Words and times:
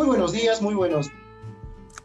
Muy 0.00 0.06
buenos 0.06 0.32
días, 0.32 0.62
muy 0.62 0.72
buenas 0.72 1.10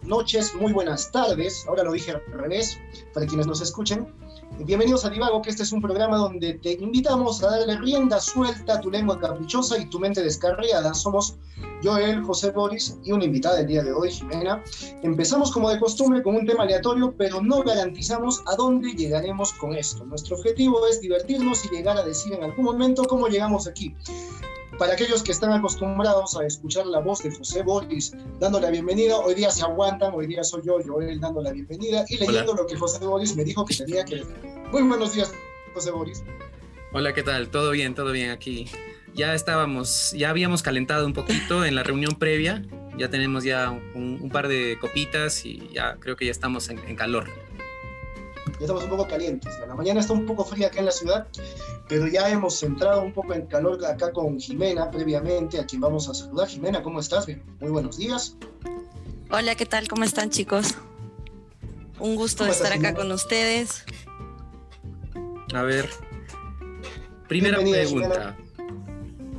noches, 0.01 0.53
muy 0.53 0.73
buenas 0.73 1.09
tardes. 1.13 1.63
Ahora 1.65 1.83
lo 1.83 1.93
dije 1.93 2.11
al 2.11 2.21
revés, 2.29 2.77
para 3.13 3.25
quienes 3.25 3.47
nos 3.47 3.61
escuchen. 3.61 4.13
Bienvenidos 4.59 5.05
a 5.05 5.09
Divago, 5.09 5.41
que 5.41 5.49
este 5.49 5.63
es 5.63 5.71
un 5.71 5.81
programa 5.81 6.17
donde 6.17 6.55
te 6.55 6.73
invitamos 6.73 7.41
a 7.41 7.51
darle 7.51 7.77
rienda 7.77 8.19
suelta 8.19 8.73
a 8.73 8.81
tu 8.81 8.91
lengua 8.91 9.17
caprichosa 9.17 9.77
y 9.77 9.85
tu 9.85 9.97
mente 9.97 10.21
descarriada. 10.21 10.93
Somos 10.93 11.37
Joel, 11.81 12.21
José 12.21 12.51
Boris 12.51 12.97
y 13.05 13.13
una 13.13 13.23
invitada 13.23 13.55
del 13.55 13.67
día 13.67 13.81
de 13.81 13.93
hoy, 13.93 14.11
Jimena. 14.11 14.61
Empezamos 15.01 15.53
como 15.53 15.69
de 15.69 15.79
costumbre 15.79 16.21
con 16.21 16.35
un 16.35 16.45
tema 16.45 16.63
aleatorio, 16.63 17.15
pero 17.17 17.41
no 17.41 17.63
garantizamos 17.63 18.43
a 18.47 18.57
dónde 18.57 18.91
llegaremos 18.91 19.53
con 19.53 19.73
esto. 19.73 20.03
Nuestro 20.03 20.35
objetivo 20.35 20.85
es 20.85 20.99
divertirnos 20.99 21.63
y 21.63 21.69
llegar 21.69 21.97
a 21.97 22.03
decir 22.03 22.33
en 22.33 22.43
algún 22.43 22.65
momento 22.65 23.05
cómo 23.05 23.29
llegamos 23.29 23.67
aquí. 23.67 23.95
Para 24.77 24.93
aquellos 24.93 25.23
que 25.23 25.31
están 25.31 25.53
acostumbrados 25.53 26.35
a 26.35 26.45
escuchar 26.45 26.85
la 26.85 26.99
voz 26.99 27.23
de 27.23 27.31
José 27.31 27.63
Boris 27.63 28.11
dando 28.39 28.59
la 28.59 28.69
bienvenida, 28.69 29.17
hoy 29.17 29.33
día 29.33 29.49
se 29.49 29.63
aguantan, 29.63 30.13
hoy 30.13 30.27
día 30.27 30.43
soy 30.43 30.63
yo, 30.65 30.79
Joel, 30.85 31.17
dando 31.21 31.41
la 31.41 31.53
bienvenida 31.53 32.03
y 32.09 32.17
leyendo 32.17 32.53
lo 32.53 32.67
que 32.67 32.75
José 32.75 33.05
Boris 33.05 33.37
me 33.37 33.45
dijo 33.45 33.63
que 33.65 33.73
tenía 33.73 34.03
que. 34.03 34.23
Muy 34.71 34.83
buenos 34.83 35.13
días, 35.13 35.33
José 35.73 35.91
Boris. 35.91 36.23
Hola, 36.91 37.13
¿qué 37.13 37.23
tal? 37.23 37.47
Todo 37.49 37.71
bien, 37.71 37.95
todo 37.95 38.11
bien 38.11 38.31
aquí. 38.31 38.69
Ya 39.13 39.33
estábamos, 39.33 40.11
ya 40.11 40.29
habíamos 40.29 40.61
calentado 40.61 41.05
un 41.05 41.13
poquito 41.13 41.63
en 41.63 41.73
la 41.73 41.83
reunión 41.83 42.15
previa, 42.15 42.65
ya 42.97 43.09
tenemos 43.09 43.45
ya 43.45 43.71
un, 43.71 44.29
par 44.29 44.49
de 44.49 44.77
copitas 44.81 45.45
y 45.45 45.69
ya 45.73 45.95
creo 46.01 46.17
que 46.17 46.25
ya 46.25 46.31
estamos 46.31 46.67
en, 46.67 46.79
en 46.79 46.97
calor. 46.97 47.29
Ya 48.59 48.61
estamos 48.61 48.83
un 48.83 48.89
poco 48.89 49.07
calientes. 49.07 49.53
La 49.67 49.75
mañana 49.75 49.99
está 49.99 50.13
un 50.13 50.25
poco 50.25 50.45
fría 50.45 50.67
acá 50.67 50.79
en 50.79 50.85
la 50.85 50.91
ciudad, 50.91 51.27
pero 51.89 52.07
ya 52.07 52.29
hemos 52.29 52.61
entrado 52.63 53.01
un 53.01 53.11
poco 53.11 53.33
en 53.33 53.47
calor 53.47 53.83
acá 53.85 54.13
con 54.13 54.39
Jimena 54.39 54.89
previamente, 54.89 55.59
a 55.59 55.65
quien 55.65 55.81
vamos 55.81 56.07
a 56.07 56.13
saludar. 56.13 56.47
Jimena, 56.47 56.81
¿cómo 56.81 57.01
estás? 57.01 57.27
Muy 57.59 57.69
buenos 57.69 57.97
días. 57.97 58.37
Hola, 59.29 59.55
¿qué 59.55 59.65
tal? 59.65 59.87
¿Cómo 59.89 60.05
están 60.05 60.29
chicos? 60.29 60.75
Un 61.99 62.15
gusto 62.15 62.45
de 62.45 62.51
estar 62.51 62.71
acá 62.71 62.93
con 62.93 63.11
ustedes. 63.11 63.83
A 65.53 65.61
ver, 65.63 65.89
primera 67.27 67.57
pregunta. 67.57 67.87
Jimena, 67.87 68.37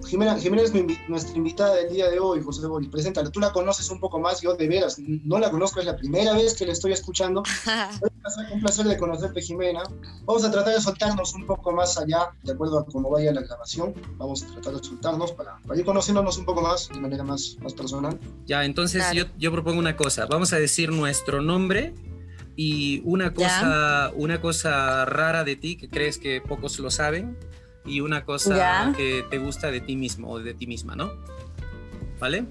Jimena 0.07 0.37
es 0.37 0.73
nuestra 1.09 1.37
invitada 1.37 1.75
del 1.75 1.93
día 1.93 2.09
de 2.09 2.19
hoy, 2.19 2.41
José 2.43 2.67
Boris. 2.67 2.89
Preséntala. 2.89 3.31
Tú 3.31 3.41
la 3.41 3.53
conoces 3.53 3.91
un 3.91 4.01
poco 4.01 4.21
más, 4.21 4.41
yo 4.41 4.55
de 4.55 4.69
veras 4.69 4.99
no 4.99 5.39
la 5.39 5.51
conozco, 5.51 5.81
es 5.81 5.87
la 5.87 5.97
primera 5.97 6.33
vez 6.35 6.55
que 6.55 6.67
la 6.67 6.73
estoy 6.73 6.93
escuchando. 6.93 7.43
un 8.53 8.61
placer 8.61 8.87
de 8.87 8.97
conocerte, 8.97 9.43
Jimena. 9.43 9.83
Vamos 10.25 10.45
a 10.45 10.51
tratar 10.51 10.75
de 10.75 10.81
soltarnos 10.81 11.35
un 11.35 11.47
poco 11.47 11.73
más 11.73 11.99
allá, 11.99 12.31
de 12.43 12.53
acuerdo 12.53 12.79
a 12.79 12.87
cómo 12.87 13.11
vaya 13.11 13.33
la 13.33 13.43
grabación. 13.43 13.95
Vamos 14.17 14.45
a 14.45 14.47
tratar 14.47 14.75
de 14.75 14.85
soltarnos 14.85 15.33
para, 15.33 15.59
ir 15.75 15.85
conociéndonos 15.85 16.39
un 16.39 16.45
poco 16.45 16.63
más, 16.63 16.89
de 16.89 17.01
manera 17.01 17.25
más, 17.25 17.57
más 17.61 17.75
personal. 17.75 18.19
Ya, 18.47 18.65
entonces 18.65 19.05
yo, 19.13 19.25
yo 19.39 19.53
propongo 19.53 19.79
una 19.79 19.97
cosa. 19.97 20.27
Vamos 20.27 20.53
a 20.53 20.59
decir 20.59 20.91
nuestro 20.91 21.43
nombre 21.43 21.95
y 22.55 23.03
una 23.05 23.35
cosa, 23.35 24.13
una 24.15 24.41
cosa 24.41 25.05
rara 25.05 25.45
de 25.45 25.57
ti 25.57 25.77
que 25.77 25.89
crees 25.89 26.19
que 26.19 26.41
pocos 26.41 26.79
lo 26.79 26.91
saben 26.91 27.37
y 27.87 28.01
una 28.01 28.25
cosa 28.25 28.93
que 28.97 29.25
te 29.31 29.39
gusta 29.39 29.71
de 29.71 29.81
ti 29.81 29.97
mismo 29.97 30.31
o 30.31 30.41
de 30.41 30.55
ti 30.55 30.67
misma, 30.67 30.97
¿no? 30.97 31.13
¿Vale? 32.19 32.45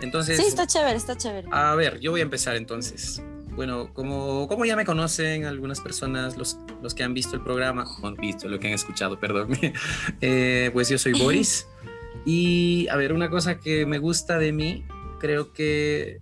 Entonces... 0.00 0.38
Sí, 0.38 0.46
está 0.46 0.66
chévere, 0.66 0.96
está 0.96 1.16
chévere. 1.16 1.48
A 1.50 1.74
ver, 1.74 2.00
yo 2.00 2.10
voy 2.10 2.20
a 2.20 2.24
empezar 2.24 2.56
entonces. 2.56 3.22
Bueno, 3.54 3.92
como, 3.92 4.46
como 4.46 4.64
ya 4.64 4.76
me 4.76 4.84
conocen 4.84 5.44
algunas 5.44 5.80
personas, 5.80 6.36
los, 6.36 6.58
los 6.82 6.94
que 6.94 7.02
han 7.02 7.12
visto 7.14 7.34
el 7.34 7.42
programa, 7.42 7.84
han 8.02 8.14
visto 8.14 8.48
lo 8.48 8.60
que 8.60 8.68
han 8.68 8.74
escuchado, 8.74 9.18
perdón, 9.18 9.50
eh, 10.20 10.70
pues 10.72 10.88
yo 10.88 10.98
soy 10.98 11.12
Boris. 11.12 11.66
Y 12.24 12.88
a 12.88 12.96
ver, 12.96 13.14
una 13.14 13.30
cosa 13.30 13.58
que 13.58 13.86
me 13.86 13.98
gusta 13.98 14.38
de 14.38 14.52
mí, 14.52 14.84
creo 15.18 15.52
que 15.54 16.20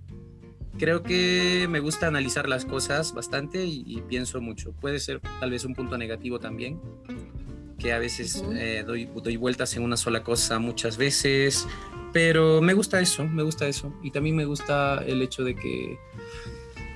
creo 0.78 1.03
que 1.03 1.66
me 1.69 1.81
gusta 1.81 2.06
analizar 2.06 2.49
las 2.49 2.65
cosas 2.65 3.12
bastante 3.12 3.65
y, 3.65 3.82
y, 3.87 4.03
pienso 4.03 4.41
mucho. 4.41 4.72
Puede 4.72 5.00
ser 5.00 5.20
tal 5.41 5.50
vez 5.50 5.65
un 5.65 5.75
punto 5.75 5.99
negativo 5.99 6.38
también, 6.38 6.81
que 7.78 7.92
a 7.92 7.98
veces 7.98 8.42
eh, 8.54 8.84
doy, 8.87 9.09
doy, 9.22 9.37
vueltas 9.37 9.76
en 9.76 9.82
una 9.82 9.97
sola 9.97 10.22
cosa 10.22 10.59
muchas 10.59 10.97
veces, 10.97 11.66
pero 12.12 12.62
me 12.62 12.75
gusta 12.75 13.00
eso, 13.00 13.25
me 13.25 13.42
gusta 13.42 13.66
eso. 13.66 13.92
Y 14.03 14.10
también 14.10 14.37
me 14.37 14.44
gusta 14.44 15.03
el 15.06 15.22
hecho 15.22 15.44
de 15.44 15.54
que 15.54 15.98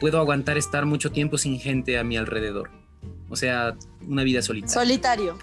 puedo 0.01 0.19
aguantar 0.19 0.57
estar 0.57 0.87
mucho 0.87 1.13
tiempo 1.13 1.39
sin 1.39 1.61
gente 1.61 1.99
a 1.99 2.05
mi 2.05 2.17
alrededor. 2.17 2.71
O 3.29 3.37
sea, 3.37 3.77
una 4.09 4.25
vida 4.25 4.43
solitaria. 4.43 4.75
Solitario. 4.75 5.39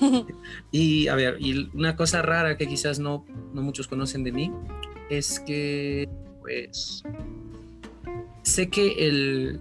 y 0.70 1.08
a 1.08 1.14
ver, 1.14 1.36
y 1.40 1.70
una 1.74 1.96
cosa 1.96 2.22
rara 2.22 2.56
que 2.56 2.66
quizás 2.66 2.98
no, 2.98 3.26
no 3.52 3.62
muchos 3.62 3.88
conocen 3.88 4.24
de 4.24 4.32
mí 4.32 4.52
es 5.10 5.40
que, 5.40 6.08
pues, 6.40 7.02
sé 8.42 8.70
que 8.70 9.06
el, 9.06 9.60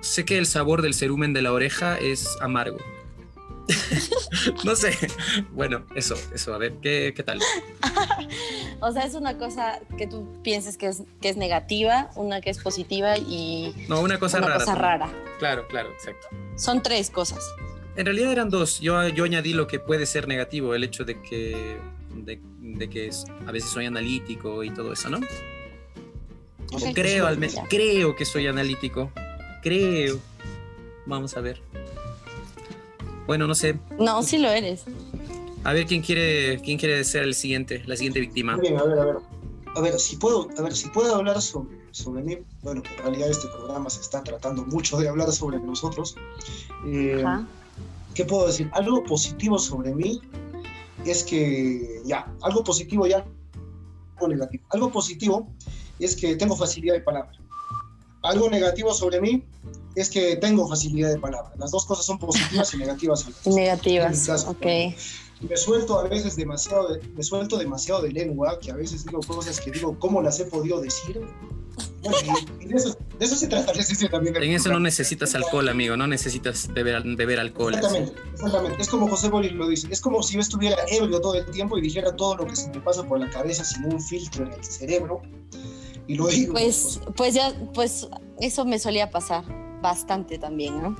sé 0.00 0.24
que 0.24 0.38
el 0.38 0.46
sabor 0.46 0.82
del 0.82 0.94
cerumen 0.94 1.32
de 1.32 1.42
la 1.42 1.52
oreja 1.52 1.96
es 1.98 2.28
amargo. 2.40 2.78
no 4.64 4.76
sé. 4.76 4.96
Bueno, 5.52 5.84
eso, 5.94 6.14
eso. 6.34 6.54
A 6.54 6.58
ver, 6.58 6.74
¿qué, 6.82 7.12
qué 7.16 7.22
tal? 7.22 7.40
o 8.80 8.92
sea, 8.92 9.04
es 9.04 9.14
una 9.14 9.38
cosa 9.38 9.80
que 9.96 10.06
tú 10.06 10.40
pienses 10.42 10.76
que 10.76 10.86
es, 10.86 11.02
que 11.20 11.28
es 11.28 11.36
negativa, 11.36 12.10
una 12.16 12.40
que 12.40 12.50
es 12.50 12.58
positiva 12.58 13.16
y. 13.16 13.74
No, 13.88 14.00
una 14.00 14.18
cosa 14.18 14.38
una 14.38 14.48
rara. 14.48 14.60
Cosa 14.60 14.74
rara. 14.74 15.12
Claro, 15.38 15.66
claro, 15.68 15.90
exacto. 15.92 16.28
Son 16.56 16.82
tres 16.82 17.10
cosas. 17.10 17.44
En 17.96 18.06
realidad 18.06 18.32
eran 18.32 18.50
dos. 18.50 18.80
Yo, 18.80 19.08
yo 19.08 19.24
añadí 19.24 19.52
lo 19.52 19.66
que 19.66 19.78
puede 19.78 20.06
ser 20.06 20.28
negativo, 20.28 20.74
el 20.74 20.84
hecho 20.84 21.04
de 21.04 21.22
que, 21.22 21.78
de, 22.14 22.40
de 22.60 22.90
que 22.90 23.10
a 23.46 23.52
veces 23.52 23.70
soy 23.70 23.86
analítico 23.86 24.64
y 24.64 24.70
todo 24.70 24.92
eso, 24.92 25.08
¿no? 25.10 25.20
creo, 26.94 27.26
al 27.26 27.38
menos, 27.38 27.56
creo 27.68 28.16
que 28.16 28.24
soy 28.24 28.46
analítico. 28.46 29.10
Creo. 29.62 30.18
Vamos 31.06 31.36
a 31.36 31.40
ver. 31.40 31.60
Bueno, 33.26 33.46
no 33.46 33.54
sé. 33.54 33.78
No, 33.98 34.22
sí 34.22 34.38
lo 34.38 34.50
eres. 34.50 34.84
A 35.64 35.72
ver 35.72 35.86
quién 35.86 36.02
quiere, 36.02 36.60
quién 36.60 36.78
quiere 36.78 37.02
ser 37.04 37.22
el 37.22 37.34
siguiente, 37.34 37.82
la 37.86 37.96
siguiente 37.96 38.20
víctima. 38.20 38.56
Bien, 38.56 38.78
a 38.78 38.84
ver, 38.84 38.98
a 38.98 39.04
ver. 39.06 39.16
A 39.76 39.80
ver, 39.80 39.98
si 39.98 40.16
puedo, 40.16 40.48
a 40.56 40.62
ver, 40.62 40.76
si 40.76 40.88
puedo 40.90 41.16
hablar 41.16 41.40
sobre, 41.42 41.76
sobre 41.90 42.22
mí, 42.22 42.38
bueno, 42.62 42.82
en 42.96 43.02
realidad 43.02 43.28
este 43.28 43.48
programa 43.48 43.90
se 43.90 44.02
está 44.02 44.22
tratando 44.22 44.64
mucho 44.66 44.98
de 44.98 45.08
hablar 45.08 45.32
sobre 45.32 45.58
nosotros. 45.58 46.16
Eh, 46.86 47.24
¿Qué 48.14 48.24
puedo 48.24 48.46
decir? 48.46 48.70
Algo 48.72 49.02
positivo 49.02 49.58
sobre 49.58 49.92
mí 49.94 50.20
es 51.04 51.24
que, 51.24 52.02
ya, 52.04 52.32
algo 52.42 52.62
positivo 52.62 53.06
ya, 53.06 53.24
algo 54.16 54.28
negativo. 54.28 54.64
Algo 54.70 54.92
positivo 54.92 55.48
es 55.98 56.14
que 56.14 56.36
tengo 56.36 56.56
facilidad 56.56 56.94
de 56.94 57.00
palabra. 57.00 57.32
Algo 58.22 58.48
negativo 58.48 58.94
sobre 58.94 59.20
mí 59.20 59.42
es 59.94 60.10
que 60.10 60.36
tengo 60.36 60.68
facilidad 60.68 61.10
de 61.10 61.18
palabra. 61.18 61.52
Las 61.58 61.70
dos 61.70 61.86
cosas 61.86 62.04
son 62.04 62.18
positivas 62.18 62.74
y 62.74 62.78
negativas. 62.78 63.26
Negativas, 63.46 64.46
ok. 64.46 64.66
Me 65.48 65.56
suelto 65.56 65.98
a 65.98 66.08
veces 66.08 66.36
demasiado 66.36 66.88
de, 66.88 67.00
me 67.08 67.22
suelto 67.22 67.58
demasiado 67.58 68.02
de 68.02 68.12
lengua, 68.12 68.58
que 68.60 68.70
a 68.70 68.76
veces 68.76 69.04
digo 69.04 69.20
cosas 69.20 69.60
que 69.60 69.70
digo, 69.70 69.98
¿cómo 69.98 70.22
las 70.22 70.40
he 70.40 70.44
podido 70.44 70.80
decir? 70.80 71.20
y, 72.60 72.66
de, 72.66 72.76
eso, 72.76 72.96
de, 73.18 73.24
eso, 73.24 73.36
se 73.36 73.48
trata 73.48 73.72
también. 74.10 74.36
En 74.36 74.52
eso 74.52 74.70
no 74.70 74.80
necesitas 74.80 75.34
alcohol, 75.34 75.68
amigo, 75.68 75.96
no 75.96 76.06
necesitas 76.06 76.72
beber, 76.72 77.02
beber 77.16 77.40
alcohol. 77.40 77.74
Exactamente, 77.74 78.14
exactamente. 78.32 78.82
Es 78.82 78.88
como 78.88 79.08
José 79.08 79.28
Boris 79.28 79.52
lo 79.52 79.68
dice, 79.68 79.88
es 79.90 80.00
como 80.00 80.22
si 80.22 80.34
yo 80.34 80.40
estuviera 80.40 80.76
ebrio 80.88 81.20
todo 81.20 81.34
el 81.34 81.46
tiempo 81.46 81.76
y 81.78 81.82
dijera 81.82 82.14
todo 82.14 82.36
lo 82.36 82.46
que 82.46 82.56
se 82.56 82.68
me 82.70 82.80
pasa 82.80 83.02
por 83.04 83.18
la 83.18 83.28
cabeza 83.28 83.64
sin 83.64 83.84
un 83.84 84.00
filtro 84.00 84.46
en 84.46 84.52
el 84.52 84.64
cerebro. 84.64 85.20
Y 86.06 86.14
lo 86.14 86.28
digo. 86.28 86.52
Pues, 86.52 87.00
pues 87.16 87.34
ya, 87.34 87.54
pues 87.72 88.06
eso 88.40 88.64
me 88.64 88.78
solía 88.78 89.10
pasar 89.10 89.63
bastante 89.84 90.38
también, 90.38 90.82
¿no? 90.82 90.96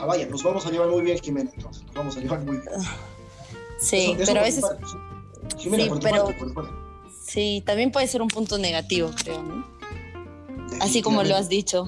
Ah, 0.00 0.06
vaya, 0.06 0.26
nos 0.26 0.42
vamos 0.42 0.64
a 0.66 0.70
llevar 0.70 0.88
muy 0.88 1.02
bien, 1.02 1.18
Jimena, 1.18 1.50
entonces, 1.54 1.84
nos 1.84 1.94
vamos 1.94 2.16
a 2.16 2.20
llevar 2.20 2.40
muy 2.40 2.56
bien. 2.56 2.68
Sí, 3.78 4.16
pero 4.16 4.40
a 4.40 4.42
veces... 4.42 4.64
Jimena, 5.58 5.84
sí, 5.84 5.90
pero... 6.02 6.28
Sí, 7.22 7.62
también 7.64 7.92
puede 7.92 8.06
ser 8.06 8.22
un 8.22 8.28
punto 8.28 8.56
negativo, 8.56 9.10
creo, 9.22 9.42
¿no? 9.42 9.64
Así 10.80 11.02
como 11.02 11.22
lo 11.22 11.36
has 11.36 11.48
dicho. 11.48 11.84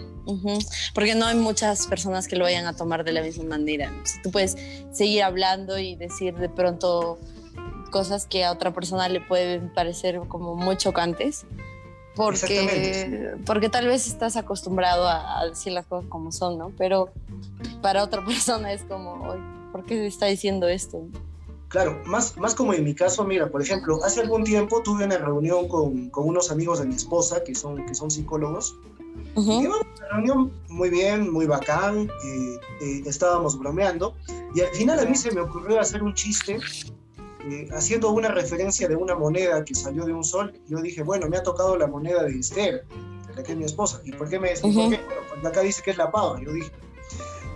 Porque 0.95 1.15
no 1.15 1.27
hay 1.27 1.37
muchas 1.37 1.87
personas 1.87 2.29
que 2.29 2.37
lo 2.37 2.45
vayan 2.45 2.67
a 2.67 2.77
tomar 2.77 3.03
de 3.05 3.13
la 3.13 3.23
misma 3.23 3.45
manera. 3.45 3.93
tú 4.23 4.31
puedes 4.31 4.57
seguir 4.93 5.23
hablando 5.23 5.79
y 5.79 5.97
decir 5.97 6.35
de 6.37 6.49
pronto 6.49 7.19
cosas 7.91 8.27
que 8.27 8.45
a 8.45 8.53
otra 8.53 8.73
persona 8.73 9.09
le 9.09 9.21
pueden 9.21 9.73
parecer 9.73 10.21
como 10.29 10.55
muy 10.55 10.77
chocantes, 10.77 11.47
porque, 12.21 13.35
porque 13.47 13.69
tal 13.71 13.87
vez 13.87 14.07
estás 14.07 14.37
acostumbrado 14.37 15.09
a, 15.09 15.47
decir 15.49 15.73
las 15.73 15.87
cosas 15.87 16.09
como 16.11 16.33
son, 16.33 16.59
¿no? 16.59 16.71
Pero 16.77 17.11
para 17.81 18.05
otra 18.05 18.23
persona 18.27 18.73
es 18.73 18.83
como, 18.83 19.35
¿por 19.73 19.85
qué 19.85 20.07
está 20.07 20.27
diciendo 20.27 20.69
esto? 20.69 21.03
Claro, 21.69 22.03
más, 22.05 22.37
más 22.37 22.55
como 22.55 22.75
en 22.75 22.85
mi 22.85 22.95
caso, 22.95 23.25
mira, 23.25 23.49
por 23.49 23.63
ejemplo, 23.63 24.05
hace 24.05 24.21
algún 24.21 24.45
tiempo 24.45 24.83
tuve 24.83 25.05
una 25.05 25.17
reunión 25.17 25.69
con, 25.69 26.11
con 26.11 26.29
unos 26.29 26.51
amigos 26.51 26.81
de 26.81 26.87
mi 26.87 26.97
esposa 26.97 27.43
que 27.43 27.55
son, 27.55 27.87
que 27.87 27.95
son 27.95 28.11
psicólogos. 28.11 28.77
Y 29.37 29.67
una 29.67 29.77
reunión 30.11 30.53
muy 30.69 30.91
bien, 30.91 31.33
muy 31.33 31.47
bacán, 31.47 32.11
eh, 32.25 32.59
eh, 32.83 33.03
estábamos 33.07 33.59
bromeando 33.59 34.15
y 34.55 34.61
al 34.61 34.75
final 34.75 34.99
a 34.99 35.05
mí 35.05 35.15
se 35.15 35.31
me 35.31 35.41
ocurrió 35.41 35.79
hacer 35.79 36.03
un 36.03 36.15
chiste 36.15 36.59
eh, 37.49 37.69
haciendo 37.73 38.11
una 38.11 38.29
referencia 38.29 38.89
de 38.89 38.97
una 38.97 39.15
moneda 39.15 39.65
que 39.65 39.75
salió 39.75 40.05
de 40.05 40.13
un 40.13 40.25
sol, 40.25 40.53
yo 40.69 40.81
dije, 40.81 41.03
bueno, 41.03 41.29
me 41.29 41.37
ha 41.37 41.43
tocado 41.43 41.77
la 41.77 41.87
moneda 41.87 42.23
de 42.25 42.39
Esther, 42.39 42.85
la 43.35 43.43
que 43.43 43.53
es 43.53 43.59
mi 43.59 43.65
esposa. 43.65 44.01
¿Y 44.05 44.13
por 44.13 44.29
qué 44.29 44.39
me 44.39 44.49
decís? 44.49 44.75
Bueno, 44.75 44.99
porque 45.31 45.47
acá 45.47 45.61
dice 45.61 45.83
que 45.83 45.93
es 45.93 45.97
la 45.97 46.11
pava, 46.11 46.41
yo 46.41 46.53
dije. 46.53 46.71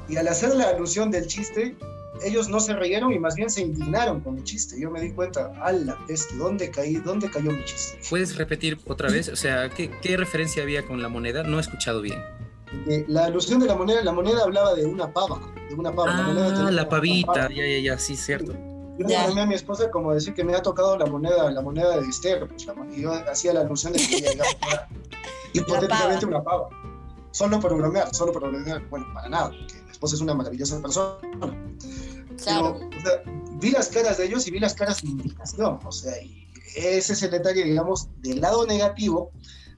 Y 0.09 0.17
al 0.17 0.29
hacer 0.29 0.55
la 0.55 0.69
alusión 0.69 1.11
del 1.11 1.27
chiste, 1.27 1.77
ellos 2.23 2.49
no 2.49 2.61
se 2.61 2.75
rieron 2.75 3.13
y 3.13 3.19
más 3.19 3.35
bien 3.35 3.51
se 3.51 3.63
indignaron 3.63 4.21
con 4.21 4.37
mi 4.37 4.45
chiste. 4.45 4.79
Yo 4.79 4.91
me 4.91 5.01
di 5.01 5.13
cuenta, 5.13 5.53
a 5.63 5.73
la 5.73 5.99
peste, 6.07 6.37
¿dónde 6.37 6.71
caí? 6.71 6.97
¿Dónde 6.97 7.31
cayó 7.31 7.51
mi 7.51 7.65
chiste? 7.65 7.99
¿Puedes 8.09 8.37
repetir 8.37 8.79
otra 8.87 9.11
vez? 9.11 9.29
O 9.29 9.37
sea, 9.37 9.69
¿qué, 9.71 9.91
qué 10.03 10.17
referencia 10.17 10.63
había 10.63 10.87
con 10.87 11.03
la 11.03 11.09
moneda? 11.09 11.43
No 11.43 11.59
he 11.59 11.61
escuchado 11.61 12.01
bien. 12.01 12.23
Eh, 12.89 13.05
la 13.09 13.27
alusión 13.27 13.61
de 13.61 13.67
la 13.67 13.75
moneda, 13.75 14.03
la 14.03 14.13
moneda 14.13 14.43
hablaba 14.43 14.75
de 14.75 14.85
una 14.85 15.13
pava, 15.13 15.41
de 15.69 15.75
una 15.75 15.95
pava. 15.95 16.11
Ah, 16.13 16.33
la, 16.33 16.71
la 16.71 16.89
pavita, 16.89 17.49
ya, 17.49 17.67
ya, 17.67 17.79
ya, 17.79 17.99
sí, 17.99 18.17
cierto. 18.17 18.55
Yo 18.99 19.07
le 19.07 19.41
a 19.41 19.47
mi 19.47 19.55
esposa 19.55 19.91
como 19.91 20.15
decir 20.15 20.35
que 20.35 20.45
me 20.45 20.55
ha 20.55 20.63
tocado 20.63 20.97
la 20.97 21.07
moneda, 21.07 21.51
la 21.51 21.63
moneda 21.63 21.99
de 21.99 22.09
Esther, 22.09 22.49
pues, 22.49 22.67
y 22.93 23.03
yo 23.03 23.13
hacía 23.13 23.53
la 23.53 23.61
alusión 23.61 23.93
de 23.93 23.99
que 23.99 24.17
ella 24.19 24.45
hipotéticamente 25.53 26.27
una 26.27 26.43
pava. 26.43 26.69
Solo 27.33 27.59
por 27.59 27.77
bromear, 27.77 28.15
solo 28.15 28.33
por 28.33 28.49
bromear, 28.49 28.89
bueno, 28.89 29.07
para 29.13 29.29
nada, 29.29 29.49
porque 29.49 29.83
mi 29.83 29.91
esposa 29.91 30.15
es 30.15 30.21
una 30.21 30.35
maravillosa 30.35 30.81
persona. 30.81 31.19
Claro. 32.43 32.79
vi 33.61 33.71
las 33.71 33.89
caras 33.89 34.19
de 34.19 34.27
ellos 34.27 34.47
y 34.47 34.53
vi 34.53 34.61
las 34.61 34.75
caras 34.75 35.03
de 35.03 35.09
indignación, 35.09 35.81
o 35.85 35.93
sea, 35.93 36.21
y 36.23 36.49
ese 36.77 37.15
es 37.15 37.23
el 37.23 37.33
detalle, 37.33 37.65
digamos, 37.65 38.09
del 38.21 38.41
lado 38.41 38.67
negativo 38.67 39.33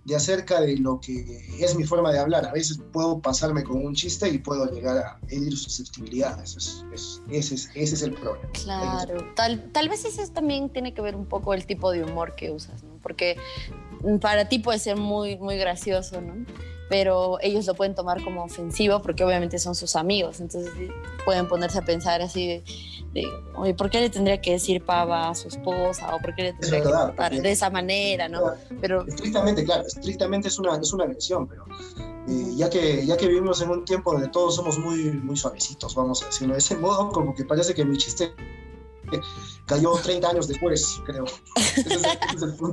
de 0.06 0.14
acerca 0.14 0.60
de 0.60 0.76
lo 0.76 1.00
que 1.00 1.44
es 1.58 1.74
mi 1.74 1.82
forma 1.82 2.12
de 2.12 2.20
hablar. 2.20 2.46
A 2.46 2.52
veces 2.52 2.78
puedo 2.92 3.20
pasarme 3.20 3.64
con 3.64 3.84
un 3.84 3.92
chiste 3.92 4.28
y 4.28 4.38
puedo 4.38 4.70
llegar 4.70 4.96
a 4.98 5.18
herir 5.28 5.56
susceptibilidades. 5.56 6.56
Es, 6.56 6.84
ese, 7.32 7.54
es, 7.56 7.70
ese, 7.74 7.94
es, 7.96 8.02
el 8.02 8.12
problema. 8.12 8.48
Claro, 8.52 9.32
tal, 9.34 9.72
tal 9.72 9.88
vez 9.88 10.04
eso 10.04 10.22
también 10.32 10.70
tiene 10.70 10.94
que 10.94 11.02
ver 11.02 11.16
un 11.16 11.26
poco 11.26 11.54
el 11.54 11.66
tipo 11.66 11.90
de 11.90 12.04
humor 12.04 12.36
que 12.36 12.52
usas, 12.52 12.84
¿no? 12.84 13.00
Porque 13.02 13.36
para 14.20 14.48
ti 14.48 14.60
puede 14.60 14.78
ser 14.78 14.96
muy, 14.96 15.36
muy 15.38 15.56
gracioso, 15.56 16.20
¿no? 16.20 16.46
Pero 16.88 17.38
ellos 17.40 17.66
lo 17.66 17.74
pueden 17.74 17.94
tomar 17.94 18.22
como 18.22 18.44
ofensivo 18.44 19.02
porque 19.02 19.24
obviamente 19.24 19.58
son 19.58 19.74
sus 19.74 19.96
amigos, 19.96 20.40
entonces 20.40 20.72
pueden 21.24 21.48
ponerse 21.48 21.78
a 21.78 21.82
pensar 21.82 22.22
así 22.22 22.62
de, 23.12 23.24
oye, 23.56 23.74
¿por 23.74 23.90
qué 23.90 24.00
le 24.00 24.10
tendría 24.10 24.40
que 24.40 24.52
decir 24.52 24.84
pava 24.84 25.30
a 25.30 25.34
su 25.34 25.48
esposa? 25.48 26.14
¿O 26.14 26.20
por 26.20 26.34
qué 26.34 26.44
le 26.44 26.52
tendría 26.52 26.82
que 26.82 26.88
tratar 26.88 27.32
de 27.32 27.50
esa 27.50 27.70
manera? 27.70 28.28
¿no? 28.28 28.52
Pero, 28.80 29.06
estrictamente, 29.06 29.64
claro, 29.64 29.84
estrictamente 29.86 30.48
es 30.48 30.58
una, 30.58 30.76
es 30.76 30.92
una 30.92 31.04
agresión, 31.04 31.46
pero 31.48 31.64
eh, 32.28 32.52
ya, 32.56 32.70
que, 32.70 33.04
ya 33.06 33.16
que 33.16 33.26
vivimos 33.26 33.60
en 33.62 33.70
un 33.70 33.84
tiempo 33.84 34.12
donde 34.12 34.28
todos 34.28 34.56
somos 34.56 34.78
muy, 34.78 35.12
muy 35.12 35.36
suavecitos, 35.36 35.94
vamos 35.94 36.22
a 36.22 36.26
decirlo 36.26 36.54
de 36.54 36.58
ese 36.58 36.76
modo, 36.76 37.10
como 37.10 37.34
que 37.34 37.44
parece 37.44 37.74
que 37.74 37.84
mi 37.84 37.96
chiste 37.96 38.32
cayó 39.66 39.92
30 39.94 40.28
años 40.28 40.48
después, 40.48 41.00
creo. 41.04 41.24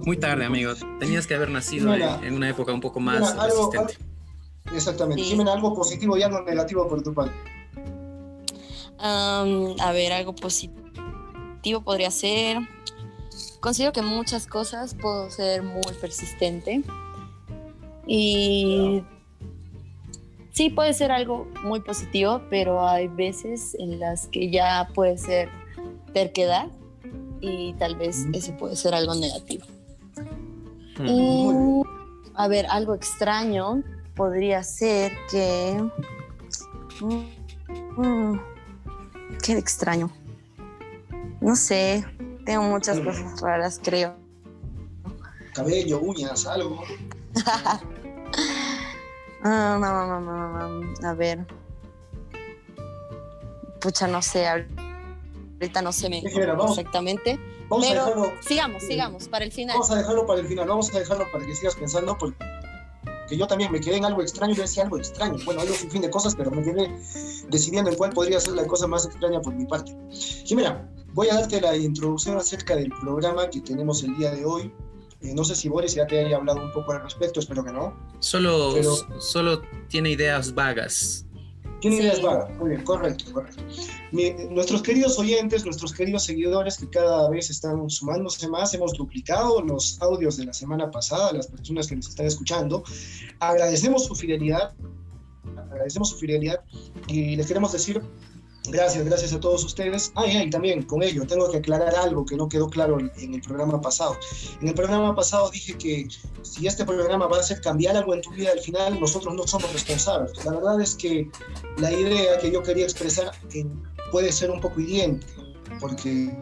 Muy 0.05 0.17
tarde, 0.17 0.45
amigo. 0.45 0.73
Tenías 0.99 1.27
que 1.27 1.35
haber 1.35 1.49
nacido 1.49 1.93
en, 1.93 2.33
una 2.33 2.49
época 2.49 2.73
un 2.73 2.81
poco 2.81 2.99
más 2.99 3.35
resistente. 3.37 3.97
exactamente. 4.73 5.23
Sí. 5.23 5.39
algo 5.47 5.73
positivo 5.73 6.17
y 6.17 6.23
algo 6.23 6.41
negativo 6.41 6.87
por 6.87 7.03
tu 7.03 7.13
parte. 7.13 7.35
a 8.99 9.91
ver, 9.93 10.13
algo 10.13 10.35
positivo 10.35 11.81
podría 11.83 12.11
ser. 12.11 12.57
Considero 13.59 13.93
que 13.93 14.01
muchas 14.01 14.45
cosas 14.45 14.93
puedo 14.95 15.29
ser 15.31 15.63
muy 15.63 15.93
persistente. 15.99 16.83
Y 18.05 19.03
sí 20.51 20.69
puede 20.69 20.93
ser 20.93 21.11
algo 21.11 21.47
muy 21.63 21.79
positivo, 21.81 22.41
pero 22.49 22.87
hay 22.87 23.07
veces 23.07 23.75
en 23.79 23.99
las 23.99 24.27
que 24.27 24.49
ya 24.51 24.89
puede 24.93 25.17
ser 25.17 25.49
terquedad 26.13 26.67
y 27.41 27.73
tal 27.73 27.95
vez 27.97 28.25
ese 28.33 28.53
puede 28.53 28.75
ser 28.75 28.93
algo 28.93 29.13
negativo. 29.15 29.65
Y, 31.03 31.49
a 32.35 32.47
ver, 32.47 32.65
algo 32.67 32.93
extraño 32.93 33.83
podría 34.15 34.63
ser 34.63 35.11
que... 35.29 35.83
Mm, 37.01 38.01
mm, 38.01 38.41
qué 39.43 39.57
extraño. 39.57 40.09
No 41.41 41.55
sé, 41.55 42.05
tengo 42.45 42.63
muchas 42.63 42.99
cosas 42.99 43.41
raras, 43.41 43.79
creo. 43.83 44.15
Cabello, 45.53 45.99
uñas, 45.99 46.45
algo. 46.47 46.83
Ah, 49.45 50.69
a 51.03 51.13
ver. 51.15 51.45
Pucha, 53.81 54.07
no 54.07 54.21
sé 54.21 54.47
ahorita 54.47 54.82
no 55.81 55.91
sé 55.91 56.09
me 56.09 56.19
exactamente. 56.19 57.39
Vamos 57.69 57.87
pero 57.87 58.01
a 58.01 58.05
dejarlo, 58.05 58.33
sigamos, 58.41 58.83
sigamos, 58.83 59.27
para 59.27 59.45
el 59.45 59.51
final. 59.51 59.75
Vamos 59.75 59.91
a 59.91 59.95
dejarlo 59.95 60.25
para 60.25 60.39
el 60.41 60.47
final, 60.47 60.67
vamos 60.67 60.93
a 60.93 60.99
dejarlo 60.99 61.25
para 61.31 61.45
que 61.45 61.55
sigas 61.55 61.75
pensando, 61.75 62.17
porque 62.17 62.37
yo 63.31 63.47
también 63.47 63.71
me 63.71 63.79
quedé 63.79 63.97
en 63.97 64.05
algo 64.05 64.21
extraño, 64.21 64.53
yo 64.53 64.61
decía 64.61 64.83
algo 64.83 64.97
extraño. 64.97 65.37
Bueno, 65.45 65.61
hay 65.61 65.69
un 65.69 65.73
fin 65.73 66.01
de 66.01 66.09
cosas, 66.09 66.35
pero 66.35 66.51
me 66.51 66.61
quedé 66.61 66.91
decidiendo 67.49 67.89
en 67.89 67.97
cuál 67.97 68.11
podría 68.11 68.39
ser 68.39 68.53
la 68.53 68.67
cosa 68.67 68.87
más 68.87 69.05
extraña 69.05 69.41
por 69.41 69.53
mi 69.55 69.65
parte. 69.65 69.95
Jimena, 70.45 70.87
voy 71.13 71.29
a 71.29 71.35
darte 71.35 71.61
la 71.61 71.75
introducción 71.75 72.37
acerca 72.37 72.75
del 72.75 72.89
programa 73.01 73.49
que 73.49 73.61
tenemos 73.61 74.03
el 74.03 74.15
día 74.17 74.31
de 74.31 74.45
hoy. 74.45 74.73
Eh, 75.21 75.33
no 75.33 75.43
sé 75.45 75.55
si 75.55 75.69
Boris 75.69 75.95
ya 75.95 76.05
te 76.05 76.19
haya 76.19 76.35
hablado 76.35 76.61
un 76.61 76.71
poco 76.73 76.91
al 76.91 77.01
respecto, 77.01 77.39
espero 77.39 77.63
que 77.63 77.71
no. 77.71 77.97
Solo, 78.19 78.75
solo 79.19 79.61
tiene 79.87 80.11
ideas 80.11 80.53
vagas 80.53 81.25
tiene 81.83 81.97
ideas 81.97 82.21
vagas, 82.21 82.49
muy 82.57 82.69
bien, 82.69 82.83
correcto, 82.83 83.25
correcto. 83.33 83.61
nuestros 84.51 84.81
queridos 84.81 85.19
oyentes, 85.19 85.65
nuestros 85.65 85.91
queridos 85.91 86.23
seguidores 86.23 86.77
que 86.77 86.89
cada 86.89 87.29
vez 87.29 87.49
están 87.49 87.89
sumándose 87.89 88.47
más, 88.47 88.73
hemos 88.73 88.93
duplicado 88.93 89.61
los 89.61 90.01
audios 90.01 90.37
de 90.37 90.45
la 90.45 90.53
semana 90.53 90.89
pasada, 90.89 91.33
las 91.33 91.47
personas 91.47 91.87
que 91.87 91.97
nos 91.97 92.07
están 92.07 92.25
escuchando. 92.25 92.85
Agradecemos 93.41 94.05
su 94.05 94.15
fidelidad, 94.15 94.73
agradecemos 95.57 96.11
su 96.11 96.15
fidelidad 96.19 96.61
y 97.07 97.35
les 97.35 97.47
queremos 97.47 97.73
decir 97.73 98.01
Gracias, 98.69 99.03
gracias 99.03 99.33
a 99.33 99.39
todos 99.39 99.63
ustedes. 99.65 100.11
Ah, 100.15 100.25
y 100.25 100.49
también 100.49 100.83
con 100.83 101.03
ello 101.03 101.27
tengo 101.27 101.49
que 101.51 101.57
aclarar 101.57 101.95
algo 101.95 102.25
que 102.25 102.37
no 102.37 102.47
quedó 102.47 102.69
claro 102.69 102.97
en 102.99 103.33
el 103.33 103.41
programa 103.41 103.81
pasado. 103.81 104.17
En 104.61 104.69
el 104.69 104.73
programa 104.73 105.13
pasado 105.13 105.49
dije 105.49 105.77
que 105.77 106.07
si 106.43 106.65
este 106.65 106.85
programa 106.85 107.27
va 107.27 107.37
a 107.37 107.39
hacer 107.41 107.59
cambiar 107.59 107.97
algo 107.97 108.13
en 108.13 108.21
tu 108.21 108.31
vida 108.31 108.51
al 108.51 108.59
final, 108.59 108.99
nosotros 108.99 109.33
no 109.35 109.45
somos 109.45 109.71
responsables. 109.73 110.45
La 110.45 110.53
verdad 110.53 110.79
es 110.79 110.95
que 110.95 111.29
la 111.77 111.91
idea 111.91 112.37
que 112.39 112.51
yo 112.51 112.63
quería 112.63 112.85
expresar 112.85 113.31
eh, 113.53 113.65
puede 114.11 114.31
ser 114.31 114.49
un 114.49 114.61
poco 114.61 114.79
hiriente, 114.79 115.27
porque 115.81 116.33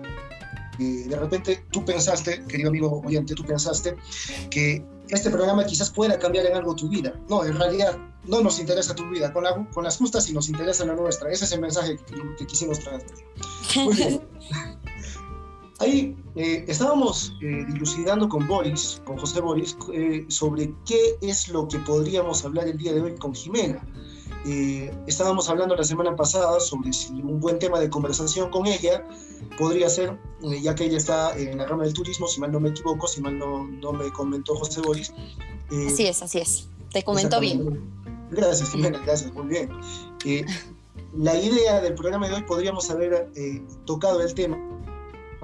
de 0.81 1.15
repente 1.15 1.65
tú 1.71 1.85
pensaste, 1.85 2.43
querido 2.45 2.69
amigo 2.69 3.01
oyente, 3.05 3.35
tú 3.35 3.43
pensaste 3.43 3.95
que 4.49 4.83
este 5.09 5.29
programa 5.29 5.65
quizás 5.65 5.89
pueda 5.89 6.17
cambiar 6.17 6.45
en 6.45 6.55
algo 6.55 6.75
tu 6.75 6.87
vida. 6.87 7.13
No, 7.29 7.43
en 7.43 7.57
realidad 7.57 7.97
no 8.25 8.41
nos 8.41 8.59
interesa 8.59 8.95
tu 8.95 9.09
vida, 9.09 9.33
con, 9.33 9.43
con 9.65 9.83
las 9.83 9.97
justas 9.97 10.29
y 10.29 10.33
nos 10.33 10.49
interesa 10.49 10.85
la 10.85 10.95
nuestra. 10.95 11.31
Ese 11.31 11.45
es 11.45 11.51
el 11.51 11.61
mensaje 11.61 11.97
que, 12.37 12.45
quisimos 12.45 12.79
transmitir. 12.79 13.25
Ahí 15.79 16.15
eh, 16.35 16.63
estábamos 16.67 17.33
eh, 17.41 17.65
dilucidando 17.67 18.29
con 18.29 18.47
Boris, 18.47 19.01
con 19.03 19.17
José 19.17 19.41
Boris, 19.41 19.75
eh, 19.93 20.25
sobre 20.27 20.71
qué 20.85 21.17
es 21.21 21.49
lo 21.49 21.67
que 21.67 21.79
podríamos 21.79 22.45
hablar 22.45 22.67
el 22.67 22.77
día 22.77 22.93
de 22.93 23.01
hoy 23.01 23.15
con 23.15 23.33
Jimena. 23.33 23.83
Estábamos 25.05 25.49
hablando 25.49 25.75
la 25.75 25.83
semana 25.83 26.15
pasada 26.15 26.59
sobre 26.59 26.93
si 26.93 27.11
un 27.11 27.39
buen 27.39 27.59
tema 27.59 27.79
de 27.79 27.89
conversación 27.89 28.49
con 28.49 28.65
ella 28.65 29.05
podría 29.57 29.89
ser, 29.89 30.17
ya 30.61 30.73
que 30.75 30.85
ella 30.85 30.97
está 30.97 31.37
en 31.37 31.57
la 31.57 31.67
rama 31.67 31.83
del 31.83 31.93
turismo, 31.93 32.27
si 32.27 32.39
mal 32.39 32.51
no 32.51 32.59
me 32.59 32.69
equivoco, 32.69 33.07
si 33.07 33.21
mal 33.21 33.37
no, 33.37 33.67
no 33.67 33.93
me 33.93 34.11
comentó 34.11 34.55
José 34.55 34.81
Boris. 34.81 35.13
así 35.87 36.07
es, 36.07 36.21
así 36.23 36.39
es. 36.39 36.67
Te 36.91 37.03
comentó 37.03 37.39
bien. 37.39 37.81
Gracias, 38.31 38.71
Jimena, 38.71 38.99
gracias, 38.99 39.33
muy 39.33 39.45
bien. 39.45 39.69
Eh, 40.25 40.45
la 41.13 41.35
idea 41.35 41.81
del 41.81 41.93
programa 41.95 42.27
de 42.27 42.35
hoy 42.35 42.43
podríamos 42.43 42.89
haber 42.89 43.29
eh, 43.35 43.61
tocado 43.85 44.21
el 44.21 44.33
tema 44.33 44.57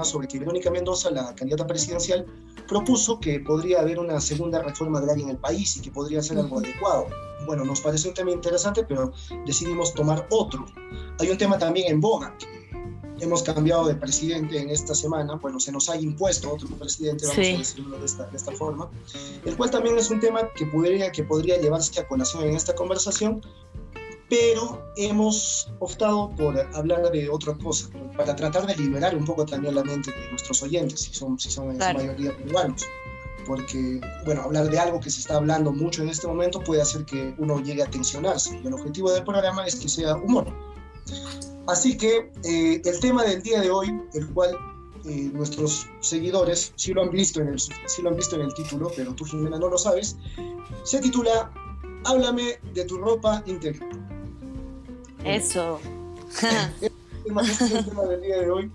sobre 0.03 0.27
que 0.27 0.39
Verónica 0.39 0.69
Mendoza, 0.69 1.09
la 1.11 1.33
candidata 1.35 1.65
presidencial, 1.67 2.25
propuso 2.67 3.19
que 3.19 3.39
podría 3.39 3.81
haber 3.81 3.99
una 3.99 4.19
segunda 4.21 4.61
reforma 4.61 4.99
agraria 4.99 5.23
en 5.23 5.29
el 5.31 5.37
país 5.37 5.77
y 5.77 5.81
que 5.81 5.91
podría 5.91 6.21
ser 6.21 6.37
algo 6.37 6.59
adecuado. 6.59 7.07
Bueno, 7.45 7.63
nos 7.63 7.81
pareció 7.81 8.09
un 8.09 8.15
tema 8.15 8.31
interesante, 8.31 8.83
pero 8.83 9.13
decidimos 9.45 9.93
tomar 9.93 10.27
otro. 10.29 10.65
Hay 11.19 11.29
un 11.29 11.37
tema 11.37 11.57
también 11.57 11.91
en 11.91 12.01
boga, 12.01 12.35
hemos 13.19 13.43
cambiado 13.43 13.87
de 13.87 13.95
presidente 13.95 14.59
en 14.59 14.69
esta 14.69 14.93
semana, 14.93 15.35
bueno, 15.35 15.59
se 15.59 15.71
nos 15.71 15.89
ha 15.89 15.97
impuesto 15.97 16.53
otro 16.53 16.67
presidente, 16.77 17.25
vamos 17.25 17.37
a 17.37 17.57
decirlo 17.57 17.99
de 17.99 18.05
esta, 18.05 18.27
de 18.27 18.37
esta, 18.37 18.51
forma, 18.51 18.89
el 19.45 19.57
cual 19.57 19.71
también 19.71 19.97
es 19.97 20.09
un 20.09 20.19
tema 20.19 20.49
que 20.55 20.65
podría, 20.65 21.11
que 21.11 21.23
podría 21.23 21.59
llevarse 21.59 21.99
a 21.99 22.07
colación 22.07 22.43
en 22.43 22.55
esta 22.55 22.75
conversación, 22.75 23.41
pero 24.29 24.91
hemos 24.97 25.71
optado 25.79 26.29
por 26.35 26.59
hablar 26.75 27.11
de 27.11 27.29
otra 27.29 27.53
cosa, 27.57 27.89
para 28.15 28.35
tratar 28.35 28.65
de 28.65 28.75
liberar 28.75 29.15
un 29.15 29.25
poco 29.25 29.45
también 29.45 29.75
la 29.75 29.83
mente 29.83 30.11
de 30.11 30.29
nuestros 30.29 30.61
oyentes, 30.63 31.01
si 31.01 31.13
son, 31.13 31.39
si 31.39 31.49
son 31.49 31.71
en 31.71 31.81
su 31.81 31.93
mayoría 31.93 32.35
peruanos 32.37 32.85
porque, 33.47 34.01
bueno, 34.25 34.41
hablar 34.41 34.69
de 34.69 34.77
algo 34.77 34.99
que 34.99 35.09
se 35.09 35.21
está 35.21 35.37
hablando 35.37 35.71
mucho 35.71 36.03
en 36.03 36.09
este 36.09 36.27
momento 36.27 36.59
puede 36.59 36.81
hacer 36.81 37.05
que 37.05 37.33
uno 37.37 37.59
llegue 37.61 37.81
a 37.81 37.89
tensionarse. 37.89 38.59
Y 38.61 38.67
el 38.67 38.73
objetivo 38.73 39.09
del 39.11 39.23
programa 39.23 39.65
es 39.65 39.77
que 39.77 39.87
sea 39.87 40.15
humor. 40.17 40.53
Así 41.67 41.97
que 41.97 42.29
eh, 42.43 42.81
el 42.83 42.99
tema 42.99 43.23
del 43.23 43.41
día 43.41 43.61
de 43.61 43.71
hoy, 43.71 43.97
el 44.13 44.27
cual 44.33 44.51
eh, 45.05 45.29
nuestros 45.33 45.87
seguidores 46.01 46.73
sí 46.75 46.93
lo, 46.93 47.01
han 47.01 47.09
visto 47.09 47.41
en 47.41 47.47
el, 47.47 47.59
sí 47.59 48.01
lo 48.01 48.09
han 48.09 48.17
visto 48.17 48.35
en 48.35 48.41
el 48.41 48.53
título, 48.53 48.91
pero 48.95 49.13
tú, 49.15 49.23
Jimena, 49.25 49.57
no 49.57 49.69
lo 49.69 49.77
sabes. 49.77 50.17
Se 50.83 50.99
titula 50.99 51.51
Háblame 52.05 52.59
de 52.73 52.85
tu 52.85 52.97
ropa 52.97 53.43
interior. 53.47 54.06
Eso. 55.23 55.79
es 56.81 57.61
el 57.61 57.85
tema 57.85 58.03
del 58.03 58.21
día 58.21 58.37
de 58.37 58.49
hoy. 58.49 58.71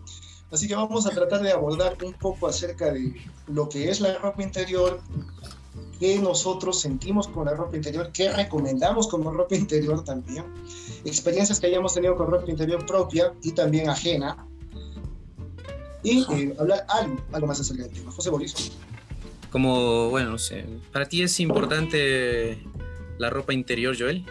Así 0.50 0.68
que 0.68 0.74
vamos 0.74 1.06
a 1.06 1.10
tratar 1.10 1.42
de 1.42 1.50
abordar 1.50 1.96
un 2.04 2.12
poco 2.12 2.46
acerca 2.46 2.92
de 2.92 3.14
lo 3.48 3.68
que 3.68 3.88
es 3.88 4.00
la 4.00 4.18
ropa 4.18 4.42
interior, 4.42 5.00
qué 5.98 6.18
nosotros 6.18 6.78
sentimos 6.78 7.26
con 7.26 7.46
la 7.46 7.54
ropa 7.54 7.76
interior, 7.76 8.10
qué 8.12 8.30
recomendamos 8.30 9.08
como 9.08 9.32
ropa 9.32 9.54
interior 9.54 10.04
también, 10.04 10.44
experiencias 11.06 11.58
que 11.58 11.68
hayamos 11.68 11.94
tenido 11.94 12.16
con 12.16 12.30
ropa 12.30 12.50
interior 12.50 12.84
propia 12.84 13.32
y 13.42 13.52
también 13.52 13.88
ajena, 13.88 14.46
y 16.02 16.20
eh, 16.20 16.54
hablar 16.58 16.84
algo, 16.88 17.16
algo 17.32 17.46
más 17.46 17.60
acerca 17.60 17.84
del 17.84 17.92
tema. 17.92 18.10
José 18.10 18.28
Boris. 18.28 18.72
Como, 19.50 20.10
bueno, 20.10 20.30
no 20.30 20.38
sé, 20.38 20.66
¿para 20.92 21.08
ti 21.08 21.22
es 21.22 21.38
importante 21.40 22.58
la 23.18 23.30
ropa 23.30 23.54
interior, 23.54 23.96
Joel? 23.98 24.26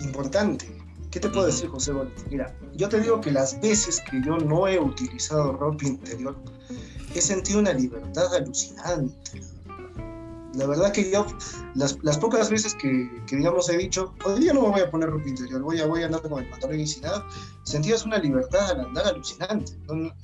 Importante. 0.00 0.66
¿Qué 1.10 1.18
te 1.18 1.28
puedo 1.28 1.46
decir, 1.46 1.68
José 1.68 1.92
Boris? 1.92 2.12
Mira, 2.30 2.54
yo 2.74 2.88
te 2.88 3.00
digo 3.00 3.20
que 3.20 3.32
las 3.32 3.60
veces 3.60 4.00
que 4.08 4.22
yo 4.24 4.38
no 4.38 4.68
he 4.68 4.78
utilizado 4.78 5.52
ropa 5.52 5.86
interior, 5.86 6.36
he 7.14 7.20
sentido 7.20 7.58
una 7.58 7.72
libertad 7.72 8.32
alucinante 8.34 9.42
la 10.54 10.66
verdad 10.66 10.92
que 10.92 11.10
yo, 11.10 11.26
las, 11.74 12.18
pocas 12.18 12.50
veces 12.50 12.74
que, 12.74 13.08
digamos, 13.30 13.68
he 13.68 13.78
dicho, 13.78 14.14
hoy 14.24 14.40
día 14.40 14.52
no 14.52 14.62
me 14.62 14.68
voy 14.68 14.80
a 14.80 14.90
poner 14.90 15.08
ropa 15.08 15.28
interior, 15.28 15.62
voy 15.62 15.78
a, 15.80 15.86
voy 15.86 16.02
a 16.02 16.06
andar 16.06 16.22
con 16.22 16.42
el 16.42 16.50
pantalón 16.50 16.80
y 16.80 16.86
sin 16.86 17.02
sentías 17.62 18.04
una 18.04 18.18
libertad 18.18 18.70
al 18.70 18.80
andar 18.86 19.06
alucinante. 19.06 19.72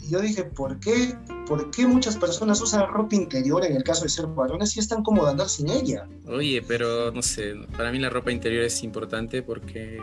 Yo 0.09 0.21
dije, 0.21 0.45
¿por 0.45 0.81
qué, 0.81 1.15
¿por 1.47 1.71
qué 1.71 1.87
muchas 1.87 2.17
personas 2.17 2.61
usan 2.61 2.89
ropa 2.89 3.15
interior 3.15 3.65
en 3.65 3.77
el 3.77 3.85
caso 3.85 4.03
de 4.03 4.09
ser 4.09 4.27
varones 4.27 4.77
y 4.77 4.81
es 4.81 4.89
tan 4.89 5.05
cómodo 5.05 5.29
andar 5.29 5.49
sin 5.49 5.71
ella? 5.71 6.09
Oye, 6.27 6.61
pero 6.67 7.13
no 7.13 7.23
sé, 7.23 7.55
para 7.77 7.93
mí 7.93 8.01
la 8.01 8.11
ropa 8.11 8.33
interior 8.33 8.65
es 8.65 8.83
importante 8.83 9.43
porque, 9.43 10.01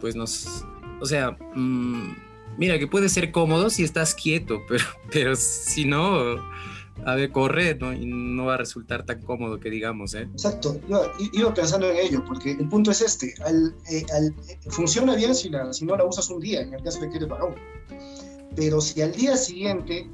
pues 0.00 0.14
nos, 0.14 0.64
o 1.00 1.06
sea, 1.06 1.36
mmm, 1.54 2.14
mira 2.58 2.78
que 2.78 2.86
puede 2.86 3.08
ser 3.08 3.32
cómodo 3.32 3.70
si 3.70 3.82
estás 3.82 4.14
quieto, 4.14 4.62
pero, 4.68 4.84
pero 5.10 5.34
si 5.34 5.84
no 5.84 6.36
a 7.04 7.14
ver, 7.14 7.30
correr, 7.30 7.80
¿no? 7.80 7.92
Y 7.92 8.06
no 8.06 8.46
va 8.46 8.54
a 8.54 8.56
resultar 8.56 9.04
tan 9.04 9.22
cómodo 9.22 9.60
que 9.60 9.70
digamos, 9.70 10.14
¿eh? 10.14 10.28
Exacto, 10.32 10.80
iba, 10.88 11.12
iba 11.32 11.54
pensando 11.54 11.90
en 11.90 11.96
ello, 11.96 12.24
porque 12.24 12.52
el 12.52 12.68
punto 12.68 12.90
es 12.90 13.00
este, 13.00 13.34
al, 13.44 13.74
eh, 13.90 14.04
al, 14.14 14.34
funciona 14.70 15.14
bien 15.14 15.34
si, 15.34 15.48
la, 15.48 15.72
si 15.72 15.84
no 15.84 15.96
la 15.96 16.04
usas 16.04 16.28
un 16.30 16.40
día, 16.40 16.62
en 16.62 16.74
el 16.74 16.82
caso 16.82 17.00
de 17.00 17.10
que 17.10 17.16
eres 17.16 17.28
varón, 17.28 17.54
pero 18.54 18.80
si 18.80 19.02
al 19.02 19.12
día 19.12 19.36
siguiente 19.36 20.08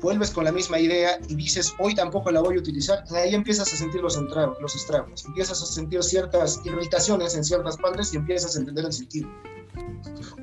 vuelves 0.00 0.30
con 0.30 0.44
la 0.44 0.52
misma 0.52 0.78
idea 0.78 1.18
y 1.28 1.34
dices, 1.34 1.74
hoy 1.78 1.94
tampoco 1.94 2.30
la 2.30 2.40
voy 2.40 2.56
a 2.56 2.58
utilizar, 2.58 3.04
ahí 3.10 3.34
empiezas 3.34 3.72
a 3.72 3.76
sentir 3.76 4.00
los 4.00 4.16
estragos, 4.16 4.58
los 4.60 4.74
estragos, 4.74 5.24
empiezas 5.24 5.62
a 5.62 5.66
sentir 5.66 6.02
ciertas 6.02 6.60
irritaciones 6.64 7.34
en 7.34 7.44
ciertas 7.44 7.76
partes 7.76 8.12
y 8.12 8.16
empiezas 8.16 8.56
a 8.56 8.60
entender 8.60 8.84
el 8.84 8.92
sentido. 8.92 9.28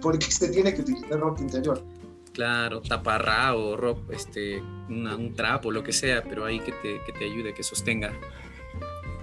Porque 0.01 0.31
se 0.31 0.49
tiene 0.49 0.73
que 0.73 0.81
utilizar 0.81 1.19
ropa 1.19 1.41
interior. 1.41 1.83
Claro, 2.39 2.79
taparrao, 2.79 3.75
ropa, 3.75 4.13
este, 4.13 4.61
un 4.61 5.33
trapo, 5.35 5.71
lo 5.71 5.83
que 5.83 5.91
sea, 5.91 6.23
pero 6.23 6.45
ahí 6.45 6.61
que 6.61 6.71
te, 6.71 7.01
que 7.05 7.11
te 7.11 7.25
ayude, 7.25 7.53
que 7.53 7.63
sostenga. 7.63 8.13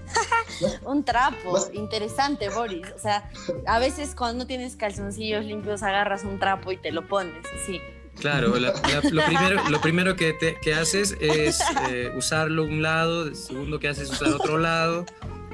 un 0.85 1.03
trapo, 1.03 1.57
interesante, 1.73 2.51
Boris. 2.51 2.93
O 2.95 2.99
sea, 2.99 3.31
a 3.67 3.79
veces 3.79 4.15
cuando 4.15 4.45
no 4.45 4.47
tienes 4.47 4.77
calzoncillos 4.77 5.47
limpios, 5.47 5.83
agarras 5.83 6.25
un 6.25 6.39
trapo 6.39 6.73
y 6.73 6.77
te 6.77 6.93
lo 6.93 7.09
pones, 7.09 7.47
sí. 7.65 7.81
Claro, 8.21 8.49
lo, 8.49 9.25
primero, 9.25 9.67
lo 9.71 9.81
primero 9.81 10.15
que, 10.15 10.35
te, 10.35 10.61
que 10.61 10.75
haces 10.75 11.17
es 11.19 11.63
eh, 11.89 12.13
usarlo 12.19 12.65
un 12.65 12.83
lado, 12.83 13.29
el 13.29 13.35
segundo 13.35 13.79
que 13.79 13.89
haces 13.89 14.11
es 14.11 14.21
usar 14.21 14.35
otro 14.35 14.59
lado, 14.59 15.07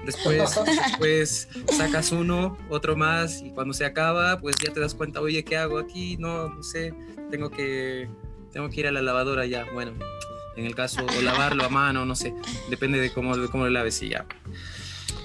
Después, 0.04 0.61
después 0.88 1.49
sacas 1.76 2.12
uno, 2.12 2.56
otro 2.68 2.97
más, 2.97 3.40
y 3.40 3.50
cuando 3.50 3.75
se 3.75 3.85
acaba, 3.85 4.38
pues 4.40 4.56
ya 4.62 4.73
te 4.73 4.80
das 4.80 4.94
cuenta, 4.94 5.21
oye, 5.21 5.44
¿qué 5.44 5.56
hago 5.56 5.78
aquí? 5.78 6.16
No, 6.18 6.49
no 6.49 6.62
sé, 6.62 6.94
tengo 7.30 7.50
que, 7.50 8.09
tengo 8.52 8.68
que 8.68 8.80
ir 8.80 8.87
a 8.87 8.92
la 8.92 9.02
lavadora 9.02 9.47
ya. 9.47 9.66
Bueno, 9.73 9.92
en 10.56 10.66
el 10.66 10.75
caso, 10.75 11.04
o 11.04 11.23
lavarlo 11.23 11.64
a 11.64 11.68
mano, 11.68 12.04
no 12.04 12.14
sé, 12.14 12.35
depende 12.68 12.99
de 13.00 13.12
cómo, 13.12 13.37
de 13.37 13.49
cómo 13.49 13.64
lo 13.64 13.71
laves 13.71 14.02
y 14.02 14.11
ya. 14.11 14.26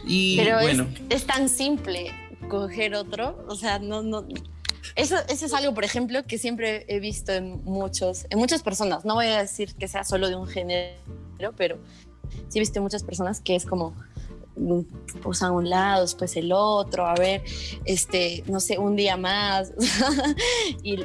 Y 0.06 0.38
Pero 0.38 0.60
bueno. 0.62 0.88
Es, 1.10 1.22
es, 1.22 1.28
tan 1.28 1.50
simple 1.50 2.14
coger 2.48 2.96
otro, 2.96 3.44
o 3.48 3.56
sea, 3.56 3.80
no, 3.80 4.02
no. 4.02 4.26
Eso, 4.96 5.16
eso 5.30 5.46
es 5.46 5.54
algo, 5.54 5.74
por 5.74 5.84
ejemplo, 5.84 6.24
que 6.26 6.38
siempre 6.38 6.86
he 6.88 7.00
visto 7.00 7.32
en 7.34 7.64
muchos, 7.66 8.26
en 8.30 8.40
muchas 8.40 8.64
personas. 8.64 9.06
No 9.06 9.16
voy 9.16 9.28
a 9.28 9.42
decir 9.42 9.76
que 9.76 9.88
sea 9.88 10.04
solo 10.04 10.30
de 10.30 10.36
un 10.36 10.48
género, 10.48 10.96
pero 11.56 11.78
sí 12.48 12.58
he 12.58 12.60
visto 12.60 12.80
en 12.80 12.84
muchas 12.84 13.04
personas 13.04 13.42
que 13.42 13.56
es 13.56 13.66
como, 13.66 13.94
usan 15.24 15.54
un 15.54 15.70
lado, 15.70 16.02
después 16.02 16.36
el 16.36 16.52
otro, 16.52 17.06
a 17.06 17.16
ver, 17.16 17.44
este, 17.86 18.44
no 18.48 18.60
sé, 18.60 18.78
un 18.78 18.96
día 18.96 19.18
más. 19.18 19.74
y, 20.84 20.98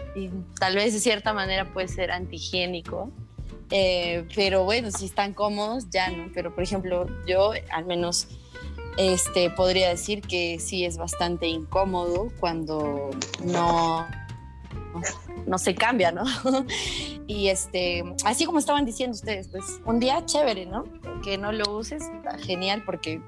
tal 0.58 0.74
vez 0.74 0.92
de 0.92 1.00
cierta 1.00 1.32
manera 1.32 1.72
puede 1.72 1.88
ser 1.88 2.10
antihigiénico. 2.10 3.10
Eh, 3.70 4.26
pero 4.34 4.64
bueno, 4.64 4.90
si 4.90 5.06
están 5.06 5.32
cómodos, 5.32 5.88
ya 5.90 6.10
no. 6.10 6.30
Pero 6.34 6.54
por 6.54 6.62
ejemplo, 6.62 7.06
yo 7.26 7.52
al 7.70 7.86
menos 7.86 8.28
este, 8.96 9.50
podría 9.50 9.88
decir 9.88 10.20
que 10.20 10.58
sí 10.58 10.84
es 10.84 10.98
bastante 10.98 11.46
incómodo 11.46 12.28
cuando 12.38 13.10
no, 13.42 14.06
no 15.46 15.58
se 15.58 15.74
cambia, 15.74 16.12
¿no? 16.12 16.24
y 17.26 17.48
este, 17.48 18.04
así 18.24 18.44
como 18.44 18.58
estaban 18.58 18.84
diciendo 18.84 19.14
ustedes, 19.14 19.48
pues 19.48 19.64
un 19.84 20.00
día 20.00 20.24
chévere, 20.24 20.66
¿no? 20.66 20.84
Que 21.22 21.38
no 21.38 21.52
lo 21.52 21.76
uses, 21.76 22.02
genial 22.40 22.82
porque 22.84 23.20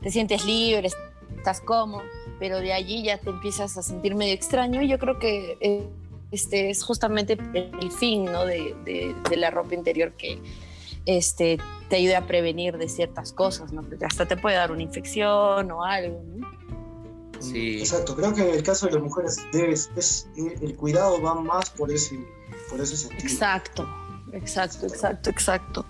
te 0.00 0.10
sientes 0.10 0.44
libre, 0.44 0.88
estás 1.36 1.60
cómodo, 1.60 2.02
pero 2.38 2.58
de 2.58 2.72
allí 2.72 3.02
ya 3.02 3.18
te 3.18 3.30
empiezas 3.30 3.76
a 3.76 3.82
sentir 3.82 4.14
medio 4.14 4.34
extraño 4.34 4.82
y 4.82 4.88
yo 4.88 4.98
creo 4.98 5.18
que 5.18 5.56
eh, 5.60 5.88
este 6.30 6.70
es 6.70 6.82
justamente 6.82 7.36
el 7.54 7.92
fin, 7.92 8.24
¿no? 8.24 8.44
De, 8.44 9.14
la 9.36 9.50
ropa 9.50 9.74
interior 9.74 10.12
que 10.12 10.38
este, 11.04 11.58
te 11.88 11.96
ayude 11.96 12.16
a 12.16 12.26
prevenir 12.26 12.78
de 12.78 12.88
ciertas 12.88 13.32
cosas, 13.32 13.72
¿no? 13.72 13.82
Porque 13.82 14.04
hasta 14.04 14.26
te 14.26 14.36
puede 14.36 14.56
dar 14.56 14.72
una 14.72 14.82
infección 14.82 15.70
o 15.70 15.84
algo, 15.84 16.22
¿no? 16.36 16.61
Sí. 17.42 17.80
Exacto, 17.80 18.14
creo 18.14 18.32
que 18.32 18.42
en 18.48 18.54
el 18.54 18.62
caso 18.62 18.86
de 18.86 18.92
las 18.92 19.02
mujeres 19.02 19.36
debes, 19.52 19.90
es, 19.96 20.28
el 20.36 20.76
cuidado 20.76 21.20
va 21.20 21.34
más 21.34 21.70
por 21.70 21.90
ese, 21.90 22.24
por 22.70 22.80
ese 22.80 22.96
sentido. 22.96 23.22
Exacto, 23.22 23.88
exacto, 24.32 24.86
exacto, 24.86 25.30
exacto. 25.30 25.86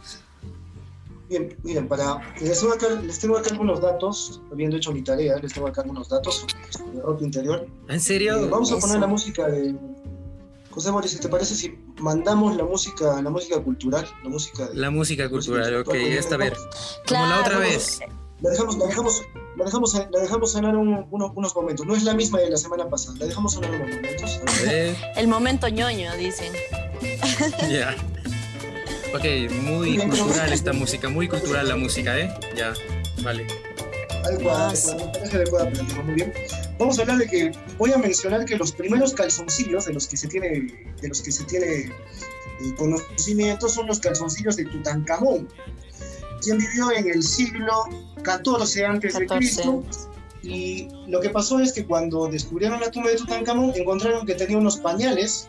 Bien, 1.28 1.56
miren, 1.62 1.88
para, 1.88 2.20
les, 2.40 2.60
tengo 2.60 2.74
acá, 2.74 2.88
les 2.90 3.18
tengo 3.18 3.36
acá 3.36 3.50
algunos 3.50 3.80
datos, 3.80 4.40
habiendo 4.50 4.76
hecho 4.76 4.92
mi 4.92 5.02
tarea, 5.02 5.36
les 5.38 5.52
tengo 5.52 5.66
acá 5.66 5.80
algunos 5.82 6.08
datos 6.08 6.46
sobre 6.70 7.00
ropa 7.00 7.24
interior. 7.24 7.66
¿En 7.88 8.00
serio? 8.00 8.36
Eh, 8.36 8.48
vamos 8.50 8.70
a 8.72 8.78
poner 8.78 8.98
la 8.98 9.06
música 9.06 9.48
de... 9.48 9.74
José 10.70 10.90
Boris, 10.90 11.20
¿te 11.20 11.28
parece 11.28 11.54
si 11.54 11.78
mandamos 12.00 12.56
la 12.56 12.64
música, 12.64 13.20
la 13.20 13.30
música 13.30 13.62
cultural? 13.62 14.06
La 14.22 14.30
música, 14.30 14.68
la 14.72 14.90
música 14.90 15.28
cultural, 15.28 15.76
ok, 15.76 15.94
esta 15.94 16.36
vez. 16.36 16.52
Como 17.06 17.26
la 17.26 17.40
otra 17.40 17.58
vez. 17.58 18.00
La 18.40 18.50
dejamos, 18.50 18.76
la 18.78 18.86
dejamos, 18.86 19.22
la 19.56 19.64
dejamos, 19.64 19.94
la 19.94 20.20
dejamos 20.20 20.52
sonar 20.52 20.76
unos 20.76 21.54
momentos. 21.54 21.86
No 21.86 21.94
es 21.94 22.04
la 22.04 22.14
misma 22.14 22.40
de 22.40 22.50
la 22.50 22.56
semana 22.56 22.88
pasada. 22.88 23.16
La 23.18 23.26
dejamos 23.26 23.54
sonar 23.54 23.70
unos 23.70 23.88
momentos. 23.88 24.40
El 25.16 25.28
momento 25.28 25.68
ñoño, 25.68 26.14
dicen. 26.16 26.52
Ya. 27.70 27.96
Ok, 29.14 29.52
muy 29.62 29.98
cultural 29.98 30.52
esta 30.52 30.72
música, 30.72 31.08
muy 31.08 31.28
cultural 31.28 31.68
la 31.68 31.76
música, 31.76 32.18
¿eh? 32.18 32.32
Ya, 32.56 32.72
vale. 33.22 33.46
Adecuada, 34.24 34.72
muy 36.04 36.14
bien. 36.14 36.32
Vamos 36.78 36.98
a 36.98 37.02
hablar 37.02 37.18
de 37.18 37.26
que 37.26 37.52
voy 37.76 37.92
a 37.92 37.98
mencionar 37.98 38.44
que 38.44 38.56
los 38.56 38.72
primeros 38.72 39.12
calzoncillos 39.12 39.84
de 39.84 39.92
los 39.92 40.06
que 40.06 40.16
se 40.16 40.28
tiene, 40.28 40.48
de 41.00 41.08
los 41.08 41.20
que 41.20 41.30
se 41.30 41.44
tiene 41.44 41.66
eh, 41.66 41.92
conocimiento 42.78 43.68
son 43.68 43.86
los 43.86 44.00
calzoncillos 44.00 44.56
de 44.56 44.64
Tutankamón, 44.64 45.48
quien 46.42 46.58
vivió 46.58 46.92
en 46.92 47.08
el 47.08 47.22
siglo 47.22 47.72
14 48.22 48.84
antes 48.84 49.18
de 49.18 49.26
Cristo. 49.26 49.82
Y 50.42 50.88
lo 51.06 51.20
que 51.20 51.30
pasó 51.30 51.60
es 51.60 51.72
que 51.72 51.86
cuando 51.86 52.26
descubrieron 52.26 52.80
la 52.80 52.90
tumba 52.90 53.10
de 53.10 53.16
Tutankamón, 53.16 53.72
encontraron 53.76 54.26
que 54.26 54.34
tenía 54.34 54.58
unos 54.58 54.76
pañales 54.78 55.48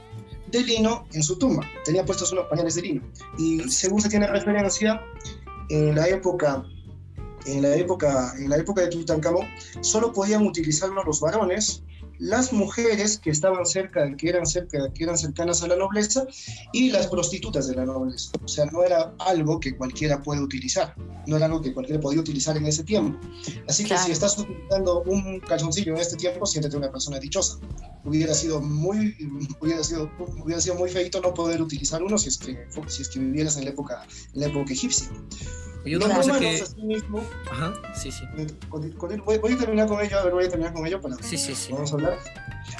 de 0.52 0.64
lino 0.64 1.06
en 1.14 1.24
su 1.24 1.38
tumba. 1.38 1.68
Tenía 1.84 2.06
puestos 2.06 2.32
unos 2.32 2.46
pañales 2.48 2.76
de 2.76 2.84
lino. 2.84 3.02
Y 3.40 3.60
según 3.70 4.02
se 4.02 4.10
tiene 4.10 4.28
referencia, 4.28 5.02
en 5.70 5.96
la 5.96 6.08
época, 6.08 6.64
en 7.48 7.64
la 7.64 7.76
época, 7.76 8.34
en 8.38 8.50
la 8.50 8.58
época 8.58 8.82
de 8.82 8.88
Tutankamón, 8.90 9.48
solo 9.82 10.14
podían 10.14 10.46
utilizarlo 10.46 11.04
los 11.04 11.20
varones 11.20 11.84
las 12.24 12.54
mujeres 12.54 13.18
que 13.18 13.30
estaban 13.30 13.66
cerca, 13.66 14.16
que 14.16 14.30
eran 14.30 14.46
cerca, 14.46 14.92
que 14.94 15.04
eran 15.04 15.18
cercanas 15.18 15.62
a 15.62 15.68
la 15.68 15.76
nobleza 15.76 16.26
y 16.72 16.90
las 16.90 17.08
prostitutas 17.08 17.68
de 17.68 17.76
la 17.76 17.86
nobleza. 17.86 18.32
O 18.42 18.48
sea, 18.48 18.66
no 18.66 18.82
era 18.82 19.14
algo 19.20 19.60
que 19.60 19.76
cualquiera 19.76 20.24
puede 20.24 20.40
utilizar, 20.40 20.96
no 21.28 21.36
era 21.36 21.48
algo 21.48 21.62
que 21.62 21.74
cualquiera 21.74 22.00
podía 22.00 22.22
utilizar 22.22 22.56
en 22.56 22.66
ese 22.66 22.86
tiempo. 22.86 23.20
Así 23.68 23.84
que 23.84 23.98
si 23.98 24.12
estás 24.12 24.38
utilizando 24.38 25.04
un 25.04 25.42
calzoncillo 25.42 25.96
en 25.96 26.00
este 26.00 26.16
tiempo, 26.16 26.46
siéntete 26.46 26.78
una 26.78 26.90
persona 26.90 27.20
dichosa. 27.20 27.58
Hubiera 28.06 28.34
sido 28.34 28.62
muy, 28.62 29.18
hubiera 29.60 29.84
sido, 29.84 30.10
hubiera 30.42 30.62
sido 30.62 30.76
muy 30.76 30.90
feito 30.90 31.20
no 31.20 31.34
poder 31.34 31.62
utilizar 31.62 32.02
uno 32.02 32.18
si 32.18 32.30
es 32.30 32.38
que, 32.38 32.58
si 32.88 33.02
es 33.02 33.10
que 33.10 33.20
vivieras 33.20 33.58
en 33.58 33.66
la 33.66 33.72
época, 33.72 34.08
en 34.34 34.40
la 34.40 34.48
época 34.48 34.72
egipcia. 34.72 35.10
Y 35.86 35.96
otra 35.96 36.16
cosa 36.16 36.40
que... 36.40 36.64
mismo, 36.82 37.22
Ajá, 37.52 37.74
sí, 37.94 38.12
sí. 38.12 38.24
voy, 38.70 39.54
a 39.54 39.58
terminar 39.58 39.88
con 39.88 40.02
ello, 40.02 40.20
a 40.20 40.24
ver, 40.24 40.34
voy 40.34 40.46
a 40.46 40.50
terminar 40.50 40.74
con 40.74 40.88
ello 40.88 41.02
para 41.02 41.16
sí, 41.16 41.38
sí, 41.38 41.54
sí. 41.54 41.74
vamos 41.74 41.92
a 41.92 41.96
hablar. 41.96 42.20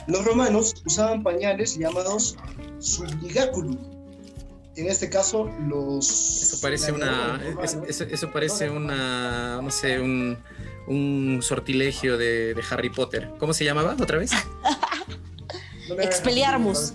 Los 0.08 0.24
romanos 0.24 0.74
usaban 0.86 1.22
pañales 1.24 1.78
llamados 1.78 2.38
subligaculum. 2.80 3.78
En 4.76 4.88
este 4.88 5.10
caso, 5.10 5.52
los... 5.68 6.10
Eso 6.10 6.62
parece 6.62 6.92
una... 6.92 7.40
Eso, 7.62 8.32
parece 8.32 8.70
una... 8.70 9.62
no 9.62 9.70
sé, 9.70 10.00
un, 10.00 10.38
un 10.88 11.40
sortilegio 11.44 12.18
de, 12.18 12.54
de, 12.54 12.64
Harry 12.72 12.90
Potter. 12.90 13.30
¿Cómo 13.38 13.54
se 13.54 13.66
llamaba 13.66 13.96
otra 14.00 14.18
vez? 14.18 14.32
Expeliarmus. 16.00 16.94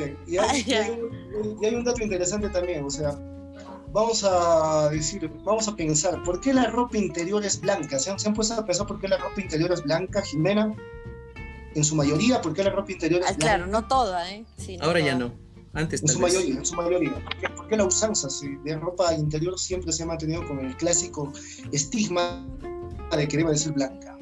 Y 0.26 0.36
hay, 0.36 1.74
un, 1.74 1.84
dato 1.84 2.02
interesante 2.02 2.48
también, 2.48 2.84
o 2.84 2.90
sea, 2.90 3.18
vamos 3.92 4.24
a 4.24 4.88
decir, 4.90 5.30
vamos 5.44 5.68
a 5.68 5.76
pensar, 5.76 6.22
¿por 6.22 6.40
qué 6.40 6.52
la 6.52 6.66
ropa 6.66 6.96
interior 6.96 7.44
es 7.44 7.60
blanca? 7.60 7.98
¿Se 7.98 8.10
han, 8.10 8.34
puesto 8.34 8.54
a 8.54 8.64
pensar 8.64 8.86
por 8.86 9.00
qué 9.00 9.08
la 9.08 9.18
ropa 9.18 9.40
interior 9.40 9.72
es 9.72 9.82
blanca, 9.82 10.22
Jimena? 10.22 10.74
En 11.74 11.84
su 11.84 11.94
mayoría, 11.94 12.40
¿por 12.40 12.52
qué 12.52 12.64
la 12.64 12.70
ropa 12.70 12.92
interior 12.92 13.20
es 13.20 13.28
ah, 13.28 13.32
blanca? 13.32 13.56
Claro, 13.56 13.66
no 13.66 13.86
toda, 13.86 14.30
¿eh? 14.32 14.44
Ahora 14.80 15.00
ya 15.00 15.14
no. 15.14 15.32
Antes 15.72 16.02
en 16.02 16.08
su 16.08 16.18
mayoría, 16.18 16.56
en 16.56 16.66
su 16.66 16.74
mayoría. 16.74 17.14
¿Por 17.56 17.68
qué, 17.68 17.76
la 17.76 17.84
usanza 17.84 18.28
de 18.64 18.76
ropa 18.76 19.14
interior 19.14 19.56
siempre 19.56 19.92
se 19.92 20.02
ha 20.02 20.06
mantenido 20.06 20.44
con 20.46 20.58
el 20.58 20.76
clásico 20.76 21.32
estigma 21.70 22.44
de 23.16 23.28
que 23.28 23.36
debe 23.36 23.50
de 23.50 23.56
ser 23.56 23.72
blanca? 23.72 24.18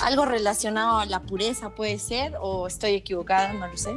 Algo 0.00 0.24
relacionado 0.24 0.98
a 0.98 1.06
la 1.06 1.22
pureza 1.22 1.70
puede 1.70 1.98
ser 1.98 2.34
o 2.40 2.66
estoy 2.66 2.92
equivocada, 2.92 3.52
no 3.52 3.66
lo 3.66 3.76
sé. 3.76 3.90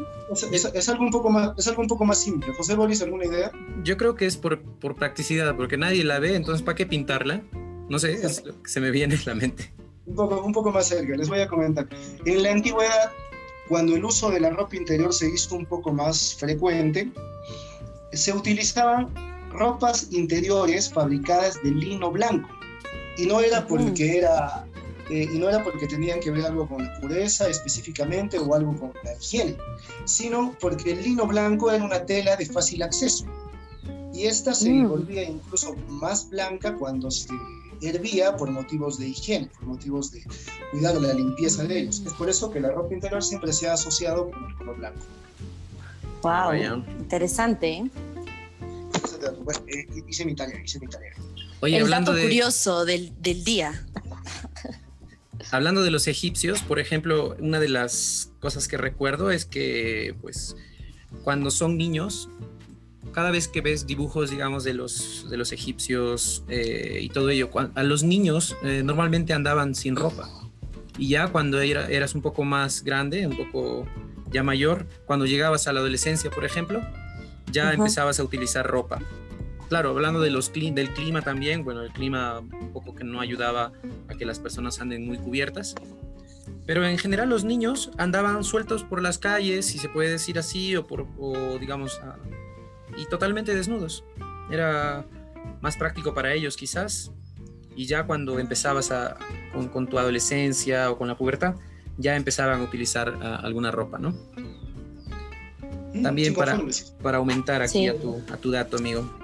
Es, 0.51 0.89
algo, 0.89 1.03
un 1.03 1.11
poco 1.11 1.29
más, 1.29 1.51
es 1.57 1.67
algo 1.67 1.81
un 1.81 1.87
poco 1.87 2.05
más 2.05 2.19
simple. 2.19 2.53
José 2.53 2.75
Boris, 2.75 3.01
¿alguna 3.01 3.25
idea? 3.25 3.51
Yo 3.83 3.97
creo 3.97 4.15
que 4.15 4.25
es 4.25 4.37
por, 4.37 4.61
por 4.61 4.95
practicidad, 4.95 5.55
porque 5.55 5.77
nadie 5.77 6.03
la 6.03 6.19
ve, 6.19 6.35
entonces 6.35 6.63
¿para 6.63 6.75
qué 6.75 6.85
pintarla? 6.85 7.41
No 7.89 7.99
sé, 7.99 8.13
es 8.13 8.45
lo 8.45 8.61
que 8.61 8.69
se 8.69 8.79
me 8.79 8.91
viene 8.91 9.15
en 9.15 9.21
la 9.25 9.35
mente. 9.35 9.73
Un 10.05 10.15
poco, 10.15 10.41
un 10.41 10.53
poco 10.53 10.71
más 10.71 10.87
cerca, 10.87 11.15
les 11.15 11.29
voy 11.29 11.41
a 11.41 11.47
comentar. 11.47 11.87
En 12.25 12.43
la 12.43 12.51
antigüedad, 12.51 13.11
cuando 13.67 13.95
el 13.95 14.03
uso 14.03 14.31
de 14.31 14.39
la 14.39 14.49
ropa 14.49 14.75
interior 14.75 15.13
se 15.13 15.29
hizo 15.29 15.55
un 15.55 15.65
poco 15.65 15.91
más 15.91 16.35
frecuente, 16.35 17.11
se 18.13 18.33
utilizaban 18.33 19.09
ropas 19.51 20.07
interiores 20.11 20.91
fabricadas 20.91 21.61
de 21.63 21.71
lino 21.71 22.11
blanco. 22.11 22.49
Y 23.17 23.25
no 23.25 23.41
era 23.41 23.67
porque 23.67 24.17
era 24.17 24.65
eh, 25.11 25.27
y 25.31 25.37
no 25.37 25.49
era 25.49 25.63
porque 25.63 25.87
tenían 25.87 26.19
que 26.19 26.31
ver 26.31 26.45
algo 26.45 26.67
con 26.67 26.83
la 26.83 26.99
pureza 26.99 27.49
específicamente 27.49 28.39
o 28.39 28.55
algo 28.55 28.75
con 28.79 28.93
la 29.03 29.13
higiene, 29.13 29.57
sino 30.05 30.55
porque 30.59 30.93
el 30.93 31.03
lino 31.03 31.27
blanco 31.27 31.69
era 31.69 31.83
una 31.83 32.05
tela 32.05 32.35
de 32.37 32.45
fácil 32.45 32.81
acceso 32.81 33.25
y 34.13 34.25
esta 34.25 34.53
se 34.53 34.69
mm. 34.69 34.87
volvía 34.87 35.23
incluso 35.23 35.75
más 35.87 36.29
blanca 36.29 36.75
cuando 36.75 37.09
se 37.09 37.27
hervía 37.81 38.35
por 38.35 38.49
motivos 38.51 38.99
de 38.99 39.09
higiene, 39.09 39.47
por 39.47 39.63
motivos 39.63 40.11
de 40.11 40.23
cuidar 40.71 40.95
la 40.95 41.13
limpieza 41.13 41.63
de 41.63 41.79
ellos. 41.79 42.01
Es 42.05 42.13
por 42.13 42.29
eso 42.29 42.51
que 42.51 42.59
la 42.59 42.71
ropa 42.71 42.93
interior 42.93 43.23
siempre 43.23 43.51
se 43.53 43.67
ha 43.67 43.73
asociado 43.73 44.29
con 44.29 44.45
el 44.45 44.55
color 44.55 44.77
blanco. 44.77 45.05
Wow, 46.21 46.83
interesante. 46.99 47.73
¿eh? 47.73 47.89
eh 49.67 50.03
hice 50.07 50.25
mi 50.25 50.35
tarea, 50.35 50.61
hice 50.63 50.79
mi 50.79 50.87
tarea. 50.87 51.13
Oye, 51.61 51.77
el 51.77 51.83
hablando 51.83 52.11
dato 52.11 52.23
curioso 52.23 52.85
del, 52.85 53.11
del 53.21 53.43
día. 53.43 53.85
Hablando 55.51 55.83
de 55.83 55.91
los 55.91 56.07
egipcios, 56.07 56.61
por 56.61 56.79
ejemplo, 56.79 57.35
una 57.39 57.59
de 57.59 57.69
las 57.69 58.31
cosas 58.39 58.67
que 58.67 58.77
recuerdo 58.77 59.31
es 59.31 59.45
que, 59.45 60.15
pues, 60.21 60.55
cuando 61.23 61.51
son 61.51 61.77
niños, 61.77 62.29
cada 63.11 63.31
vez 63.31 63.47
que 63.47 63.61
ves 63.61 63.85
dibujos, 63.85 64.29
digamos, 64.29 64.63
de 64.63 64.73
los, 64.73 65.27
de 65.29 65.37
los 65.37 65.51
egipcios 65.51 66.43
eh, 66.47 66.99
y 67.01 67.09
todo 67.09 67.29
ello, 67.29 67.49
a 67.75 67.83
los 67.83 68.03
niños 68.03 68.55
eh, 68.63 68.81
normalmente 68.83 69.33
andaban 69.33 69.75
sin 69.75 69.95
ropa. 69.95 70.29
Y 70.97 71.09
ya 71.09 71.27
cuando 71.27 71.59
eras 71.61 72.15
un 72.15 72.21
poco 72.21 72.43
más 72.43 72.83
grande, 72.83 73.27
un 73.27 73.35
poco 73.35 73.85
ya 74.31 74.43
mayor, 74.43 74.87
cuando 75.05 75.25
llegabas 75.25 75.67
a 75.67 75.73
la 75.73 75.79
adolescencia, 75.79 76.29
por 76.31 76.45
ejemplo, 76.45 76.81
ya 77.51 77.73
empezabas 77.73 78.19
a 78.19 78.23
utilizar 78.23 78.65
ropa 78.65 78.99
claro, 79.71 79.91
hablando 79.91 80.19
de 80.19 80.31
los 80.31 80.51
del 80.51 80.89
clima 80.89 81.21
también, 81.21 81.63
bueno, 81.63 81.81
el 81.81 81.93
clima 81.93 82.39
un 82.39 82.73
poco 82.73 82.93
que 82.93 83.05
no 83.05 83.21
ayudaba 83.21 83.71
a 84.09 84.15
que 84.15 84.25
las 84.25 84.37
personas 84.37 84.81
anden 84.81 85.07
muy 85.07 85.17
cubiertas. 85.17 85.75
Pero 86.65 86.85
en 86.85 86.97
general 86.97 87.29
los 87.29 87.45
niños 87.45 87.89
andaban 87.97 88.43
sueltos 88.43 88.83
por 88.83 89.01
las 89.01 89.17
calles, 89.17 89.67
si 89.67 89.77
se 89.77 89.87
puede 89.87 90.09
decir 90.09 90.37
así, 90.37 90.75
o, 90.75 90.85
por, 90.85 91.07
digamos, 91.61 92.01
y 92.97 93.05
totalmente 93.05 93.55
desnudos. 93.55 94.03
Era 94.51 95.05
más 95.61 95.77
práctico 95.77 96.13
para 96.13 96.33
ellos 96.33 96.57
quizás. 96.57 97.13
Y 97.73 97.85
ya 97.85 98.05
cuando 98.05 98.39
empezabas 98.39 98.91
a, 98.91 99.15
con, 99.71 99.87
tu 99.87 99.97
adolescencia 99.97 100.91
o 100.91 100.97
con 100.97 101.07
la 101.07 101.15
pubertad, 101.15 101.55
ya 101.97 102.17
empezaban 102.17 102.59
a 102.59 102.63
utilizar 102.65 103.17
alguna 103.41 103.71
ropa, 103.71 103.99
¿no? 103.99 104.09
Mm, 105.93 106.03
también 106.03 106.33
para, 106.33 106.59
para 107.01 107.19
aumentar 107.19 107.61
aquí 107.61 107.87
a, 107.87 107.97
tu, 107.97 108.21
a 108.29 108.35
tu 108.35 108.51
dato, 108.51 108.75
amigo 108.75 109.20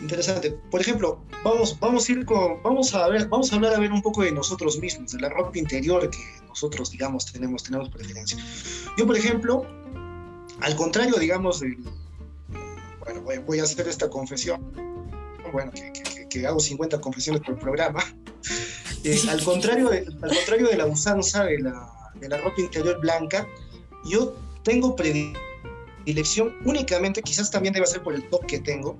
interesante. 0.00 0.50
Por 0.70 0.80
ejemplo, 0.80 1.20
vamos, 1.44 1.78
vamos 1.80 2.08
a 2.08 2.12
ir 2.12 2.24
con, 2.24 2.62
vamos 2.62 2.94
a 2.94 3.08
ver, 3.08 3.28
vamos 3.28 3.52
a 3.52 3.56
hablar 3.56 3.74
a 3.74 3.78
ver 3.78 3.92
un 3.92 4.02
poco 4.02 4.22
de 4.22 4.32
nosotros 4.32 4.78
mismos, 4.78 5.12
de 5.12 5.20
la 5.20 5.28
ropa 5.28 5.58
interior 5.58 6.08
que 6.10 6.18
nosotros, 6.48 6.90
digamos, 6.90 7.30
tenemos, 7.32 7.62
tenemos 7.62 7.88
preferencia. 7.88 8.38
Yo, 8.96 9.06
por 9.06 9.16
ejemplo, 9.16 9.66
al 10.60 10.76
contrario, 10.76 11.16
digamos, 11.16 11.60
de, 11.60 11.76
bueno, 13.04 13.42
voy, 13.46 13.60
a 13.60 13.62
hacer 13.62 13.86
esta 13.88 14.08
confesión, 14.08 14.72
bueno, 15.52 15.72
que, 15.72 16.46
hago 16.46 16.60
50 16.60 17.00
confesiones 17.00 17.42
por 17.42 17.58
programa. 17.58 18.02
Eh, 19.04 19.20
al, 19.30 19.42
contrario 19.42 19.88
de, 19.88 20.06
al 20.22 20.34
contrario 20.34 20.68
de 20.68 20.76
la 20.76 20.86
usanza 20.86 21.44
de 21.44 21.58
la, 21.60 22.12
de 22.20 22.28
la 22.28 22.38
ropa 22.38 22.60
interior 22.60 23.00
blanca, 23.00 23.46
yo 24.04 24.34
tengo 24.62 24.96
predilección 24.96 26.56
únicamente, 26.64 27.22
quizás 27.22 27.50
también 27.50 27.72
debe 27.72 27.86
ser 27.86 28.02
por 28.02 28.14
el 28.14 28.28
top 28.28 28.44
que 28.46 28.58
tengo, 28.58 28.98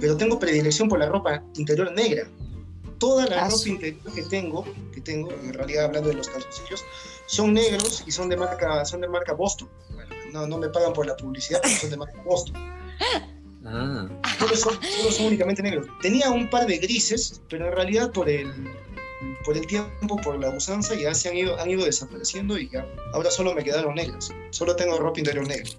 pero 0.00 0.16
tengo 0.16 0.38
predilección 0.38 0.88
por 0.88 0.98
la 0.98 1.06
ropa 1.06 1.42
interior 1.56 1.92
negra. 1.92 2.26
Toda 2.98 3.26
la 3.26 3.48
ropa 3.48 3.68
interior 3.68 4.14
que 4.14 4.22
tengo, 4.22 4.64
que 4.94 5.00
tengo, 5.00 5.32
en 5.32 5.52
realidad 5.54 5.86
hablando 5.86 6.10
de 6.10 6.14
los 6.16 6.28
calzoncillos, 6.28 6.84
son 7.26 7.54
negros 7.54 8.04
y 8.06 8.12
son 8.12 8.28
de 8.28 8.36
marca, 8.36 8.84
son 8.84 9.00
de 9.00 9.08
marca 9.08 9.32
Boston. 9.32 9.68
Bueno, 9.94 10.14
no, 10.32 10.46
no 10.46 10.58
me 10.58 10.68
pagan 10.68 10.92
por 10.92 11.06
la 11.06 11.16
publicidad, 11.16 11.60
pero 11.62 11.76
son 11.76 11.90
de 11.90 11.96
marca 11.96 12.22
Boston. 12.22 12.54
Ah. 13.64 14.08
Todos 14.38 14.60
son, 14.60 14.78
son 15.10 15.26
únicamente 15.26 15.62
negros. 15.62 15.86
Tenía 16.00 16.30
un 16.30 16.50
par 16.50 16.66
de 16.66 16.78
grises, 16.78 17.40
pero 17.48 17.66
en 17.66 17.72
realidad 17.72 18.12
por 18.12 18.28
el, 18.28 18.52
por 19.44 19.56
el 19.56 19.66
tiempo, 19.66 20.16
por 20.16 20.38
la 20.38 20.50
usanza, 20.50 20.94
ya 20.94 21.14
se 21.14 21.28
han 21.28 21.36
ido, 21.36 21.58
han 21.58 21.70
ido 21.70 21.84
desapareciendo 21.84 22.58
y 22.58 22.68
ya 22.68 22.86
ahora 23.12 23.30
solo 23.30 23.54
me 23.54 23.62
quedaron 23.62 23.94
negras. 23.94 24.32
Solo 24.50 24.76
tengo 24.76 24.98
ropa 24.98 25.20
interior 25.20 25.46
negra. 25.46 25.70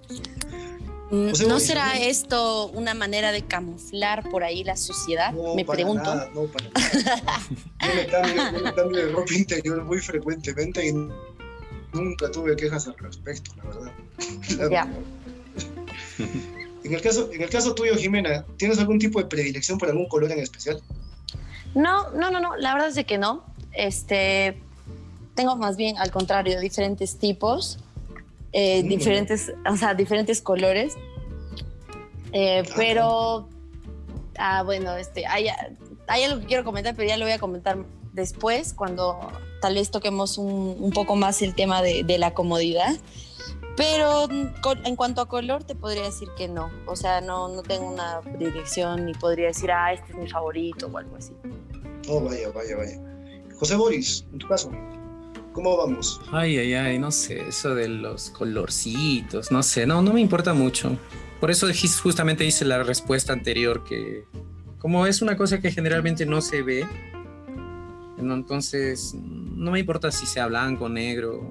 Mm, 1.14 1.30
¿No 1.46 1.60
será 1.60 1.96
esto 1.96 2.66
una 2.70 2.92
manera 2.92 3.30
de 3.30 3.42
camuflar 3.42 4.28
por 4.30 4.42
ahí 4.42 4.64
la 4.64 4.76
sociedad? 4.76 5.32
me 5.32 5.64
pregunto. 5.64 6.02
Nada, 6.02 6.28
no, 6.34 6.46
para 6.46 6.68
nada. 6.70 7.42
Yo 7.82 7.94
me, 7.94 8.06
cambio, 8.06 8.74
cambio, 8.74 9.06
de 9.06 9.12
ropa 9.12 9.32
interior 9.32 9.84
muy 9.84 10.00
frecuentemente 10.00 10.88
y 10.88 10.92
nunca 11.92 12.30
tuve 12.32 12.56
quejas 12.56 12.88
al 12.88 12.98
respecto, 12.98 13.52
la 13.56 13.64
verdad. 13.64 13.92
Ya. 14.70 14.92
En 16.82 16.92
el, 16.92 17.00
caso, 17.00 17.30
en 17.32 17.42
el 17.42 17.48
caso 17.48 17.74
tuyo, 17.74 17.94
Jimena, 17.96 18.44
¿tienes 18.56 18.78
algún 18.78 18.98
tipo 18.98 19.20
de 19.20 19.26
predilección 19.26 19.78
por 19.78 19.88
algún 19.88 20.08
color 20.08 20.32
en 20.32 20.40
especial? 20.40 20.82
No, 21.74 22.10
no, 22.10 22.30
no, 22.30 22.40
no, 22.40 22.56
la 22.56 22.74
verdad 22.74 22.96
es 22.96 23.06
que 23.06 23.18
no. 23.18 23.44
Este, 23.72 24.60
tengo 25.34 25.56
más 25.56 25.76
bien 25.76 25.96
al 25.96 26.10
contrario, 26.10 26.60
diferentes 26.60 27.18
tipos. 27.18 27.78
Eh, 28.56 28.84
diferentes, 28.84 29.52
o 29.68 29.76
sea, 29.76 29.94
diferentes 29.94 30.40
colores. 30.40 30.94
Eh, 32.32 32.62
pero, 32.76 33.48
ah, 34.38 34.62
bueno, 34.62 34.96
este, 34.96 35.26
hay, 35.26 35.48
hay, 36.06 36.22
algo 36.22 36.40
que 36.40 36.46
quiero 36.46 36.64
comentar, 36.64 36.94
pero 36.94 37.08
ya 37.08 37.16
lo 37.16 37.24
voy 37.24 37.32
a 37.32 37.40
comentar 37.40 37.78
después, 38.12 38.72
cuando 38.72 39.18
tal 39.60 39.74
vez 39.74 39.90
toquemos 39.90 40.38
un, 40.38 40.76
un 40.78 40.92
poco 40.92 41.16
más 41.16 41.42
el 41.42 41.56
tema 41.56 41.82
de, 41.82 42.04
de, 42.04 42.16
la 42.16 42.32
comodidad. 42.32 42.94
Pero 43.76 44.28
en 44.30 44.94
cuanto 44.94 45.20
a 45.20 45.26
color, 45.26 45.64
te 45.64 45.74
podría 45.74 46.04
decir 46.04 46.28
que 46.36 46.46
no. 46.46 46.70
O 46.86 46.94
sea, 46.94 47.20
no, 47.20 47.48
no 47.48 47.62
tengo 47.64 47.90
una 47.90 48.20
dirección 48.38 49.04
ni 49.04 49.14
podría 49.14 49.48
decir, 49.48 49.72
ah, 49.72 49.92
este 49.92 50.12
es 50.12 50.16
mi 50.16 50.28
favorito 50.28 50.86
o 50.86 50.96
algo 50.96 51.16
así. 51.16 51.32
Oh, 52.08 52.20
vaya, 52.20 52.50
vaya, 52.54 52.76
vaya. 52.76 53.00
José 53.58 53.74
Boris, 53.74 54.24
en 54.32 54.38
tu 54.38 54.46
caso, 54.46 54.70
¿cómo 55.54 55.76
vamos? 55.78 56.20
Ay, 56.32 56.58
ay, 56.58 56.74
ay, 56.74 56.98
no 56.98 57.10
sé, 57.10 57.48
eso 57.48 57.74
de 57.74 57.88
los 57.88 58.28
colorcitos, 58.30 59.50
no 59.50 59.62
sé, 59.62 59.86
no, 59.86 60.02
no 60.02 60.12
me 60.12 60.20
importa 60.20 60.52
mucho. 60.52 60.98
Por 61.40 61.50
eso 61.50 61.68
justamente 62.02 62.44
hice 62.44 62.64
la 62.64 62.82
respuesta 62.82 63.32
anterior, 63.32 63.84
que 63.84 64.24
como 64.78 65.06
es 65.06 65.22
una 65.22 65.36
cosa 65.36 65.60
que 65.60 65.70
generalmente 65.70 66.26
no 66.26 66.42
se 66.42 66.62
ve, 66.62 66.86
entonces 68.18 69.14
no 69.14 69.70
me 69.70 69.80
importa 69.80 70.10
si 70.10 70.26
sea 70.26 70.46
blanco, 70.46 70.88
negro, 70.88 71.42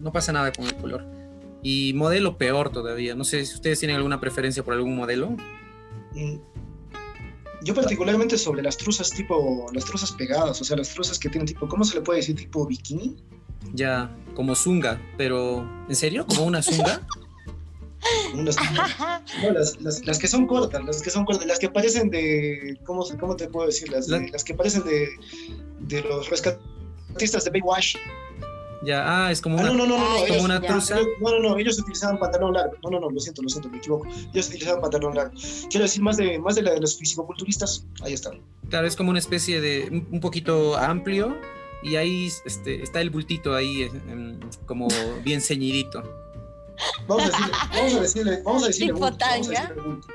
no 0.00 0.12
pasa 0.12 0.32
nada 0.32 0.52
con 0.52 0.66
el 0.66 0.76
color. 0.76 1.04
Y 1.62 1.92
modelo 1.94 2.38
peor 2.38 2.70
todavía, 2.70 3.14
no 3.14 3.24
sé 3.24 3.44
si 3.44 3.54
ustedes 3.54 3.78
tienen 3.78 3.96
alguna 3.96 4.20
preferencia 4.20 4.62
por 4.62 4.74
algún 4.74 4.96
modelo. 4.96 5.36
Yo 7.62 7.74
particularmente 7.74 8.38
sobre 8.38 8.62
las 8.62 8.76
truzas 8.76 9.10
tipo, 9.10 9.66
las 9.72 9.84
truzas 9.84 10.12
pegadas, 10.12 10.60
o 10.60 10.64
sea, 10.64 10.76
las 10.76 10.88
truzas 10.94 11.18
que 11.18 11.28
tienen 11.28 11.46
tipo, 11.46 11.68
¿cómo 11.68 11.84
se 11.84 11.96
le 11.96 12.00
puede 12.02 12.20
decir? 12.20 12.36
Tipo 12.36 12.66
bikini. 12.66 13.16
Ya, 13.74 14.10
como 14.34 14.54
zunga, 14.54 15.00
pero 15.18 15.68
¿en 15.88 15.94
serio? 15.94 16.26
¿Como 16.26 16.44
una 16.44 16.62
zunga? 16.62 17.06
no, 18.34 18.42
las, 19.52 20.02
las, 20.02 20.18
que 20.18 20.26
son 20.26 20.46
cortas, 20.46 20.82
las 20.84 21.02
que 21.02 21.10
son 21.10 21.24
cortas, 21.24 21.46
las 21.46 21.58
que 21.58 21.68
parecen 21.68 22.10
de, 22.10 22.78
¿cómo, 22.84 23.04
cómo 23.18 23.36
te 23.36 23.48
puedo 23.48 23.66
decir? 23.66 23.90
Las, 23.90 24.08
las 24.08 24.42
que 24.42 24.54
parecen 24.54 24.84
de, 24.84 25.08
de 25.80 26.02
los 26.02 26.30
rescatistas 26.30 27.44
de 27.44 27.50
Baywatch. 27.50 27.96
Ya, 28.82 29.26
ah, 29.26 29.30
es 29.30 29.42
como 29.42 29.58
ah, 29.58 29.62
una, 29.62 29.72
no, 29.72 29.86
no, 29.86 29.98
no, 29.98 29.98
no, 29.98 30.26
como 30.26 30.42
una 30.44 30.60
truza. 30.60 30.96
No, 31.20 31.30
no, 31.30 31.38
no, 31.40 31.58
ellos 31.58 31.78
utilizaban 31.78 32.18
pantalón 32.18 32.54
largo. 32.54 32.74
No, 32.82 32.90
no, 32.90 33.00
no, 33.00 33.10
lo 33.10 33.20
siento, 33.20 33.42
lo 33.42 33.48
siento, 33.48 33.68
me 33.68 33.78
equivoco. 33.78 34.06
Ellos 34.32 34.48
utilizaban 34.48 34.80
pantalón 34.80 35.14
largo. 35.14 35.34
Quiero 35.68 35.84
decir, 35.84 36.02
más 36.02 36.16
de, 36.16 36.38
más 36.38 36.54
de 36.54 36.62
la 36.62 36.72
de 36.72 36.80
los 36.80 36.96
fisicoculturistas, 36.96 37.84
ahí 38.02 38.14
están. 38.14 38.40
Claro, 38.70 38.86
es 38.86 38.96
como 38.96 39.10
una 39.10 39.18
especie 39.18 39.60
de, 39.60 40.04
un 40.10 40.20
poquito 40.20 40.76
amplio, 40.78 41.36
y 41.82 41.96
ahí 41.96 42.28
este, 42.44 42.82
está 42.82 43.00
el 43.00 43.10
bultito 43.10 43.54
ahí, 43.54 43.90
como 44.66 44.88
bien 45.24 45.40
ceñidito. 45.40 46.02
Vamos 47.06 47.24
a 47.24 47.26
decirle, 47.26 47.52
vamos 47.74 47.94
a 47.94 48.00
decirle, 48.00 48.42
vamos 48.42 48.62
a 48.62 48.66
decirle, 48.66 48.92
bulto, 48.92 49.16
vamos 49.20 49.48
a 49.48 49.50
decirle 49.50 49.82
bulto. 49.82 50.08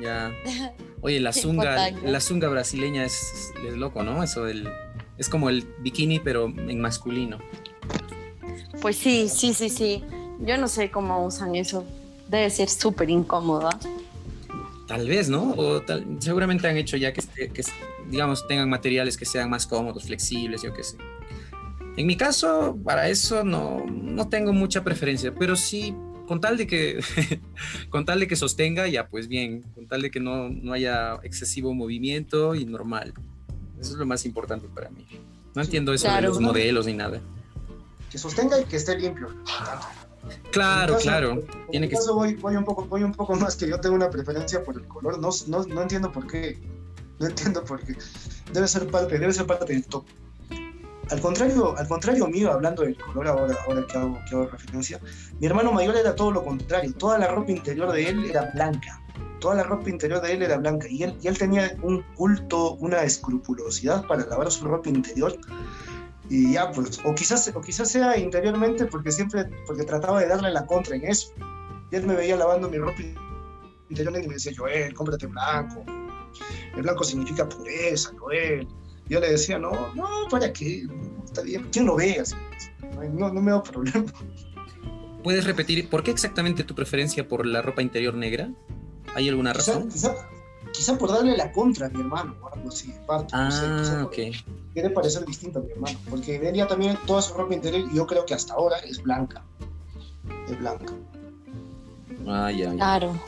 Ya. 0.00 0.32
Oye, 1.02 1.20
la 1.20 1.32
zunga, 1.32 1.90
la 1.90 2.20
zunga 2.20 2.48
brasileña 2.48 3.04
es, 3.04 3.52
es 3.64 3.74
loco, 3.74 4.02
¿no? 4.02 4.22
Eso 4.22 4.44
del 4.44 4.68
es 5.18 5.28
como 5.28 5.48
el 5.48 5.66
bikini, 5.80 6.20
pero 6.20 6.46
en 6.46 6.80
masculino. 6.80 7.38
Pues 8.80 8.96
sí, 8.96 9.28
sí, 9.28 9.54
sí, 9.54 9.68
sí. 9.68 10.04
Yo 10.40 10.58
no 10.58 10.68
sé 10.68 10.90
cómo 10.90 11.24
usan 11.24 11.56
eso. 11.56 11.84
Debe 12.28 12.50
ser 12.50 12.68
súper 12.68 13.10
incómoda. 13.10 13.70
Tal 14.86 15.08
vez, 15.08 15.28
¿no? 15.28 15.52
O 15.56 15.82
seguramente 16.20 16.68
han 16.68 16.76
hecho 16.76 16.96
ya 16.96 17.12
que, 17.12 17.22
que, 17.48 17.62
digamos, 18.08 18.46
tengan 18.46 18.68
materiales 18.68 19.16
que 19.16 19.24
sean 19.24 19.50
más 19.50 19.66
cómodos, 19.66 20.04
flexibles, 20.04 20.62
yo 20.62 20.72
qué 20.72 20.84
sé. 20.84 20.96
En 21.96 22.06
mi 22.06 22.16
caso, 22.16 22.78
para 22.84 23.08
eso 23.08 23.42
no, 23.42 23.84
no 23.86 24.28
tengo 24.28 24.52
mucha 24.52 24.84
preferencia, 24.84 25.34
pero 25.34 25.56
sí, 25.56 25.94
con 26.26 26.40
tal 26.40 26.56
de 26.58 26.66
que, 26.66 27.00
con 27.88 28.04
tal 28.04 28.20
de 28.20 28.28
que 28.28 28.36
sostenga, 28.36 28.86
ya 28.86 29.08
pues 29.08 29.28
bien, 29.28 29.62
con 29.74 29.88
tal 29.88 30.02
de 30.02 30.10
que 30.10 30.20
no, 30.20 30.50
no 30.50 30.72
haya 30.74 31.14
excesivo 31.22 31.72
movimiento 31.74 32.54
y 32.54 32.66
normal. 32.66 33.14
Eso 33.80 33.92
es 33.92 33.98
lo 33.98 34.06
más 34.06 34.24
importante 34.24 34.68
para 34.68 34.90
mí. 34.90 35.06
No 35.54 35.62
entiendo 35.62 35.92
eso 35.92 36.10
de 36.10 36.22
los 36.22 36.40
modelos 36.40 36.86
ni 36.86 36.94
nada. 36.94 37.20
Que 38.10 38.18
sostenga 38.18 38.60
y 38.60 38.64
que 38.64 38.76
esté 38.76 38.98
limpio. 38.98 39.28
Claro, 40.50 40.96
claro. 40.98 41.42
Tiene 41.70 41.88
que... 41.88 41.96
voy, 42.12 42.34
voy, 42.34 42.56
un 42.56 42.64
poco, 42.64 42.84
voy 42.86 43.02
un 43.02 43.12
poco 43.12 43.34
más 43.36 43.56
que 43.56 43.68
yo 43.68 43.80
tengo 43.80 43.94
una 43.94 44.10
preferencia 44.10 44.62
por 44.62 44.76
el 44.76 44.86
color. 44.86 45.18
No, 45.18 45.30
no, 45.48 45.64
no 45.64 45.82
entiendo 45.82 46.10
por 46.12 46.26
qué. 46.26 46.58
No 47.18 47.26
entiendo 47.26 47.64
por 47.64 47.82
qué. 47.84 47.96
Debe 48.52 48.68
ser 48.68 48.86
parte, 48.88 49.18
debe 49.18 49.32
ser 49.32 49.46
parte 49.46 49.72
del 49.72 49.84
top. 49.86 50.04
Al 51.10 51.20
contrario, 51.20 51.76
al 51.78 51.86
contrario 51.86 52.26
mío, 52.26 52.52
hablando 52.52 52.82
del 52.82 52.96
color 52.96 53.28
ahora, 53.28 53.56
ahora 53.66 53.86
que 53.86 53.96
hago, 53.96 54.18
que 54.28 54.34
hago 54.34 54.46
referencia, 54.48 55.00
mi 55.38 55.46
hermano 55.46 55.70
mayor 55.72 55.96
era 55.96 56.14
todo 56.16 56.32
lo 56.32 56.44
contrario. 56.44 56.92
Toda 56.94 57.18
la 57.18 57.28
ropa 57.28 57.52
interior 57.52 57.92
de 57.92 58.08
él 58.08 58.24
era 58.24 58.50
blanca 58.52 59.05
toda 59.40 59.56
la 59.56 59.62
ropa 59.62 59.90
interior 59.90 60.20
de 60.20 60.32
él 60.32 60.42
era 60.42 60.56
blanca 60.56 60.86
y 60.88 61.02
él, 61.02 61.16
y 61.22 61.28
él 61.28 61.38
tenía 61.38 61.76
un 61.82 62.02
culto, 62.14 62.74
una 62.74 63.02
escrupulosidad 63.02 64.06
para 64.06 64.26
lavar 64.26 64.50
su 64.50 64.64
ropa 64.64 64.88
interior. 64.88 65.36
Y 66.28 66.54
ya, 66.54 66.70
pues, 66.72 67.00
o 67.04 67.14
quizás, 67.14 67.52
o 67.54 67.60
quizás 67.60 67.90
sea 67.90 68.18
interiormente 68.18 68.86
porque 68.86 69.12
siempre, 69.12 69.44
porque 69.66 69.84
trataba 69.84 70.20
de 70.20 70.28
darle 70.28 70.50
la 70.50 70.66
contra 70.66 70.96
en 70.96 71.04
eso. 71.04 71.32
Y 71.92 71.96
él 71.96 72.06
me 72.06 72.14
veía 72.14 72.36
lavando 72.36 72.68
mi 72.68 72.78
ropa 72.78 73.00
interior 73.88 74.18
y 74.22 74.26
me 74.26 74.34
decía, 74.34 74.52
Joel, 74.56 74.92
cómprate 74.94 75.26
blanco. 75.26 75.84
El 76.74 76.82
blanco 76.82 77.04
significa 77.04 77.48
pureza, 77.48 78.10
Joel. 78.18 78.66
Y 79.08 79.14
yo 79.14 79.20
le 79.20 79.30
decía, 79.30 79.58
no, 79.58 79.94
no, 79.94 80.08
¿para 80.30 80.52
qué? 80.52 80.86
Está 81.24 81.42
bien, 81.42 81.68
¿quién 81.70 81.86
lo 81.86 81.96
ve 81.96 82.18
así? 82.20 82.34
No, 83.12 83.32
no 83.32 83.40
me 83.40 83.52
da 83.52 83.62
problema. 83.62 84.04
¿Puedes 85.22 85.44
repetir 85.44 85.88
por 85.88 86.02
qué 86.02 86.10
exactamente 86.10 86.64
tu 86.64 86.74
preferencia 86.74 87.26
por 87.26 87.46
la 87.46 87.62
ropa 87.62 87.82
interior 87.82 88.14
negra? 88.14 88.50
¿Hay 89.16 89.30
alguna 89.30 89.54
razón? 89.54 89.88
Quizá, 90.72 90.98
por 90.98 91.10
darle 91.10 91.34
la 91.38 91.50
contra 91.50 91.86
a 91.86 91.88
mi 91.88 92.00
hermano 92.00 92.36
o 92.42 92.52
algo 92.52 92.68
así, 92.68 92.92
parte. 93.06 93.32
Ah, 93.32 94.02
ok. 94.04 94.14
Quiere 94.74 94.90
parecer 94.90 95.24
distinto 95.24 95.60
a 95.60 95.62
mi 95.62 95.70
hermano, 95.70 95.98
porque 96.10 96.38
venía 96.38 96.68
también 96.68 96.98
toda 97.06 97.22
su 97.22 97.32
ropa 97.32 97.54
interior 97.54 97.88
y 97.90 97.96
yo 97.96 98.06
creo 98.06 98.26
que 98.26 98.34
hasta 98.34 98.52
ahora 98.52 98.76
es 98.80 99.02
blanca. 99.02 99.42
Es 100.50 100.58
blanca. 100.58 100.92
Ah, 102.26 102.52
ya. 102.52 102.74
Claro. 102.74 103.18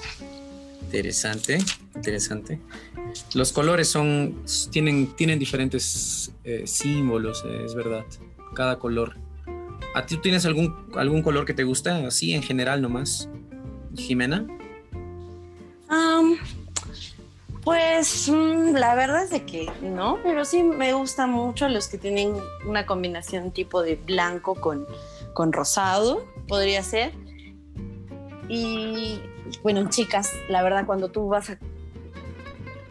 Interesante, 0.83 1.57
interesante. 1.95 2.61
Los 3.33 3.51
colores 3.55 3.89
son, 3.89 4.43
tienen, 4.71 5.17
tienen 5.17 5.39
diferentes 5.39 6.33
eh, 6.45 6.67
símbolos, 6.67 7.45
eh, 7.47 7.63
es 7.65 7.75
verdad. 7.75 8.05
Cada 8.55 8.79
color. 8.79 9.17
¿A 9.95 10.05
ti 10.05 10.19
tienes 10.19 10.45
algún, 10.45 10.77
algún 10.97 11.23
color 11.23 11.47
que 11.47 11.55
te 11.55 11.65
gusta 11.65 12.07
así 12.07 12.35
en 12.35 12.43
general 12.43 12.83
nomás? 12.83 13.31
Jimena. 13.97 14.47
Pues 17.65 18.29
mm, 18.29 18.75
la 18.77 18.95
verdad 18.95 19.25
es 19.25 19.31
de 19.31 19.45
que 19.45 19.71
no, 19.83 20.19
pero 20.23 20.45
sí 20.45 20.63
me 20.63 20.93
gustan 20.95 21.31
mucho 21.31 21.69
los 21.69 21.89
que 21.89 21.99
tienen 21.99 22.35
una 22.67 22.87
combinación 22.87 23.51
tipo 23.51 23.83
de 23.83 23.97
blanco 23.97 24.55
con, 24.55 24.87
con 25.35 25.53
rosado, 25.53 26.25
podría 26.47 26.83
ser. 26.83 27.13
Y 28.49 29.21
bueno, 29.63 29.89
chicas, 29.91 30.33
la 30.49 30.63
verdad 30.63 30.87
cuando 30.87 31.11
tú 31.11 31.29
vas 31.29 31.51
a 31.51 31.59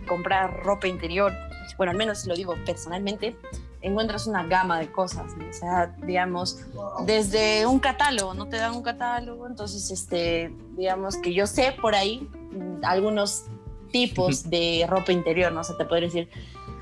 comprar 0.07 0.63
ropa 0.63 0.87
interior, 0.87 1.33
bueno, 1.77 1.91
al 1.91 1.97
menos 1.97 2.25
lo 2.25 2.35
digo 2.35 2.55
personalmente, 2.65 3.35
encuentras 3.81 4.27
una 4.27 4.45
gama 4.45 4.79
de 4.79 4.91
cosas, 4.91 5.33
o 5.33 5.53
sea, 5.53 5.95
digamos, 6.05 6.65
desde 7.05 7.65
un 7.65 7.79
catálogo, 7.79 8.33
no 8.33 8.47
te 8.47 8.57
dan 8.57 8.75
un 8.75 8.83
catálogo, 8.83 9.47
entonces, 9.47 9.91
este, 9.91 10.53
digamos 10.75 11.17
que 11.17 11.33
yo 11.33 11.47
sé 11.47 11.75
por 11.79 11.95
ahí 11.95 12.29
mm, 12.51 12.83
algunos 12.83 13.45
tipos 13.91 14.49
de 14.49 14.85
ropa 14.89 15.11
interior, 15.11 15.51
no 15.51 15.63
sé, 15.63 15.73
te 15.77 15.85
podría 15.85 16.07
decir, 16.07 16.29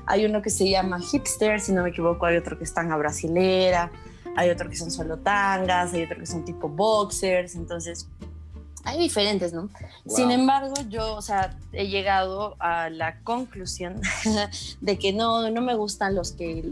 hay 0.06 0.24
uno 0.24 0.40
que 0.40 0.50
se 0.50 0.68
llama 0.68 1.00
hipster, 1.00 1.60
si 1.60 1.72
no 1.72 1.82
me 1.82 1.90
equivoco, 1.90 2.26
hay 2.26 2.36
otro 2.36 2.56
que 2.58 2.64
está 2.64 2.80
a 2.80 2.96
brasilera, 2.96 3.90
hay 4.36 4.50
otro 4.50 4.68
que 4.68 4.76
son 4.76 4.90
solo 4.90 5.18
tangas, 5.18 5.92
hay 5.92 6.04
otro 6.04 6.18
que 6.18 6.26
son 6.26 6.44
tipo 6.44 6.68
boxers, 6.68 7.54
entonces 7.56 8.08
hay 8.86 8.98
diferentes, 8.98 9.52
¿no? 9.52 9.68
Sin 10.06 10.30
embargo, 10.30 10.74
yo, 10.88 11.16
o 11.16 11.22
sea, 11.22 11.56
he 11.72 11.88
llegado 11.88 12.54
a 12.60 12.88
la 12.88 13.18
conclusión 13.20 14.00
de 14.80 14.98
que 14.98 15.12
no, 15.12 15.50
no 15.50 15.60
me 15.60 15.74
gustan 15.74 16.14
los 16.14 16.32
que, 16.32 16.64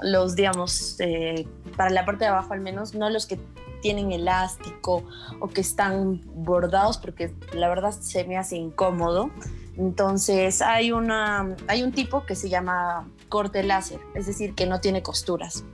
los, 0.00 0.36
digamos, 0.36 0.96
eh, 1.00 1.46
para 1.76 1.90
la 1.90 2.06
parte 2.06 2.24
de 2.24 2.30
abajo 2.30 2.52
al 2.52 2.60
menos, 2.60 2.94
no 2.94 3.10
los 3.10 3.26
que 3.26 3.38
tienen 3.82 4.12
elástico 4.12 5.02
o 5.40 5.48
que 5.48 5.60
están 5.60 6.20
bordados, 6.34 6.98
porque 6.98 7.34
la 7.52 7.68
verdad 7.68 7.90
se 7.90 8.24
me 8.24 8.38
hace 8.38 8.56
incómodo. 8.56 9.30
Entonces, 9.76 10.62
hay, 10.62 10.92
una, 10.92 11.56
hay 11.66 11.82
un 11.82 11.90
tipo 11.90 12.26
que 12.26 12.36
se 12.36 12.48
llama 12.48 13.08
corte 13.28 13.64
láser, 13.64 13.98
es 14.14 14.26
decir, 14.26 14.54
que 14.54 14.66
no 14.66 14.80
tiene 14.80 15.02
costuras 15.02 15.64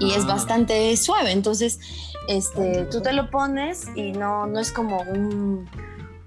y 0.00 0.12
es 0.12 0.24
ah. 0.24 0.28
bastante 0.28 0.96
suave. 0.96 1.32
Entonces, 1.32 1.80
este, 2.28 2.84
tú 2.86 3.00
te 3.00 3.12
lo 3.12 3.30
pones 3.30 3.88
y 3.94 4.12
no, 4.12 4.46
no 4.46 4.60
es 4.60 4.72
como 4.72 5.00
un, 5.02 5.68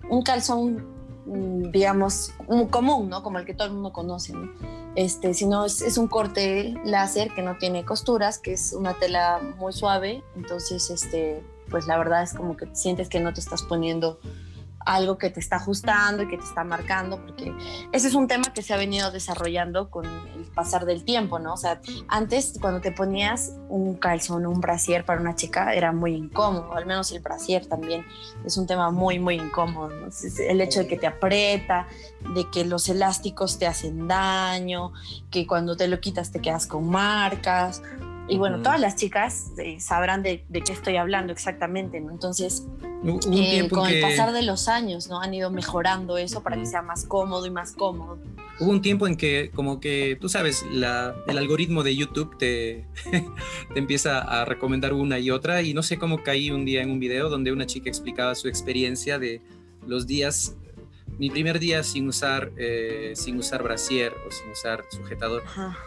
un 0.10 0.22
calzón, 0.24 0.86
mm, 1.26 1.72
digamos, 1.72 2.34
común, 2.70 3.10
¿no? 3.10 3.24
Como 3.24 3.40
el 3.40 3.46
que 3.46 3.54
todo 3.54 3.68
el 3.68 3.74
mundo 3.74 3.92
conoce, 3.92 4.34
¿no? 4.34 4.52
Este, 4.96 5.34
sino 5.34 5.66
es, 5.66 5.82
es, 5.82 5.98
un 5.98 6.08
corte 6.08 6.74
láser 6.84 7.34
que 7.34 7.42
no 7.42 7.58
tiene 7.58 7.86
costuras, 7.86 8.40
que 8.40 8.54
es 8.54 8.74
una 8.74 8.94
tela 8.96 9.40
muy 9.58 9.72
suave. 9.72 10.24
Entonces, 10.36 10.90
este, 10.90 11.44
pues 11.70 11.88
la 11.88 11.98
verdad 11.98 12.24
es 12.24 12.34
como 12.34 12.58
que 12.58 12.68
sientes 12.74 13.10
que 13.10 13.20
no 13.20 13.34
te 13.34 13.40
estás 13.40 13.64
poniendo 13.64 14.20
algo 14.86 15.18
que 15.18 15.30
te 15.30 15.40
está 15.40 15.58
ajustando 15.58 16.24
y 16.24 16.28
que 16.28 16.38
te 16.38 16.44
está 16.44 16.64
marcando, 16.64 17.24
porque 17.26 17.54
ese 17.92 18.08
es 18.08 18.14
un 18.14 18.28
tema 18.28 18.54
que 18.54 18.62
se 18.62 18.74
ha 18.74 18.78
venido 18.78 19.12
desarrollando 19.12 19.90
con 19.90 20.06
el 20.06 20.46
pasar 20.56 20.86
del 20.86 21.04
tiempo, 21.04 21.40
¿no? 21.40 21.54
O 21.54 21.58
sea, 21.58 21.82
antes 22.08 22.58
cuando 22.60 22.82
te 22.82 22.92
ponías 22.92 23.54
un 23.68 23.96
calzón 23.96 24.46
un 24.46 24.62
brasier 24.62 25.06
para 25.06 25.22
una 25.22 25.36
chica 25.36 25.74
era 25.74 25.92
muy 25.92 26.16
incómodo, 26.16 26.74
al 26.76 26.86
menos 26.86 27.12
el 27.12 27.20
brasier 27.20 27.66
también 27.66 28.06
es 28.46 28.58
un 28.58 28.68
tema 28.68 28.90
muy, 28.92 29.20
muy 29.20 29.36
incómodo. 29.36 29.92
El 30.48 30.62
hecho 30.62 30.80
de 30.80 30.88
que 30.88 30.98
te 30.98 31.08
aprieta, 31.08 31.88
de 32.34 32.50
que 32.50 32.66
los 32.66 32.90
elásticos 32.90 33.60
te 33.60 33.68
hacen 33.68 34.08
daño, 34.08 34.94
que 35.30 35.46
cuando 35.46 35.76
te 35.76 35.88
lo 35.88 36.00
quitas 36.00 36.32
te 36.32 36.40
quedas 36.40 36.68
con 36.68 36.90
marcas, 36.90 37.82
y 38.30 38.38
bueno, 38.38 38.62
todas 38.62 38.80
las 38.80 38.96
chicas 38.96 39.52
eh, 39.58 39.80
sabrán 39.80 40.22
de, 40.24 40.44
qué 40.52 40.72
estoy 40.72 40.98
hablando 40.98 41.34
exactamente, 41.34 42.00
¿no? 42.00 42.12
Entonces, 42.12 42.68
eh, 43.32 43.68
con 43.70 43.90
el 43.90 44.02
pasar 44.02 44.32
de 44.34 44.44
los 44.44 44.68
años, 44.68 45.08
¿no? 45.10 45.20
Han 45.20 45.34
ido 45.34 45.50
mejorando 45.50 46.18
eso 46.18 46.44
para 46.44 46.56
que 46.56 46.66
sea 46.66 46.82
más 46.82 47.06
cómodo 47.06 47.46
y 47.46 47.50
más 47.50 47.74
cómodo. 47.74 48.20
Hubo 48.60 48.72
un 48.72 48.82
tiempo 48.82 49.08
en 49.08 49.16
que, 49.16 49.52
como 49.56 49.80
que, 49.80 50.18
tú 50.20 50.30
sabes, 50.30 50.66
la, 50.72 51.16
el 51.28 51.38
algoritmo 51.38 51.82
de 51.82 51.96
YouTube 51.96 52.38
te, 52.38 52.86
te 53.74 53.80
empieza 53.80 54.20
a 54.20 54.46
recomendar 54.46 54.94
una 54.94 55.18
y 55.18 55.32
otra, 55.32 55.62
y 55.62 55.74
no 55.74 55.82
sé 55.82 55.98
cómo 55.98 56.24
caí 56.24 56.52
un 56.52 56.66
día 56.66 56.82
en 56.82 56.92
un 56.92 57.00
video 57.00 57.30
donde 57.30 57.52
una 57.52 57.66
chica 57.66 57.90
explicaba 57.90 58.36
su 58.36 58.48
experiencia 58.48 59.18
de 59.18 59.42
los 59.88 60.06
días 60.06 60.56
mi 61.20 61.30
primer 61.30 61.60
día 61.60 61.84
sin 61.84 62.08
usar, 62.08 62.52
eh, 62.58 63.12
sin 63.14 63.38
usar 63.38 63.62
brasier 63.62 64.14
o 64.26 64.32
sin 64.32 64.50
usar 64.50 64.86
sujetador. 64.90 65.44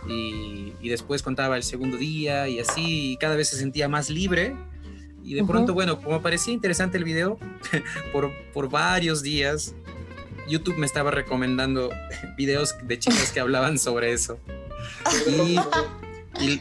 Y, 0.06 0.74
y, 0.80 0.88
después 0.90 1.22
contaba 1.22 1.56
el 1.56 1.62
segundo 1.62 1.96
día 1.96 2.48
y 2.48 2.60
así, 2.60 3.12
y 3.12 3.16
cada 3.16 3.34
vez 3.34 3.48
se 3.48 3.56
sentía 3.56 3.88
más 3.88 4.10
libre. 4.10 4.54
Y 5.24 5.34
de 5.34 5.44
pronto, 5.44 5.72
bueno, 5.72 6.00
como 6.02 6.20
parecía 6.20 6.52
interesante 6.52 6.98
el 6.98 7.04
video, 7.04 7.38
por, 8.12 8.30
por 8.52 8.68
varios 8.68 9.22
días 9.22 9.74
YouTube 10.48 10.76
me 10.76 10.86
estaba 10.86 11.10
recomendando 11.10 11.90
videos 12.36 12.74
de 12.82 12.98
chicas 12.98 13.32
que 13.32 13.40
hablaban 13.40 13.78
sobre 13.78 14.12
eso. 14.12 14.38
Y, 15.26 15.56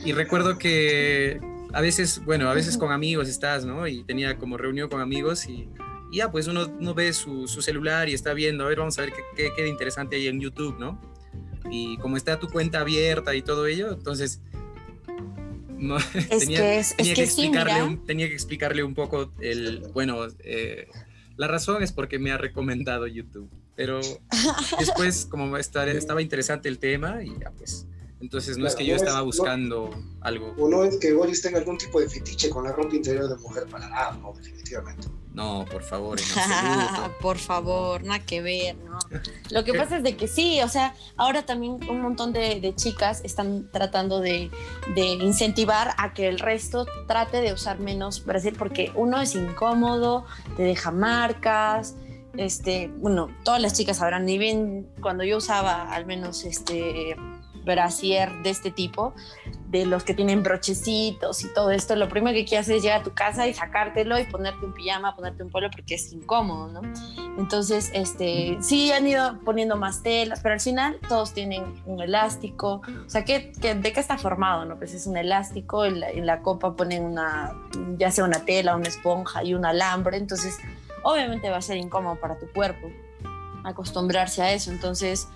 y, 0.05 0.13
recuerdo 0.13 0.57
que 0.57 1.41
a 1.73 1.81
veces, 1.81 2.23
bueno, 2.23 2.49
a 2.49 2.53
veces 2.53 2.77
con 2.77 2.91
amigos 2.91 3.27
estás, 3.27 3.65
¿no? 3.65 3.87
Y 3.87 4.03
tenía 4.03 4.37
como 4.37 4.57
reunión 4.57 4.89
con 4.89 5.01
amigos 5.01 5.47
y 5.47 5.67
y 6.11 6.17
ya, 6.17 6.29
pues 6.29 6.47
uno, 6.47 6.67
no 6.79 6.93
ve 6.93 7.13
su, 7.13 7.47
celular 7.47 8.09
y 8.09 8.13
está 8.13 8.33
viendo, 8.33 8.65
a 8.65 8.67
ver, 8.67 8.79
vamos 8.79 8.97
a 8.99 9.01
ver 9.01 9.13
qué, 9.35 9.51
qué, 9.55 9.67
interesante 9.67 10.17
hay 10.17 10.27
en 10.27 10.41
YouTube, 10.41 10.77
¿no? 10.77 10.99
Y 11.71 11.97
como 11.97 12.17
está 12.17 12.37
tu 12.37 12.49
cuenta 12.49 12.81
abierta 12.81 13.33
y 13.33 13.41
todo 13.41 13.65
ello, 13.65 13.93
entonces 13.93 14.41
no, 15.77 15.97
tenía, 16.29 16.59
que, 16.59 17.23
explicarle 17.23 17.83
un, 17.83 18.05
tenía 18.05 18.27
que 18.27 18.33
explicarle 18.33 18.83
un 18.83 18.93
poco 18.93 19.31
el, 19.39 19.79
bueno, 19.93 20.27
eh, 20.39 20.87
la 21.37 21.47
razón 21.47 21.81
es 21.81 21.93
porque 21.93 22.19
me 22.19 22.31
ha 22.31 22.37
recomendado 22.37 23.07
YouTube, 23.07 23.49
pero 23.75 24.01
después 24.79 25.25
como 25.25 25.55
estaba 25.57 26.21
interesante 26.21 26.67
el 26.67 26.77
tema 26.77 27.23
y 27.23 27.39
ya 27.39 27.51
pues 27.51 27.87
entonces 28.19 28.57
no 28.57 28.67
es 28.67 28.75
que 28.75 28.85
yo 28.85 28.95
estaba 28.95 29.21
buscando 29.21 29.89
algo. 30.19 30.53
O 30.59 30.69
no 30.69 30.83
es 30.83 30.97
que 30.97 31.11
Boris 31.11 31.41
tenga 31.41 31.57
algún 31.57 31.77
tipo 31.77 31.99
de 31.99 32.07
fetiche 32.07 32.49
con 32.51 32.65
la 32.65 32.71
ropa 32.71 32.95
interior 32.95 33.27
de 33.27 33.35
mujer 33.37 33.65
para 33.65 33.89
nada, 33.89 34.15
no, 34.21 34.33
definitivamente. 34.37 35.07
No, 35.33 35.65
por 35.71 35.83
favor, 35.83 36.19
por 37.21 37.37
favor, 37.37 38.03
nada 38.03 38.19
que 38.19 38.41
ver, 38.41 38.75
¿no? 38.75 38.99
Lo 39.49 39.63
que 39.63 39.73
pasa 39.77 39.97
es 39.97 40.03
de 40.03 40.17
que 40.17 40.27
sí, 40.27 40.61
o 40.61 40.67
sea, 40.67 40.93
ahora 41.15 41.43
también 41.43 41.79
un 41.89 42.01
montón 42.01 42.33
de, 42.33 42.73
chicas 42.75 43.21
están 43.23 43.69
tratando 43.71 44.19
de, 44.19 44.51
de, 44.93 45.05
incentivar 45.05 45.93
a 45.97 46.13
que 46.13 46.27
el 46.27 46.37
resto 46.37 46.85
trate 47.07 47.39
de 47.39 47.53
usar 47.53 47.79
menos 47.79 48.25
Brasil 48.25 48.55
porque 48.57 48.91
uno 48.95 49.21
es 49.21 49.35
incómodo, 49.35 50.25
te 50.57 50.63
deja 50.63 50.91
marcas, 50.91 51.95
este, 52.35 52.89
bueno, 52.97 53.29
todas 53.43 53.61
las 53.61 53.73
chicas 53.73 53.97
sabrán, 53.97 54.25
ni 54.25 54.37
bien 54.37 54.89
cuando 55.01 55.23
yo 55.23 55.37
usaba 55.37 55.93
al 55.93 56.05
menos 56.05 56.43
este 56.43 57.15
brasier 57.63 58.31
de 58.43 58.49
este 58.49 58.71
tipo, 58.71 59.13
de 59.71 59.85
los 59.85 60.03
que 60.03 60.13
tienen 60.13 60.43
brochecitos 60.43 61.43
y 61.45 61.53
todo 61.53 61.71
esto, 61.71 61.95
lo 61.95 62.09
primero 62.09 62.35
que 62.35 62.43
quieres 62.43 62.67
es 62.67 62.83
llegar 62.83 63.01
a 63.01 63.03
tu 63.03 63.13
casa 63.13 63.47
y 63.47 63.53
sacártelo 63.53 64.19
y 64.19 64.25
ponerte 64.25 64.65
un 64.65 64.73
pijama, 64.73 65.15
ponerte 65.15 65.43
un 65.43 65.49
polo 65.49 65.71
porque 65.71 65.95
es 65.95 66.11
incómodo, 66.11 66.67
¿no? 66.67 66.81
Entonces, 67.37 67.89
este, 67.93 68.57
sí 68.59 68.91
han 68.91 69.07
ido 69.07 69.39
poniendo 69.45 69.77
más 69.77 70.03
telas, 70.03 70.41
pero 70.41 70.53
al 70.53 70.59
final 70.59 70.99
todos 71.07 71.33
tienen 71.33 71.63
un 71.85 72.01
elástico, 72.01 72.81
o 73.05 73.09
sea, 73.09 73.23
¿qué, 73.23 73.53
de 73.61 73.93
qué 73.93 73.99
está 73.99 74.17
formado, 74.17 74.65
no? 74.65 74.77
Pues 74.77 74.93
es 74.93 75.07
un 75.07 75.15
elástico, 75.15 75.85
en 75.85 76.01
la, 76.01 76.09
en 76.09 76.25
la 76.25 76.41
copa 76.41 76.75
ponen 76.75 77.03
una, 77.03 77.53
ya 77.97 78.11
sea 78.11 78.25
una 78.25 78.43
tela, 78.43 78.75
una 78.75 78.89
esponja 78.89 79.41
y 79.43 79.53
un 79.53 79.65
alambre, 79.65 80.17
entonces 80.17 80.57
obviamente 81.03 81.49
va 81.49 81.57
a 81.57 81.61
ser 81.61 81.77
incómodo 81.77 82.17
para 82.17 82.37
tu 82.37 82.51
cuerpo 82.51 82.91
acostumbrarse 83.63 84.41
a 84.41 84.51
eso, 84.51 84.71
entonces 84.71 85.29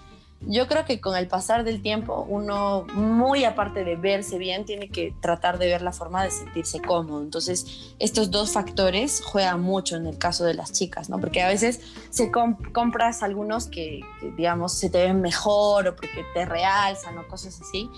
yo 0.47 0.67
creo 0.67 0.85
que 0.85 1.01
con 1.01 1.15
el 1.15 1.27
pasar 1.27 1.63
del 1.63 1.81
tiempo 1.81 2.25
uno, 2.29 2.85
muy 2.93 3.43
aparte 3.43 3.83
de 3.83 3.95
verse 3.95 4.37
bien, 4.37 4.65
tiene 4.65 4.89
que 4.89 5.13
tratar 5.21 5.57
de 5.57 5.67
ver 5.67 5.81
la 5.81 5.91
forma 5.91 6.23
de 6.23 6.31
sentirse 6.31 6.81
cómodo. 6.81 7.21
Entonces, 7.21 7.95
estos 7.99 8.31
dos 8.31 8.51
factores 8.51 9.21
juegan 9.23 9.61
mucho 9.61 9.95
en 9.95 10.05
el 10.05 10.17
caso 10.17 10.45
de 10.45 10.53
las 10.53 10.71
chicas, 10.71 11.09
¿no? 11.09 11.19
Porque 11.19 11.41
a 11.41 11.47
veces 11.47 11.81
se 12.09 12.31
compras 12.31 13.23
algunos 13.23 13.67
que, 13.67 14.01
digamos, 14.37 14.73
se 14.73 14.89
te 14.89 15.03
ven 15.03 15.21
mejor 15.21 15.87
o 15.87 15.95
porque 15.95 16.25
te 16.33 16.45
realzan 16.45 17.17
o 17.17 17.27
cosas 17.27 17.59
así, 17.61 17.89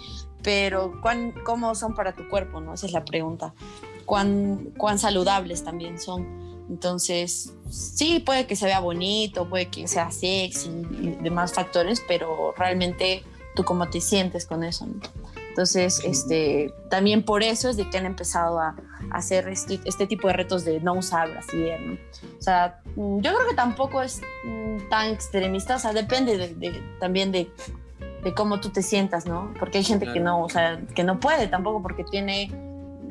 pero 0.42 0.94
¿cuán, 1.02 1.34
¿cómo 1.46 1.76
son 1.76 1.94
para 1.96 2.14
tu 2.14 2.30
cuerpo, 2.30 2.62
no? 2.62 2.74
Esa 2.74 2.86
es 2.86 2.94
la 2.94 3.04
pregunta. 3.04 3.54
¿Cuán, 4.06 4.72
cuán 4.78 5.00
saludables 5.00 5.64
también 5.64 6.00
son? 6.00 6.47
Entonces, 6.70 7.54
sí, 7.70 8.20
puede 8.20 8.46
que 8.46 8.56
se 8.56 8.66
vea 8.66 8.80
bonito, 8.80 9.48
puede 9.48 9.68
que 9.68 9.88
sea 9.88 10.12
sexy 10.12 10.70
y 10.70 11.10
demás 11.22 11.54
factores, 11.54 12.02
pero 12.08 12.54
realmente 12.58 13.24
tú 13.56 13.64
cómo 13.64 13.90
te 13.90 14.02
sientes 14.02 14.46
con 14.46 14.64
eso. 14.64 14.88
Entonces, 15.58 16.04
este, 16.04 16.72
también 16.92 17.24
por 17.24 17.42
eso 17.42 17.68
es 17.68 17.78
de 17.78 17.90
que 17.90 17.98
han 17.98 18.06
empezado 18.06 18.60
a, 18.60 18.76
hacer 19.10 19.48
este, 19.48 19.80
este, 19.86 20.06
tipo 20.06 20.28
de 20.28 20.34
retos 20.34 20.66
de 20.66 20.80
no 20.82 20.94
usar 20.94 21.32
brasier, 21.32 21.80
¿no? 21.82 21.94
O 22.38 22.42
sea, 22.42 22.80
mm, 22.96 23.22
yo 23.22 23.34
creo 23.34 23.48
que 23.50 23.56
tampoco 23.56 24.04
es 24.04 24.22
mm, 24.44 24.90
tan 24.90 25.10
extremista, 25.10 25.78
o 25.78 25.80
sea, 25.80 25.94
depende 25.94 26.38
de, 26.38 26.84
también 27.00 27.32
de, 27.32 27.50
de, 28.24 28.34
cómo 28.36 28.60
tú 28.60 28.70
te 28.70 28.84
sientas, 28.84 29.26
¿no? 29.26 29.52
Porque 29.58 29.80
hay 29.80 29.84
gente 29.84 30.12
que 30.12 30.20
no, 30.20 30.44
o 30.44 30.50
sea, 30.50 30.80
que 30.94 31.04
no 31.04 31.20
puede 31.20 31.48
tampoco 31.48 31.82
porque 31.82 32.04
tiene, 32.04 32.52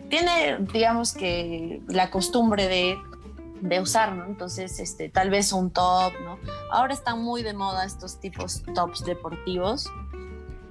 tiene, 0.08 0.58
digamos 0.72 1.14
que 1.14 1.82
la 1.88 2.10
costumbre 2.10 2.68
de 2.68 2.96
de 3.60 3.80
usar, 3.80 4.14
¿no? 4.14 4.26
Entonces, 4.26 4.78
este, 4.80 5.08
tal 5.08 5.30
vez 5.30 5.52
un 5.52 5.70
top, 5.70 6.12
¿no? 6.24 6.38
Ahora 6.70 6.94
están 6.94 7.22
muy 7.22 7.42
de 7.42 7.54
moda 7.54 7.84
estos 7.84 8.20
tipos 8.20 8.62
tops 8.74 9.04
deportivos 9.04 9.90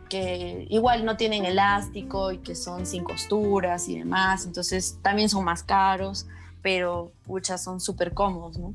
que 0.10 0.68
igual 0.70 1.04
no 1.04 1.18
tienen 1.18 1.46
elástico 1.46 2.32
y 2.32 2.38
que 2.38 2.56
son 2.56 2.86
sin 2.86 3.04
costuras 3.04 3.90
y 3.90 3.98
demás, 3.98 4.46
entonces 4.46 5.00
también 5.02 5.30
son 5.30 5.44
más 5.44 5.64
caros, 5.64 6.28
pero 6.62 7.12
muchas 7.26 7.64
son 7.64 7.80
súper 7.80 8.14
cómodos, 8.14 8.58
¿no? 8.58 8.74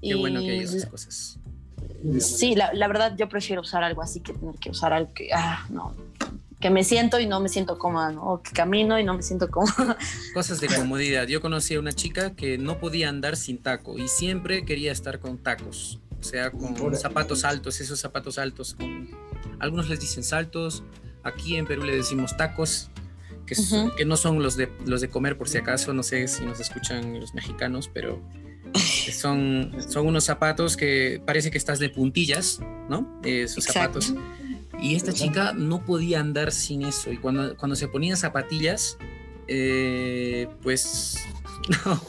Qué 0.00 0.14
bueno 0.14 0.40
que 0.40 0.50
hay 0.50 0.60
esas 0.60 0.86
cosas. 0.86 1.38
Sí, 2.18 2.56
la, 2.56 2.72
la, 2.72 2.88
verdad 2.88 3.14
yo 3.16 3.28
prefiero 3.28 3.60
usar 3.60 3.84
algo 3.84 4.02
así 4.02 4.20
que 4.20 4.32
tener 4.32 4.56
que 4.56 4.70
usar 4.70 4.92
algo 4.92 5.12
que, 5.14 5.30
ah, 5.32 5.64
no, 5.70 5.94
que 6.62 6.70
me 6.70 6.84
siento 6.84 7.18
y 7.18 7.26
no 7.26 7.40
me 7.40 7.48
siento 7.48 7.76
cómoda, 7.76 8.12
¿no? 8.12 8.22
O 8.22 8.42
que 8.42 8.52
camino 8.52 8.98
y 8.98 9.04
no 9.04 9.14
me 9.14 9.22
siento 9.22 9.50
cómoda. 9.50 9.98
Cosas 10.34 10.60
de 10.60 10.68
comodidad. 10.68 11.26
Yo 11.26 11.40
conocí 11.40 11.74
a 11.74 11.80
una 11.80 11.92
chica 11.92 12.34
que 12.34 12.56
no 12.56 12.78
podía 12.78 13.08
andar 13.08 13.36
sin 13.36 13.58
taco 13.58 13.98
y 13.98 14.06
siempre 14.06 14.64
quería 14.64 14.92
estar 14.92 15.18
con 15.18 15.38
tacos, 15.38 16.00
o 16.18 16.22
sea, 16.22 16.52
con 16.52 16.96
zapatos 16.96 17.44
altos, 17.44 17.80
esos 17.80 17.98
zapatos 17.98 18.38
altos, 18.38 18.74
con 18.74 19.10
algunos 19.58 19.88
les 19.88 20.00
dicen 20.00 20.22
saltos, 20.22 20.84
aquí 21.24 21.56
en 21.56 21.66
Perú 21.66 21.82
le 21.82 21.96
decimos 21.96 22.36
tacos, 22.36 22.90
que, 23.44 23.56
que 23.96 24.04
no 24.04 24.16
son 24.16 24.40
los 24.40 24.56
de, 24.56 24.70
los 24.86 25.00
de 25.00 25.08
comer 25.08 25.36
por 25.36 25.48
si 25.48 25.58
acaso, 25.58 25.92
no 25.92 26.04
sé 26.04 26.28
si 26.28 26.44
nos 26.46 26.60
escuchan 26.60 27.18
los 27.18 27.34
mexicanos, 27.34 27.90
pero 27.92 28.22
son, 29.12 29.74
son 29.88 30.06
unos 30.06 30.22
zapatos 30.22 30.76
que 30.76 31.20
parece 31.26 31.50
que 31.50 31.58
estás 31.58 31.80
de 31.80 31.90
puntillas, 31.90 32.60
¿no? 32.88 33.20
Esos 33.24 33.64
zapatos 33.64 34.14
y 34.82 34.96
esta 34.96 35.12
chica 35.12 35.52
no 35.52 35.84
podía 35.84 36.18
andar 36.18 36.50
sin 36.50 36.82
eso. 36.82 37.12
Y 37.12 37.16
cuando, 37.16 37.56
cuando 37.56 37.76
se 37.76 37.86
ponía 37.86 38.16
zapatillas, 38.16 38.98
eh, 39.46 40.48
pues 40.60 41.24
no, 41.86 42.00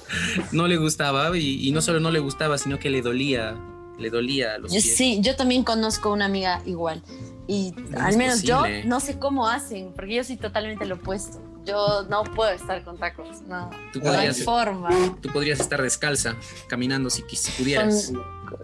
no, 0.52 0.68
le 0.68 0.78
gustaba. 0.78 1.38
Y, 1.38 1.72
no 1.72 1.82
solo 1.82 2.00
no 2.00 2.10
le 2.10 2.20
gustaba, 2.20 2.58
sino 2.58 2.80
que 2.80 2.90
le 2.90 3.02
dolía. 3.02 3.56
Le 4.00 4.10
dolía 4.10 4.56
a 4.56 4.58
los 4.58 4.72
pies. 4.72 4.98
Sí, 4.98 5.20
yo 5.22 5.36
también 5.36 5.64
conozco 5.64 6.12
una 6.12 6.26
amiga 6.26 6.64
igual. 6.66 7.04
Y 7.48 7.76
al 7.96 8.18
menos 8.18 8.42
yo 8.42 8.64
no 8.86 9.00
sé 9.00 9.20
cómo 9.20 9.48
hacen, 9.48 9.94
porque 9.94 10.16
yo 10.16 10.24
soy 10.24 10.38
totalmente 10.38 10.86
lo 10.86 10.96
opuesto. 10.96 11.40
Yo 11.66 12.04
no 12.10 12.24
puedo 12.24 12.52
estar 12.52 12.84
con 12.84 12.98
tacos, 12.98 13.42
no, 13.44 13.70
no 14.02 14.12
hay 14.12 14.34
forma. 14.34 14.90
Tú 15.22 15.30
podrías 15.30 15.60
estar 15.60 15.82
descalza, 15.82 16.36
caminando 16.68 17.10
si, 17.10 17.24
pudieras. 17.58 18.12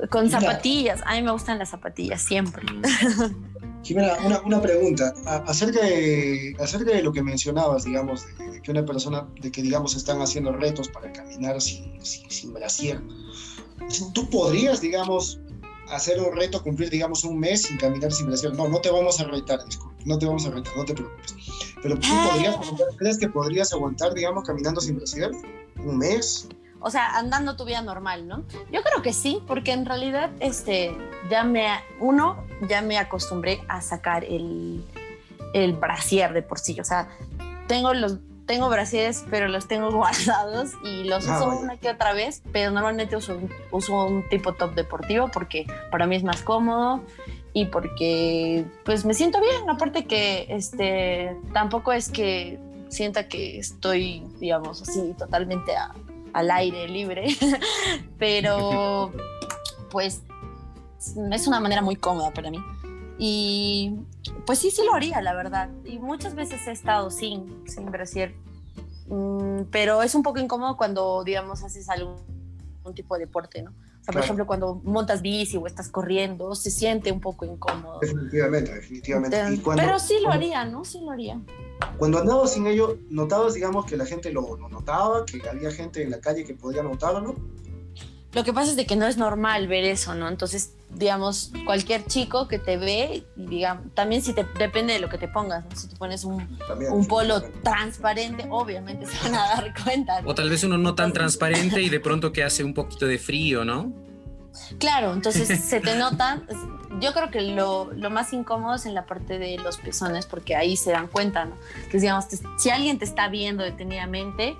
Con, 0.09 0.29
zapatillas, 0.29 1.01
a 1.05 1.13
mí 1.13 1.21
me 1.21 1.31
gustan 1.31 1.59
las 1.59 1.69
zapatillas 1.69 2.21
siempre. 2.21 2.65
Mm. 2.73 3.59
Jimena, 3.83 4.17
una, 4.25 4.41
una 4.41 4.61
pregunta. 4.61 5.13
Acerca 5.25 5.81
de, 5.81 6.55
acerca 6.59 6.91
de 6.91 7.01
lo 7.01 7.11
que 7.11 7.23
mencionabas, 7.23 7.85
digamos, 7.85 8.25
de, 8.37 8.61
que 8.61 8.71
una 8.71 8.85
persona, 8.85 9.27
de 9.41 9.51
que 9.51 9.61
digamos 9.61 9.95
están 9.95 10.21
haciendo 10.21 10.51
retos 10.51 10.89
para 10.89 11.11
caminar 11.11 11.61
sin, 11.61 12.03
sin, 12.03 12.53
brasier. 12.53 13.01
tú 14.13 14.29
podrías, 14.29 14.81
digamos, 14.81 15.39
hacer 15.89 16.21
un 16.21 16.35
reto, 16.35 16.61
cumplir, 16.61 16.89
digamos, 16.89 17.23
un 17.23 17.39
mes 17.39 17.63
sin 17.63 17.77
caminar 17.77 18.11
sin 18.11 18.27
brasier. 18.27 18.53
No, 18.53 18.67
no 18.67 18.79
te 18.79 18.91
vamos 18.91 19.19
a 19.19 19.23
retar, 19.25 19.63
disculpe, 19.65 20.03
no 20.05 20.17
te 20.17 20.25
vamos 20.25 20.45
a 20.45 20.51
retar, 20.51 20.75
no 20.75 20.85
te 20.85 20.93
preocupes. 20.93 21.35
Pero 21.81 21.97
tú 21.97 22.07
podrías, 22.31 22.57
¿crees 22.97 23.17
que 23.17 23.29
podrías 23.29 23.73
aguantar, 23.73 24.13
digamos, 24.13 24.43
caminando 24.43 24.81
sin 24.81 24.97
brasier? 24.97 25.31
¿Un 25.83 25.97
mes? 25.97 26.47
O 26.81 26.89
sea, 26.89 27.17
andando 27.17 27.55
tu 27.55 27.65
vida 27.65 27.81
normal, 27.81 28.27
¿no? 28.27 28.43
Yo 28.71 28.81
creo 28.81 29.01
que 29.01 29.13
sí, 29.13 29.41
porque 29.47 29.71
en 29.71 29.85
realidad, 29.85 30.29
este, 30.39 30.95
ya 31.29 31.43
me, 31.43 31.67
uno, 31.99 32.43
ya 32.67 32.81
me 32.81 32.97
acostumbré 32.97 33.61
a 33.67 33.81
sacar 33.81 34.23
el, 34.23 34.83
el 35.53 35.73
brasier 35.73 36.33
de 36.33 36.41
por 36.41 36.59
sí. 36.59 36.79
O 36.79 36.83
sea, 36.83 37.09
tengo 37.67 37.93
los 37.93 38.17
tengo 38.49 38.67
brasieres, 38.67 39.25
pero 39.29 39.47
los 39.47 39.67
tengo 39.67 39.91
guardados 39.95 40.71
y 40.83 41.03
los 41.03 41.27
ah, 41.27 41.37
uso 41.37 41.59
una 41.59 41.77
que 41.77 41.87
otra 41.87 42.13
vez, 42.13 42.41
pero 42.51 42.71
normalmente 42.71 43.15
uso, 43.15 43.39
uso 43.69 44.07
un 44.07 44.27
tipo 44.27 44.53
top 44.53 44.73
deportivo 44.73 45.29
porque 45.31 45.67
para 45.91 46.07
mí 46.07 46.15
es 46.15 46.23
más 46.23 46.41
cómodo 46.41 47.03
y 47.53 47.65
porque 47.65 48.65
pues 48.85 49.05
me 49.05 49.13
siento 49.13 49.39
bien, 49.39 49.69
aparte 49.69 50.05
que 50.05 50.47
este 50.49 51.37
tampoco 51.53 51.93
es 51.93 52.09
que 52.09 52.57
sienta 52.89 53.27
que 53.27 53.59
estoy, 53.59 54.23
digamos, 54.39 54.81
así 54.81 55.13
totalmente 55.15 55.75
al 56.33 56.51
aire 56.51 56.87
libre, 56.87 57.27
pero 58.17 59.11
pues 59.89 60.23
es 61.31 61.47
una 61.47 61.59
manera 61.59 61.81
muy 61.81 61.95
cómoda 61.95 62.31
para 62.31 62.51
mí. 62.51 62.59
Y 63.17 63.99
pues 64.45 64.59
sí, 64.59 64.71
sí 64.71 64.81
lo 64.85 64.93
haría, 64.93 65.21
la 65.21 65.33
verdad. 65.33 65.69
Y 65.83 65.99
muchas 65.99 66.35
veces 66.35 66.65
he 66.67 66.71
estado 66.71 67.11
sin, 67.11 67.67
sin 67.67 67.91
brasier. 67.91 68.33
Mm, 69.07 69.63
pero 69.71 70.03
es 70.03 70.15
un 70.15 70.23
poco 70.23 70.39
incómodo 70.39 70.77
cuando, 70.77 71.23
digamos, 71.23 71.63
haces 71.63 71.89
algún, 71.89 72.17
tipo 72.95 73.15
de 73.15 73.25
deporte, 73.25 73.61
¿no? 73.61 73.73
Por 74.11 74.21
ejemplo, 74.21 74.47
cuando 74.47 74.81
montas 74.83 75.21
bici 75.21 75.57
o 75.57 75.67
estás 75.67 75.89
corriendo, 75.89 76.55
se 76.55 76.71
siente 76.71 77.11
un 77.11 77.19
poco 77.19 77.45
incómodo. 77.45 77.99
Definitivamente, 77.99 78.73
definitivamente. 78.73 79.61
pero 79.75 79.99
sí 79.99 80.19
lo 80.21 80.31
haría, 80.31 80.65
¿no? 80.65 80.83
Sí 80.85 80.99
lo 81.01 81.11
haría. 81.11 81.39
Cuando 81.97 82.19
andabas 82.19 82.53
sin 82.53 82.67
ello, 82.67 82.97
¿notabas, 83.09 83.53
digamos, 83.53 83.85
que 83.85 83.97
la 83.97 84.05
gente 84.05 84.31
lo, 84.31 84.57
lo 84.57 84.69
notaba, 84.69 85.25
que 85.25 85.41
había 85.47 85.71
gente 85.71 86.01
en 86.01 86.11
la 86.11 86.19
calle 86.19 86.43
que 86.43 86.53
podía 86.53 86.83
notarlo? 86.83 87.35
Lo 88.33 88.43
que 88.43 88.53
pasa 88.53 88.71
es 88.71 88.75
de 88.77 88.85
que 88.85 88.95
no 88.95 89.07
es 89.07 89.17
normal 89.17 89.67
ver 89.67 89.83
eso, 89.85 90.13
¿no? 90.13 90.27
Entonces, 90.27 90.73
digamos, 90.91 91.51
cualquier 91.65 92.05
chico 92.05 92.47
que 92.47 92.59
te 92.59 92.77
ve, 92.77 93.23
digamos, 93.35 93.85
también 93.95 94.21
si 94.21 94.33
te, 94.33 94.45
depende 94.57 94.93
de 94.93 94.99
lo 94.99 95.09
que 95.09 95.17
te 95.17 95.27
pongas, 95.27 95.65
¿no? 95.65 95.75
Si 95.75 95.87
te 95.87 95.95
pones 95.95 96.23
un, 96.23 96.47
un 96.91 97.07
polo 97.07 97.41
transparente, 97.63 98.45
obviamente 98.51 99.07
se 99.07 99.17
van 99.23 99.35
a 99.35 99.47
dar 99.47 99.73
cuenta. 99.83 100.21
O 100.25 100.35
tal 100.35 100.49
vez 100.49 100.63
uno 100.63 100.77
no 100.77 100.93
tan 100.93 101.11
transparente 101.11 101.81
y 101.81 101.89
de 101.89 101.99
pronto 101.99 102.31
que 102.31 102.43
hace 102.43 102.63
un 102.63 102.75
poquito 102.75 103.07
de 103.07 103.17
frío, 103.17 103.65
¿no? 103.65 103.91
Claro, 104.77 105.13
entonces 105.13 105.47
se 105.63 105.79
te 105.79 105.95
nota. 105.95 106.43
Yo 107.01 107.13
creo 107.13 107.31
que 107.31 107.41
lo, 107.41 107.91
lo, 107.93 108.09
más 108.09 108.33
incómodo 108.33 108.75
es 108.75 108.85
en 108.85 108.93
la 108.93 109.05
parte 109.05 109.39
de 109.39 109.57
los 109.57 109.77
pezones, 109.77 110.25
porque 110.25 110.55
ahí 110.55 110.75
se 110.75 110.91
dan 110.91 111.07
cuenta, 111.07 111.45
¿no? 111.45 111.55
Que 111.89 111.99
digamos, 111.99 112.25
si 112.57 112.69
alguien 112.69 112.99
te 112.99 113.05
está 113.05 113.27
viendo 113.27 113.63
detenidamente, 113.63 114.57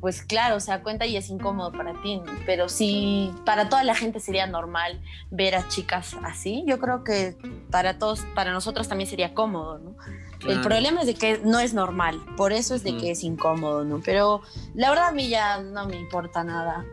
pues 0.00 0.22
claro, 0.22 0.60
se 0.60 0.70
da 0.70 0.82
cuenta 0.82 1.06
y 1.06 1.16
es 1.16 1.30
incómodo 1.30 1.72
para 1.72 2.00
ti, 2.02 2.20
pero 2.46 2.68
si 2.68 3.30
para 3.44 3.68
toda 3.68 3.84
la 3.84 3.94
gente 3.94 4.20
sería 4.20 4.46
normal 4.46 5.00
ver 5.30 5.54
a 5.54 5.68
chicas 5.68 6.16
así, 6.22 6.64
yo 6.66 6.78
creo 6.78 7.04
que 7.04 7.36
para 7.70 7.98
todos, 7.98 8.20
para 8.34 8.52
nosotros 8.52 8.88
también 8.88 9.08
sería 9.08 9.34
cómodo, 9.34 9.78
¿no? 9.78 9.96
El 10.48 10.60
problema 10.60 11.02
es 11.02 11.06
de 11.06 11.14
que 11.14 11.40
no 11.44 11.60
es 11.60 11.72
normal, 11.72 12.20
por 12.36 12.52
eso 12.52 12.74
es 12.74 12.82
de 12.82 12.96
que 12.96 13.12
es 13.12 13.22
incómodo, 13.22 13.84
¿no? 13.84 14.00
Pero 14.04 14.42
la 14.74 14.90
verdad 14.90 15.08
a 15.08 15.12
mí 15.12 15.28
ya 15.28 15.62
no 15.62 15.86
me 15.86 15.96
importa 15.96 16.42
nada. 16.42 16.84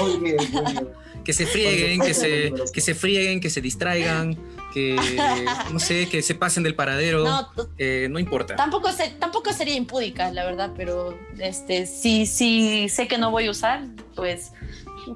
Muy 0.00 0.18
bien, 0.18 0.36
muy 0.52 0.72
bien. 0.72 0.88
Que 1.24 1.32
se 1.32 1.46
frieguen, 1.46 2.00
que 2.00 2.14
se, 2.14 2.52
que 2.72 2.80
se 2.80 2.94
frieguen, 2.94 3.40
que 3.40 3.48
se 3.48 3.60
distraigan 3.60 4.36
que 4.72 4.96
no 5.72 5.78
sé, 5.78 6.08
que 6.08 6.22
se 6.22 6.34
pasen 6.34 6.62
del 6.62 6.74
paradero, 6.74 7.24
no, 7.24 7.48
eh, 7.78 8.08
no 8.10 8.18
importa. 8.18 8.56
Tampoco, 8.56 8.90
tampoco 9.18 9.52
sería 9.52 9.74
impúdica, 9.74 10.30
la 10.32 10.44
verdad, 10.44 10.72
pero 10.76 11.18
este, 11.38 11.86
si, 11.86 12.26
si 12.26 12.88
sé 12.88 13.08
que 13.08 13.18
no 13.18 13.30
voy 13.30 13.46
a 13.46 13.50
usar, 13.50 13.84
pues 14.14 14.52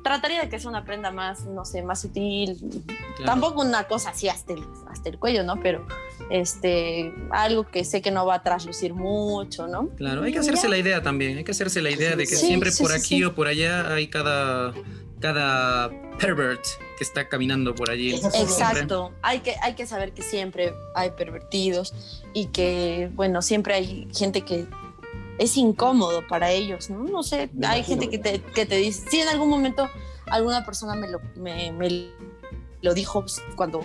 trataría 0.03 0.42
de 0.42 0.49
que 0.49 0.59
sea 0.59 0.71
una 0.71 0.85
prenda 0.85 1.11
más, 1.11 1.45
no 1.45 1.64
sé, 1.64 1.83
más 1.83 2.01
sutil. 2.01 2.59
Tampoco 3.25 3.62
una 3.62 3.85
cosa 3.85 4.11
así 4.11 4.29
hasta 4.29 4.53
el, 4.53 4.64
hasta 4.90 5.09
el 5.09 5.19
cuello, 5.19 5.45
¿no? 5.45 5.61
Pero 5.61 5.87
este, 6.31 7.12
algo 7.31 7.66
que 7.71 7.85
sé 7.85 8.03
que 8.03 8.11
no 8.11 8.27
va 8.27 8.37
a 8.37 8.42
traslucir 8.42 8.95
mucho, 8.95 9.66
¿no? 9.66 9.88
Claro, 9.90 10.23
hay 10.23 10.33
que 10.33 10.38
hacerse 10.38 10.69
la 10.69 10.79
idea 10.79 11.03
también, 11.03 11.38
hay 11.38 11.45
que 11.45 11.53
hacerse 11.53 11.83
la 11.83 11.90
idea 11.90 12.16
de 12.16 12.27
que 12.27 12.37
siempre 12.37 12.71
por 12.79 12.92
aquí 12.92 13.23
o 13.25 13.35
por 13.35 13.47
allá 13.47 13.95
hay 13.95 14.09
cada, 14.09 14.75
cada 15.20 15.90
pervert 16.18 16.64
que 16.96 17.05
está 17.05 17.29
caminando 17.29 17.74
por 17.74 17.90
allí. 17.90 18.14
Exacto, 18.14 19.12
hay 19.22 19.40
que, 19.40 19.57
hay 19.62 19.74
que 19.74 19.87
saber 19.87 20.12
que 20.12 20.22
siempre 20.22 20.74
hay 20.94 21.11
pervertidos 21.11 21.94
y 22.33 22.46
que, 22.46 23.11
bueno, 23.14 23.42
siempre 23.42 23.74
hay 23.74 24.09
gente 24.14 24.42
que 24.42 24.66
es 25.38 25.57
incómodo 25.57 26.26
para 26.26 26.50
ellos, 26.50 26.90
¿no? 26.90 27.05
No 27.05 27.22
sé, 27.22 27.50
hay 27.62 27.83
gente 27.83 28.09
que 28.09 28.18
te, 28.18 28.40
que 28.40 28.66
te 28.66 28.76
dice, 28.76 29.09
si 29.11 29.20
en 29.20 29.29
algún 29.29 29.48
momento 29.48 29.88
alguna 30.26 30.64
persona 30.64 30.94
me 30.94 31.09
lo, 31.09 31.20
me, 31.37 32.11
lo 32.81 32.94
dijo 32.94 33.24
cuando 33.55 33.81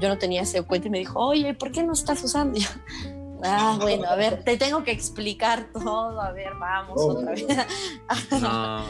yo 0.00 0.08
no 0.08 0.18
tenía 0.18 0.42
ese 0.42 0.62
cuenta 0.62 0.88
y 0.88 0.90
me 0.90 0.98
dijo, 0.98 1.18
oye, 1.20 1.54
¿por 1.54 1.70
qué 1.70 1.82
no 1.82 1.92
estás 1.92 2.22
usando? 2.24 2.58
ah, 3.44 3.78
bueno, 3.80 4.08
a 4.08 4.16
ver, 4.16 4.42
te 4.42 4.56
tengo 4.56 4.82
que 4.82 4.92
explicar 4.92 5.68
todo, 5.72 6.20
a 6.20 6.32
ver, 6.32 6.54
vamos 6.58 7.00
otra 7.00 7.32
vez. 7.32 7.46
No. 8.40 8.84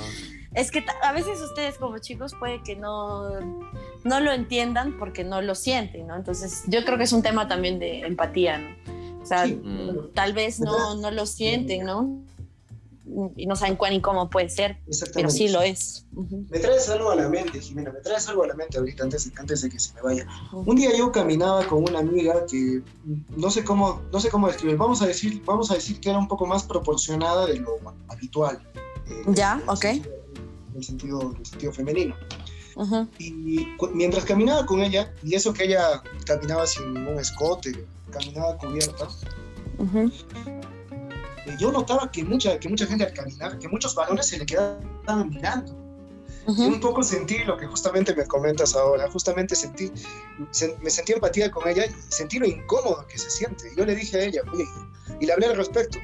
Es 0.55 0.71
que 0.71 0.85
a 1.03 1.13
veces 1.13 1.41
ustedes 1.41 1.79
como 1.79 1.99
chicos 1.99 2.33
puede 2.39 2.63
que 2.63 2.77
no, 2.77 3.41
no 4.05 4.21
lo 4.21 4.33
entiendan 4.33 4.97
porque 4.99 5.25
no 5.25 5.43
lo 5.43 5.55
sienten, 5.55 6.07
¿no? 6.07 6.17
Entonces 6.17 6.63
yo 6.69 6.85
creo 6.85 6.97
que 6.97 7.05
es 7.05 7.13
un 7.13 7.23
tema 7.23 7.49
también 7.49 7.79
de 7.79 8.01
empatía, 8.01 8.59
¿no? 8.59 8.69
O 9.23 9.27
sea, 9.27 9.47
tal 10.13 10.35
vez 10.35 10.61
no, 10.61 10.97
no 10.97 11.11
lo 11.11 11.25
sienten, 11.27 11.87
¿no? 11.87 12.23
y 13.37 13.47
no 13.47 13.55
saben 13.55 13.77
cuán 13.77 13.93
incómodo 13.93 14.31
puede 14.31 14.49
ser, 14.49 14.79
pero 15.13 15.29
sí 15.29 15.49
lo 15.49 15.63
es. 15.63 16.07
Me 16.51 16.59
traes 16.59 16.89
algo 16.89 17.11
a 17.11 17.17
la 17.17 17.29
mente, 17.29 17.61
Jimena, 17.61 17.93
me 17.93 18.01
traes 18.01 18.29
algo 18.29 18.45
a 18.45 18.49
la 18.49 18.55
mente 18.55 18.79
ahorita 18.79 19.05
antes, 19.05 19.31
antes 19.37 19.61
de 19.63 19.71
que 19.71 19.79
se 19.79 19.93
me 19.95 20.03
vaya. 20.03 20.27
Un 20.53 20.77
día 20.77 20.91
yo 20.97 21.13
caminaba 21.13 21.67
con 21.67 21.83
una 21.83 21.99
amiga 21.99 22.47
que 22.47 22.83
no 23.37 23.51
sé 23.51 23.63
cómo, 23.63 24.03
no 24.11 24.21
sé 24.21 24.31
cómo 24.31 24.47
describir, 24.49 24.77
vamos 24.77 25.03
a 25.03 25.07
decir, 25.07 25.43
vamos 25.45 25.71
a 25.71 25.75
decir 25.75 26.01
que 26.01 26.11
era 26.11 26.19
un 26.19 26.29
poco 26.29 26.47
más 26.47 26.65
proporcionada 26.65 27.47
de 27.47 27.61
lo 27.61 27.79
habitual. 28.09 28.61
Eh, 29.07 29.23
ya, 29.35 29.63
ok 29.67 29.85
en 30.75 30.79
el 30.79 30.85
sentido, 30.85 31.35
sentido 31.43 31.73
femenino. 31.73 32.17
Y 33.19 33.67
mientras 33.93 34.25
caminaba 34.25 34.67
con 34.67 34.81
ella, 34.81 35.13
y 35.23 35.35
eso 35.35 35.53
que 35.53 35.65
ella 35.65 36.03
caminaba 36.27 36.67
sin 36.67 36.97
un 36.97 37.19
escote, 37.19 37.87
caminaba 38.11 38.59
cubierta, 38.59 39.09
yo 41.61 41.71
notaba 41.71 42.11
que 42.11 42.25
mucha, 42.25 42.59
que 42.59 42.69
mucha 42.69 42.87
gente 42.87 43.05
al 43.05 43.13
caminar, 43.13 43.59
que 43.59 43.69
muchos 43.69 43.95
varones 43.95 44.27
se 44.27 44.39
le 44.39 44.47
quedaban 44.47 45.31
mirando. 45.31 45.81
Y 46.47 46.63
un 46.63 46.81
poco 46.81 47.03
sentí 47.03 47.39
lo 47.45 47.57
que 47.57 47.67
justamente 47.67 48.15
me 48.15 48.27
comentas 48.27 48.75
ahora, 48.75 49.09
justamente 49.11 49.55
sentí, 49.55 49.91
me 50.83 50.91
sentí 50.91 51.13
empatía 51.13 51.51
con 51.51 51.67
ella 51.67 51.87
y 51.87 52.13
sentí 52.13 52.39
lo 52.39 52.47
incómodo 52.47 53.07
que 53.07 53.17
se 53.17 53.31
siente. 53.31 53.71
Yo 53.77 53.87
le 53.87 53.95
dije 53.95 54.19
a 54.19 54.25
ella, 54.25 54.43
oye, 54.53 54.67
y 55.21 55.27
le 55.27 55.33
hablé 55.33 55.47
al 55.47 55.57
respecto. 55.57 55.99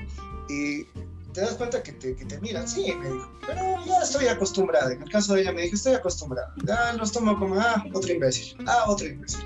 Y 0.48 0.86
te 1.32 1.40
das 1.40 1.54
cuenta 1.54 1.82
que 1.82 1.92
te, 1.92 2.16
que 2.16 2.24
te 2.24 2.40
miran, 2.40 2.68
sí, 2.68 2.92
me 2.98 3.10
dijo, 3.10 3.30
pero 3.46 3.84
ya 3.86 3.98
estoy 4.02 4.26
acostumbrada. 4.26 4.92
En 4.92 5.02
el 5.02 5.10
caso 5.10 5.34
de 5.34 5.42
ella 5.42 5.52
me 5.52 5.62
dijo, 5.62 5.76
estoy 5.76 5.94
acostumbrada. 5.94 6.52
Ya 6.64 6.92
los 6.94 7.12
tomo 7.12 7.38
como, 7.38 7.60
ah, 7.60 7.84
otro 7.92 8.12
imbécil, 8.12 8.56
ah, 8.66 8.84
otro 8.86 9.06
imbécil. 9.06 9.40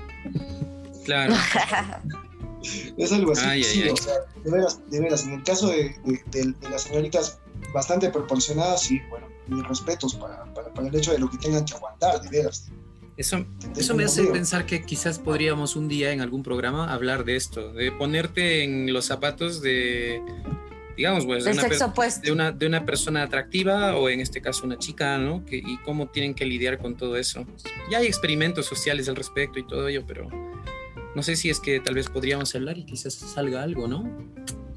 Claro. 1.03 1.35
es 2.97 3.11
algo 3.11 3.31
así. 3.33 3.63
sí, 3.63 3.89
O 3.89 3.97
sea, 3.97 4.15
de 4.43 4.51
veras, 4.51 4.79
de 4.89 4.99
veras, 4.99 5.23
en 5.25 5.33
el 5.33 5.43
caso 5.43 5.67
de, 5.67 5.95
de, 6.31 6.53
las 6.69 6.83
señoritas 6.83 7.39
bastante 7.73 8.09
proporcionadas, 8.09 8.81
sí, 8.81 8.99
bueno, 9.09 9.27
mis 9.47 9.67
respetos 9.67 10.15
para, 10.15 10.43
para, 10.53 10.73
para, 10.73 10.87
el 10.87 10.95
hecho 10.95 11.11
de 11.11 11.19
lo 11.19 11.29
que 11.29 11.37
tengan 11.37 11.65
que 11.65 11.75
aguantar, 11.75 12.21
de 12.21 12.29
veras. 12.29 12.69
Eso, 13.17 13.45
eso 13.77 13.95
me 13.95 14.03
hace 14.03 14.25
pensar 14.25 14.65
que 14.65 14.83
quizás 14.83 15.19
podríamos 15.19 15.77
un 15.77 15.87
día 15.87 16.11
en 16.11 16.19
algún 16.19 16.43
programa 16.43 16.91
hablar 16.91 17.23
de 17.23 17.37
esto, 17.37 17.71
de 17.71 17.91
ponerte 17.93 18.63
en 18.63 18.91
los 18.91 19.05
zapatos 19.05 19.61
de 19.61 20.21
digamos, 20.95 21.25
pues, 21.25 21.43
de, 21.43 22.31
una, 22.31 22.51
de, 22.51 22.67
una, 22.67 22.85
persona 22.85 23.23
atractiva 23.23 23.95
o 23.97 24.09
en 24.09 24.21
este 24.21 24.41
caso 24.41 24.65
una 24.65 24.77
chica, 24.77 25.17
¿no? 25.17 25.45
Que, 25.45 25.57
y 25.57 25.77
cómo 25.79 26.07
tienen 26.07 26.33
que 26.33 26.45
lidiar 26.45 26.77
con 26.77 26.95
todo 26.95 27.17
eso. 27.17 27.45
Ya 27.89 27.99
hay 27.99 28.07
experimentos 28.07 28.65
sociales 28.65 29.09
al 29.09 29.15
respecto 29.15 29.59
y 29.59 29.67
todo 29.67 29.87
ello, 29.87 30.03
pero 30.07 30.29
no 31.15 31.23
sé 31.23 31.35
si 31.35 31.49
es 31.49 31.59
que 31.59 31.79
tal 31.79 31.95
vez 31.95 32.09
podríamos 32.09 32.53
hablar 32.55 32.77
y 32.77 32.85
quizás 32.85 33.13
salga 33.13 33.63
algo, 33.63 33.87
¿no? 33.87 34.09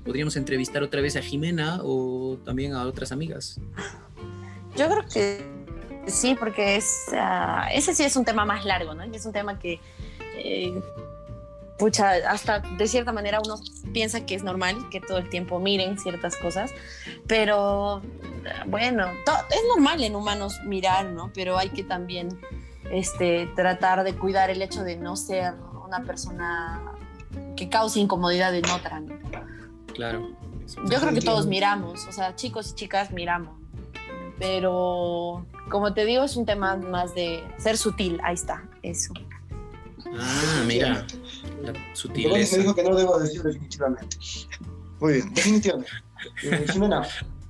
Podríamos 0.05 0.37
entrevistar 0.37 0.83
otra 0.83 1.01
vez 1.01 1.17
a 1.17 1.23
Jimena 1.23 1.81
o 1.83 2.39
también 2.45 2.75
a 2.75 2.85
otras 2.85 3.13
amigas. 3.13 3.61
Yo 4.77 4.89
creo 4.89 5.05
que 5.13 5.45
sí, 6.07 6.37
porque 6.39 6.77
es, 6.77 7.07
ah, 7.13 7.69
ese 7.73 7.95
sí 7.95 8.05
es 8.05 8.17
un 8.17 8.25
tema 8.25 8.45
más 8.45 8.65
largo, 8.65 8.95
¿no? 8.95 9.03
Es 9.03 9.27
un 9.27 9.33
tema 9.33 9.59
que... 9.59 9.81
Eh, 10.37 10.81
pucha, 11.79 12.11
hasta 12.29 12.61
de 12.61 12.89
cierta 12.89 13.13
manera 13.13 13.41
uno 13.45 13.57
piensa 13.93 14.27
que 14.27 14.35
es 14.35 14.43
normal 14.43 14.89
que 14.91 15.01
todo 15.01 15.19
el 15.19 15.29
tiempo 15.29 15.59
miren 15.61 15.99
ciertas 15.99 16.37
cosas, 16.37 16.73
pero 17.27 18.03
bueno, 18.67 19.07
es 19.51 19.63
normal 19.69 20.03
en 20.03 20.17
humanos 20.17 20.61
mirar, 20.65 21.07
¿no? 21.07 21.31
Pero 21.35 21.57
hay 21.57 21.71
que 21.71 21.85
también 21.85 22.41
este, 22.91 23.47
tratar 23.55 24.05
de 24.05 24.15
cuidar 24.15 24.51
el 24.51 24.63
hecho 24.63 24.83
de 24.83 24.97
no 24.97 25.17
ser 25.17 25.55
una 25.85 26.03
persona 26.05 26.83
que 27.57 27.69
cause 27.69 28.01
incomodidad 28.01 28.55
en 28.55 28.69
otra, 28.71 29.01
¿no? 29.01 29.17
Claro. 29.95 30.31
Yo 30.91 31.01
creo 31.01 31.15
que 31.15 31.21
todos 31.21 31.47
miramos, 31.47 32.07
o 32.07 32.13
sea, 32.13 32.37
chicos 32.37 32.73
y 32.73 32.75
chicas 32.75 33.11
miramos. 33.11 33.57
Pero, 34.39 35.47
como 35.71 35.95
te 35.95 36.05
digo, 36.05 36.25
es 36.25 36.37
un 36.37 36.47
tema 36.47 36.77
más 36.77 37.15
de 37.15 37.43
ser 37.57 37.77
sutil. 37.77 38.21
Ahí 38.23 38.35
está, 38.35 38.63
eso. 38.83 39.13
Ah, 40.17 40.63
mira. 40.67 41.07
La 41.63 41.73
sutileza. 41.95 42.57
me 42.57 42.63
dijo 42.63 42.75
que 42.75 42.83
no 42.83 42.97
debo 42.97 43.19
decir 43.19 43.43
definitivamente. 43.43 44.17
Muy 45.01 45.15
bien, 45.15 45.35
definitivamente. 45.35 45.91
Eh, 46.43 46.67
Jimena, 46.73 47.07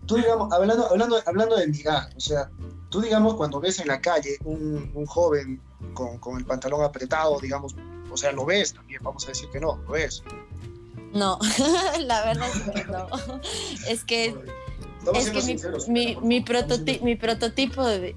tú 0.07 0.17
digamos, 0.17 0.53
hablando, 0.53 0.91
hablando, 0.91 1.21
hablando 1.27 1.57
de 1.57 1.69
mirar, 1.69 2.11
o 2.17 2.21
sea, 2.21 2.51
tú 2.89 3.01
digamos 3.01 3.35
cuando 3.35 3.61
ves 3.61 3.79
en 3.81 3.89
la 3.89 4.01
calle 4.01 4.37
un, 4.45 4.91
un 4.95 5.07
joven 5.07 5.61
con, 5.95 6.19
con, 6.19 6.39
el 6.39 6.45
pantalón 6.45 6.83
apretado, 6.83 7.39
digamos, 7.41 7.75
o 8.11 8.17
sea, 8.17 8.33
lo 8.33 8.45
ves 8.45 8.75
también, 8.75 9.03
vamos 9.03 9.25
a 9.25 9.29
decir 9.29 9.49
que 9.51 9.61
no, 9.61 9.77
lo 9.77 9.93
ves. 9.93 10.23
No, 11.13 11.39
la 12.01 12.25
verdad 12.25 12.49
es 12.55 12.71
que 12.71 12.85
no. 12.85 13.07
Es 13.89 14.05
que, 14.05 14.35
es 15.15 15.31
que 15.31 15.43
mi, 15.89 16.17
mi, 16.17 16.41
mi, 17.03 17.17
prototipo 17.17 17.87
de, 17.89 18.15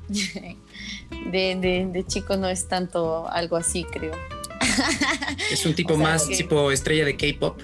de, 1.32 1.90
de, 1.92 2.06
chico 2.08 2.38
no 2.38 2.48
es 2.48 2.68
tanto 2.68 3.28
algo 3.30 3.56
así, 3.58 3.84
creo. 3.86 4.14
Es 5.52 5.66
un 5.66 5.76
tipo 5.76 5.98
más 5.98 6.28
tipo 6.28 6.72
estrella 6.72 7.06
de 7.06 7.18
K-pop. 7.18 7.60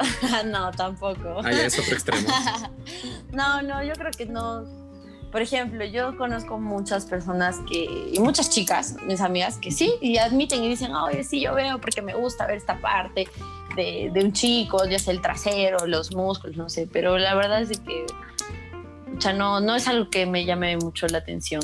no, 0.46 0.70
tampoco. 0.72 1.40
Ah, 1.44 1.52
ya 1.52 1.66
es 1.66 1.78
otro 1.78 1.94
extremo. 1.94 2.26
no, 3.32 3.62
no, 3.62 3.84
yo 3.84 3.92
creo 3.94 4.10
que 4.10 4.26
no. 4.26 4.79
Por 5.30 5.42
ejemplo, 5.42 5.84
yo 5.84 6.16
conozco 6.16 6.58
muchas 6.58 7.06
personas 7.06 7.58
que, 7.68 8.10
y 8.12 8.18
muchas 8.18 8.50
chicas, 8.50 8.96
mis 9.06 9.20
amigas, 9.20 9.58
que 9.58 9.70
sí, 9.70 9.94
y 10.00 10.18
admiten 10.18 10.64
y 10.64 10.68
dicen, 10.68 10.92
oye, 10.94 11.22
sí, 11.22 11.40
yo 11.40 11.54
veo 11.54 11.80
porque 11.80 12.02
me 12.02 12.14
gusta 12.14 12.46
ver 12.46 12.56
esta 12.56 12.80
parte 12.80 13.28
de, 13.76 14.10
de 14.12 14.24
un 14.24 14.32
chico, 14.32 14.84
ya 14.86 14.98
sea 14.98 15.14
el 15.14 15.20
trasero, 15.20 15.86
los 15.86 16.12
músculos, 16.14 16.56
no 16.56 16.68
sé, 16.68 16.88
pero 16.92 17.16
la 17.16 17.36
verdad 17.36 17.62
es 17.62 17.78
que, 17.78 18.06
o 19.16 19.20
sea, 19.20 19.32
no, 19.32 19.60
no 19.60 19.76
es 19.76 19.86
algo 19.86 20.10
que 20.10 20.26
me 20.26 20.44
llame 20.44 20.76
mucho 20.76 21.06
la 21.06 21.18
atención. 21.18 21.62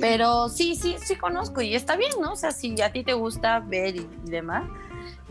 Pero 0.00 0.48
sí, 0.48 0.74
sí, 0.74 0.96
sí 0.98 1.16
conozco 1.16 1.60
y 1.60 1.74
está 1.74 1.96
bien, 1.96 2.12
¿no? 2.20 2.32
O 2.32 2.36
sea, 2.36 2.50
si 2.50 2.80
a 2.82 2.92
ti 2.92 3.04
te 3.04 3.14
gusta 3.14 3.60
ver 3.60 3.96
y, 3.96 4.06
demás, 4.24 4.64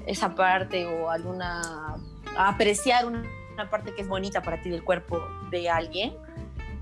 esa 0.06 0.34
parte 0.34 0.86
o 0.88 1.10
alguna, 1.10 1.98
apreciar 2.38 3.06
una, 3.06 3.24
parte 3.68 3.94
que 3.96 4.02
es 4.02 4.08
bonita 4.08 4.42
para 4.42 4.62
ti 4.62 4.70
del 4.70 4.84
cuerpo 4.84 5.20
de 5.50 5.70
alguien, 5.70 6.14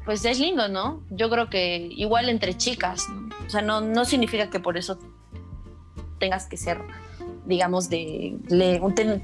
pues 0.05 0.23
es 0.25 0.39
lindo, 0.39 0.67
¿no? 0.67 1.01
Yo 1.09 1.29
creo 1.29 1.49
que 1.49 1.77
igual 1.77 2.29
entre 2.29 2.55
chicas, 2.55 3.07
¿no? 3.09 3.29
O 3.45 3.49
sea, 3.49 3.61
no, 3.61 3.81
no 3.81 4.05
significa 4.05 4.49
que 4.49 4.59
por 4.59 4.77
eso 4.77 4.99
tengas 6.19 6.47
que 6.47 6.57
ser 6.57 6.79
digamos, 7.47 7.89
de, 7.89 8.37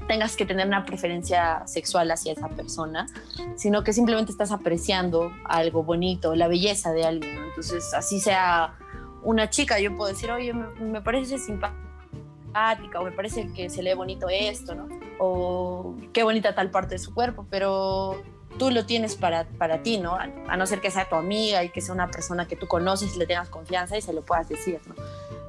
tengas 0.08 0.34
que 0.34 0.46
tener 0.46 0.66
una 0.66 0.86
preferencia 0.86 1.62
sexual 1.66 2.10
hacia 2.10 2.32
esa 2.32 2.48
persona, 2.48 3.06
sino 3.54 3.84
que 3.84 3.92
simplemente 3.92 4.32
estás 4.32 4.50
apreciando 4.50 5.30
algo 5.44 5.82
bonito, 5.82 6.34
la 6.34 6.48
belleza 6.48 6.92
de 6.92 7.04
alguien. 7.04 7.36
Entonces, 7.48 7.92
así 7.92 8.20
sea 8.20 8.78
una 9.22 9.50
chica, 9.50 9.78
yo 9.78 9.94
puedo 9.94 10.10
decir, 10.10 10.30
oye, 10.30 10.54
me, 10.54 11.02
parece 11.02 11.38
simpática, 11.38 13.00
o 13.00 13.04
me 13.04 13.12
parece 13.12 13.52
que 13.52 13.68
se 13.68 13.82
lee 13.82 13.94
bonito 13.94 14.28
esto, 14.30 14.74
¿no? 14.74 14.88
O 15.18 15.94
qué 16.12 16.22
bonita 16.22 16.54
tal 16.54 16.70
parte 16.70 16.94
de 16.94 16.98
su 16.98 17.14
cuerpo, 17.14 17.46
pero 17.50 18.22
tú 18.58 18.70
lo 18.70 18.86
tienes 18.86 19.16
para, 19.16 19.44
para 19.44 19.82
ti, 19.82 19.98
¿no? 19.98 20.16
A, 20.16 20.56
no 20.56 20.66
ser 20.66 20.80
que 20.80 20.90
sea 20.90 21.08
tu 21.08 21.16
amiga 21.16 21.64
y 21.64 21.70
que 21.70 21.80
sea 21.80 21.94
una 21.94 22.10
persona 22.10 22.46
que 22.46 22.56
tú 22.56 22.66
conoces 22.66 23.14
y 23.14 23.18
le 23.18 23.26
tengas 23.26 23.48
confianza 23.48 23.96
y 23.96 24.02
se 24.02 24.12
lo 24.12 24.22
puedas 24.22 24.48
decir, 24.48 24.80
¿no? 24.86 24.94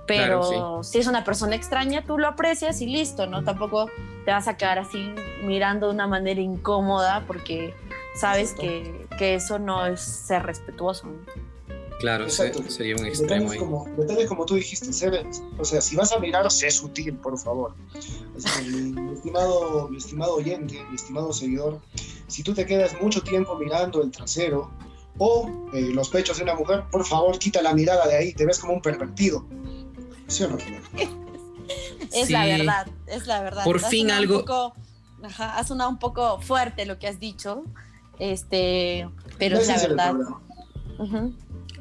Pero 0.08 0.84
si 0.84 1.00
es 1.00 1.08
una 1.08 1.24
persona 1.24 1.56
extraña, 1.56 2.04
tú 2.04 2.20
lo 2.20 2.28
aprecias 2.28 2.80
y 2.82 2.86
listo, 2.86 3.26
¿no? 3.26 3.44
Tampoco 3.44 3.90
te 4.24 4.32
vas 4.32 4.48
a 4.48 4.56
quedar 4.56 4.78
así 4.78 5.14
mirando 5.44 5.88
de 5.88 5.94
una 5.94 6.06
manera 6.06 6.40
incómoda 6.40 7.24
porque 7.26 7.74
sabes 8.16 8.54
que, 8.54 9.08
que 9.18 9.34
eso 9.34 9.58
no 9.58 9.86
es 9.88 10.02
ser 10.02 10.44
respetuoso. 10.44 11.08
Claro, 12.00 12.30
sería 12.30 12.96
un 12.96 13.06
extremo 13.06 13.52
ahí. 13.52 13.58
Como, 13.58 13.86
detalles 13.98 14.28
como 14.28 14.46
tú 14.46 14.56
dijiste, 14.56 14.90
o 15.58 15.66
sea, 15.66 15.82
si 15.82 15.96
vas 15.96 16.12
a 16.12 16.20
mirar, 16.20 16.52
sé 16.52 16.70
sutil, 16.70 17.14
por 17.14 17.38
favor. 17.40 17.74
mi, 18.68 19.14
estimado, 19.14 19.88
mi 19.88 19.98
estimado 19.98 20.36
oyente, 20.36 20.84
mi 20.90 20.96
estimado 20.96 21.32
seguidor, 21.32 21.80
si 22.28 22.44
tú 22.44 22.54
te 22.54 22.66
quedas 22.66 23.00
mucho 23.02 23.22
tiempo 23.22 23.56
mirando 23.58 24.02
el 24.04 24.12
trasero 24.12 24.72
o 25.18 25.50
eh, 25.74 25.90
los 25.94 26.10
pechos 26.10 26.38
de 26.38 26.44
una 26.44 26.56
mujer, 26.56 26.84
por 26.92 27.06
favor, 27.06 27.40
quita 27.40 27.62
la 27.62 27.74
mirada 27.74 28.08
de 28.08 28.18
ahí, 28.18 28.34
te 28.34 28.46
ves 28.46 28.60
como 28.60 28.74
un 28.74 28.82
pervertido. 28.82 29.46
¿Sí 30.28 30.44
o 30.44 30.50
no, 30.50 30.58
Es 32.12 32.30
la 32.30 32.46
verdad, 32.46 32.88
es 33.08 33.26
la 33.26 33.42
verdad. 33.42 33.64
Por 33.64 33.80
fin 33.80 34.12
algo. 34.12 34.44
ha 35.38 35.64
sonado 35.64 35.90
un 35.90 36.00
poco 36.00 36.42
fuerte 36.42 36.86
lo 36.86 37.00
que 37.00 37.08
has 37.08 37.20
dicho, 37.20 37.64
este, 38.20 39.10
pero 39.38 39.58
es 39.60 39.68
la 39.68 39.78
verdad. 39.78 40.16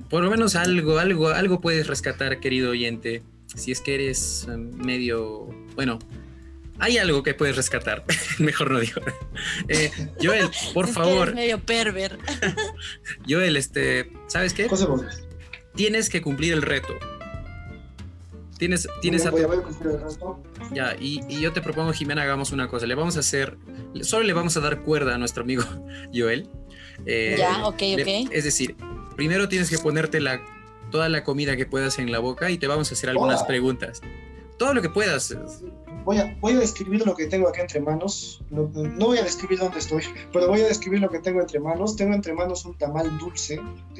Por 0.08 0.22
lo 0.22 0.30
menos 0.30 0.54
algo, 0.54 0.98
algo, 0.98 1.28
algo 1.28 1.60
puedes 1.60 1.86
rescatar, 1.86 2.40
querido 2.40 2.70
oyente. 2.70 3.22
Si 3.54 3.72
es 3.72 3.80
que 3.80 3.94
eres 3.94 4.46
um, 4.48 4.70
medio, 4.76 5.46
bueno, 5.74 5.98
hay 6.78 6.98
algo 6.98 7.22
que 7.22 7.34
puedes 7.34 7.56
rescatar. 7.56 8.04
Mejor 8.38 8.70
no 8.70 8.80
digo. 8.80 9.00
Eh, 9.68 9.90
Joel, 10.22 10.48
por 10.72 10.88
favor. 10.92 11.28
eres 11.28 11.34
medio 11.34 11.60
perver. 11.60 12.18
Joel, 13.28 13.56
este, 13.56 14.10
¿sabes 14.26 14.52
qué? 14.52 14.68
Tienes 15.74 16.08
que 16.08 16.22
cumplir 16.22 16.52
el 16.52 16.62
reto. 16.62 16.94
Tienes, 18.58 18.88
tienes 19.00 19.26
a, 19.26 19.32
Ya, 20.72 20.96
y, 20.98 21.20
y, 21.28 21.40
yo 21.40 21.52
te 21.52 21.60
propongo, 21.60 21.92
Jimena, 21.92 22.22
hagamos 22.22 22.52
una 22.52 22.68
cosa. 22.68 22.86
Le 22.86 22.94
vamos 22.94 23.16
a 23.16 23.20
hacer, 23.20 23.56
solo 24.02 24.24
le 24.24 24.32
vamos 24.32 24.56
a 24.56 24.60
dar 24.60 24.82
cuerda 24.82 25.14
a 25.14 25.18
nuestro 25.18 25.42
amigo 25.42 25.64
Joel. 26.14 26.48
Eh, 27.04 27.36
ya, 27.38 27.66
ok, 27.66 27.82
ok. 27.98 28.30
Es 28.30 28.44
decir, 28.44 28.76
primero 29.16 29.48
tienes 29.48 29.70
que 29.70 29.78
ponerte 29.78 30.20
la, 30.20 30.40
toda 30.90 31.08
la 31.08 31.24
comida 31.24 31.56
que 31.56 31.66
puedas 31.66 31.98
en 31.98 32.12
la 32.12 32.18
boca 32.18 32.50
y 32.50 32.58
te 32.58 32.66
vamos 32.66 32.90
a 32.90 32.94
hacer 32.94 33.10
algunas 33.10 33.42
preguntas. 33.44 34.00
Todo 34.58 34.74
lo 34.74 34.82
que 34.82 34.88
puedas. 34.88 35.36
Voy 36.04 36.18
a, 36.18 36.36
voy 36.40 36.52
a 36.52 36.58
describir 36.58 37.06
lo 37.06 37.16
que 37.16 37.26
tengo 37.26 37.48
aquí 37.48 37.60
entre 37.60 37.80
manos. 37.80 38.42
No, 38.50 38.70
no, 38.72 39.06
voy 39.06 39.18
a 39.18 39.22
describir 39.22 39.58
dónde 39.58 39.78
estoy, 39.78 40.02
pero 40.32 40.48
voy 40.48 40.60
a 40.60 40.66
describir 40.66 41.00
lo 41.00 41.10
que 41.10 41.18
tengo 41.18 41.40
entre 41.40 41.58
manos. 41.58 41.96
Tengo 41.96 42.14
entre 42.14 42.32
manos 42.34 42.64
un 42.64 42.76
tamal 42.76 43.18
dulce, 43.18 43.58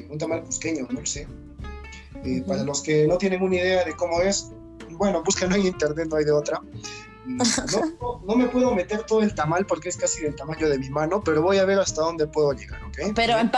un 0.09 0.17
tamal 0.17 0.43
cusqueño 0.43 0.85
dulce 0.85 1.27
para 2.47 2.63
los 2.63 2.81
que 2.81 3.07
no 3.07 3.17
tienen 3.17 3.41
una 3.41 3.55
idea 3.55 3.83
de 3.83 3.95
cómo 3.95 4.21
es, 4.21 4.51
bueno, 4.91 5.23
búsquenlo 5.23 5.55
en 5.55 5.67
internet, 5.67 6.07
no 6.09 6.17
hay 6.17 6.25
de 6.25 6.31
otra. 6.31 6.61
No, 7.25 8.35
me 8.35 8.47
puedo 8.47 8.73
meter 8.75 9.03
todo 9.03 9.21
el 9.21 9.33
tamal 9.33 9.65
porque 9.65 9.89
es 9.89 9.97
casi 9.97 10.21
del 10.21 10.35
tamaño 10.35 10.69
de 10.69 10.77
mi 10.77 10.89
mano, 10.89 11.21
pero 11.23 11.41
voy 11.41 11.57
a 11.57 11.65
ver 11.65 11.79
hasta 11.79 12.01
dónde 12.01 12.27
puedo 12.27 12.53
llegar, 12.53 12.83
¿ok? 12.83 13.13
Pero 13.15 13.37
en, 13.37 13.51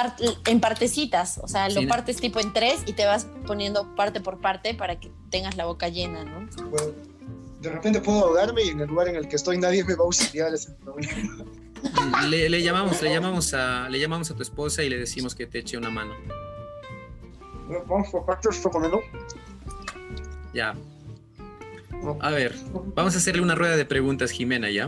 en 0.45 0.59
partecitas, 0.59 1.39
o 1.43 1.47
sea, 1.47 1.70
lo 1.70 1.88
partes 1.88 2.18
tipo 2.18 2.39
en 2.39 2.53
tres 2.53 2.82
y 2.86 2.93
te 2.93 3.05
vas 3.05 3.28
poniendo 3.45 3.95
parte 3.95 4.22
por 4.22 4.39
parte 4.39 4.74
para 4.74 4.99
que 4.99 5.11
tengas 5.30 5.57
la 5.57 5.65
boca 5.65 5.89
llena, 5.89 6.24
¿no? 6.24 6.47
Bueno, 6.70 6.93
de 7.61 7.70
repente 7.70 7.99
puedo 8.01 8.20
ahogarme 8.20 8.63
y 8.63 8.70
en 8.70 8.80
el 8.80 8.88
lugar 8.88 9.09
en 9.09 9.15
el 9.15 9.28
que 9.28 9.36
estoy 9.36 9.57
nadie 9.57 9.84
me 9.84 9.95
va 9.95 10.03
a 10.03 10.05
auxiliar, 10.05 10.53
ese 10.53 10.72
problema. 10.74 11.45
Le, 12.28 12.49
le, 12.49 12.63
llamamos, 12.63 13.01
le, 13.01 13.11
llamamos 13.11 13.53
a, 13.53 13.88
le 13.89 13.99
llamamos 13.99 14.32
a 14.32 14.36
tu 14.36 14.41
esposa 14.41 14.84
y 14.84 14.89
le 14.89 14.97
decimos 14.97 15.36
que 15.36 15.45
te 15.45 15.59
eche 15.59 15.78
una 15.78 15.89
mano. 15.89 16.13
Vamos 17.88 18.09
por 18.09 18.26
partes, 18.26 18.59
comiendo. 18.59 19.01
Ya. 20.53 20.74
A 22.21 22.31
ver, 22.31 22.55
vamos 22.95 23.15
a 23.15 23.17
hacerle 23.17 23.41
una 23.41 23.55
rueda 23.55 23.75
de 23.75 23.85
preguntas, 23.85 24.31
Jimena, 24.31 24.69
¿ya? 24.69 24.87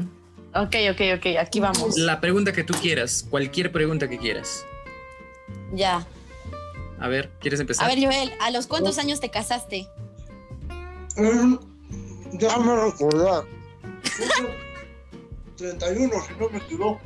Ok, 0.56 0.76
ok, 0.92 1.02
ok, 1.18 1.26
aquí 1.40 1.60
vamos. 1.60 1.98
La 1.98 2.22
pregunta 2.22 2.54
que 2.54 2.64
tú 2.64 2.74
quieras, 2.82 3.26
cualquier 3.30 3.72
pregunta 3.72 4.08
que 4.08 4.18
quieras. 4.18 4.66
Ya. 5.74 6.08
A 7.00 7.08
ver, 7.08 7.30
¿quieres 7.40 7.60
empezar? 7.60 7.86
A 7.86 7.94
ver, 7.94 8.04
Joel, 8.04 8.32
¿a 8.42 8.52
los 8.52 8.68
cuántos 8.68 8.98
años 8.98 9.20
te 9.20 9.30
casaste? 9.30 9.88
Mm, 11.16 11.56
déjame 12.34 12.76
recordar. 12.76 13.44
31, 15.58 16.14
si 16.28 16.34
no 16.40 16.50
me 16.50 16.58
equivoco. 16.58 17.02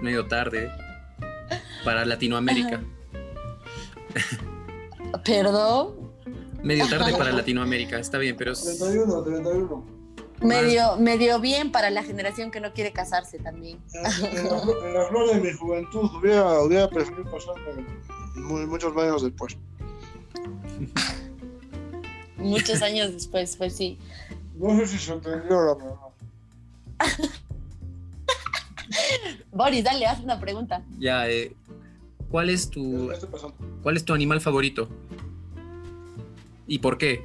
Medio 0.00 0.26
tarde. 0.26 0.70
Para 1.84 2.04
Latinoamérica. 2.04 2.80
¿Perdón? 5.24 6.01
Medio 6.62 6.88
tarde 6.88 7.12
para 7.12 7.32
Latinoamérica, 7.32 7.98
está 7.98 8.18
bien, 8.18 8.36
pero... 8.36 8.52
31, 8.54 9.22
31. 9.22 10.02
Medio, 10.40 10.96
medio 10.96 11.38
bien 11.38 11.70
para 11.70 11.90
la 11.90 12.02
generación 12.02 12.50
que 12.50 12.60
no 12.60 12.72
quiere 12.72 12.92
casarse 12.92 13.38
también. 13.38 13.78
En, 13.92 14.94
la, 14.94 15.06
flor 15.08 15.34
de 15.34 15.40
mi 15.40 15.52
juventud 15.52 16.10
hubiera, 16.18 16.60
hubiera 16.62 16.88
preferido 16.88 17.30
casarme 17.30 17.86
muchos 18.66 18.96
años 18.96 19.22
después. 19.22 19.56
muchos 22.38 22.82
años 22.82 23.12
después, 23.12 23.56
pues 23.56 23.76
sí. 23.76 23.98
No 24.56 24.76
sé 24.78 24.86
si 24.88 24.98
se 24.98 25.12
entendió 25.12 25.64
la 25.64 25.74
verdad. 25.74 25.96
Boris, 29.52 29.84
dale, 29.84 30.06
haz 30.06 30.20
una 30.20 30.40
pregunta. 30.40 30.82
Ya, 30.98 31.28
eh, 31.28 31.54
¿Cuál 32.32 32.48
es 32.48 32.70
tu, 32.70 33.10
cuál 33.82 33.96
es 33.96 34.04
tu 34.06 34.14
animal 34.14 34.40
favorito? 34.40 34.88
¿Y 36.66 36.78
por 36.78 36.98
qué? 36.98 37.24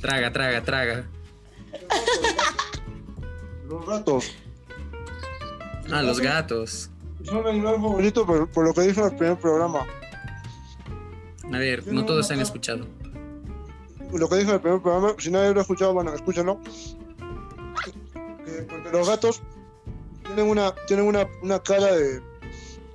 traga, 0.00 0.32
traga, 0.32 0.62
traga. 0.62 1.08
Los 3.68 3.86
gatos. 3.86 4.34
Ah, 5.92 6.02
los 6.02 6.20
gatos. 6.20 6.90
Son 7.24 7.42
mi 7.42 7.50
animal 7.50 7.76
favorito 7.76 8.26
por, 8.26 8.48
por, 8.48 8.64
lo 8.64 8.74
que 8.74 8.82
dije 8.82 9.00
en 9.00 9.06
el 9.06 9.16
primer 9.16 9.36
programa. 9.38 9.86
A 11.52 11.58
ver, 11.58 11.86
no 11.86 12.04
todos 12.04 12.30
han 12.30 12.40
escuchado. 12.40 12.86
Lo 14.12 14.28
que 14.28 14.36
dije 14.36 14.48
en 14.48 14.54
el 14.54 14.60
primer 14.60 14.80
programa, 14.80 15.14
si 15.18 15.30
nadie 15.30 15.52
lo 15.52 15.58
ha 15.58 15.62
escuchado, 15.62 15.92
bueno, 15.94 16.14
escúchenlo. 16.14 16.60
porque 18.14 18.90
los 18.92 19.08
gatos 19.08 19.42
tienen 20.36 20.50
una, 20.50 20.74
tienen 20.86 21.06
una, 21.06 21.28
una 21.42 21.58
cara 21.62 21.92
de. 21.92 22.20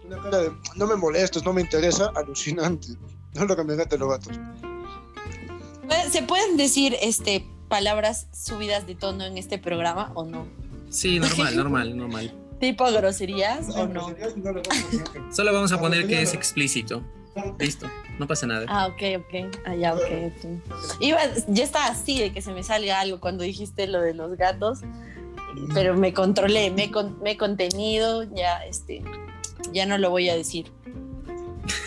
Una 0.06 0.22
cara 0.22 0.38
de. 0.38 0.52
No 0.76 0.86
me 0.86 0.96
molestes, 0.96 1.44
no 1.44 1.54
me 1.54 1.62
interesa, 1.62 2.12
alucinante. 2.16 2.88
No 3.34 3.44
es 3.44 3.48
lo 3.48 3.56
que 3.56 3.64
me 3.64 3.76
encanta 3.76 3.96
los 3.96 4.10
gatos. 4.10 4.38
¿Se 6.12 6.22
pueden 6.22 6.58
decir 6.58 6.98
este 7.02 7.46
palabras 7.70 8.28
subidas 8.34 8.86
de 8.86 8.94
tono 8.94 9.24
en 9.24 9.38
este 9.38 9.58
programa 9.58 10.12
o 10.16 10.26
no? 10.26 10.46
Sí, 10.90 11.18
normal, 11.22 11.56
normal, 11.56 11.98
normal. 11.98 12.34
¿Tipo 12.60 12.92
groserías 12.92 13.70
o 13.70 13.88
no? 13.88 14.14
Solo 15.32 15.54
vamos 15.54 15.72
a 15.72 15.80
poner 15.80 16.08
que 16.08 16.22
es 16.22 16.34
explícito. 16.34 17.02
Listo, 17.58 17.90
no 18.20 18.28
pasa 18.28 18.46
nada. 18.48 18.66
Ah, 18.68 18.88
ok, 18.88 19.02
ok. 19.20 19.58
Ah, 19.66 19.76
ya, 19.76 19.94
ok, 19.94 20.02
ok. 20.02 21.00
Iba, 21.00 21.20
ya 21.48 21.64
está 21.64 21.86
así 21.86 22.20
de 22.20 22.34
que 22.34 22.42
se 22.42 22.52
me 22.52 22.64
salga 22.64 23.00
algo 23.00 23.22
cuando 23.22 23.46
dijiste 23.46 23.88
lo 23.88 24.02
de 24.02 24.14
los 24.14 24.36
gatos, 24.36 24.82
pero 25.74 25.96
me 25.96 26.14
controlé, 26.14 26.72
me, 26.72 26.90
me 27.22 27.32
he 27.32 27.38
contenido, 27.38 28.24
ya, 28.36 28.66
este, 28.66 29.04
ya 29.74 29.86
no 29.86 29.98
lo 29.98 30.10
voy 30.10 30.30
a 30.30 30.36
decir. 30.36 30.72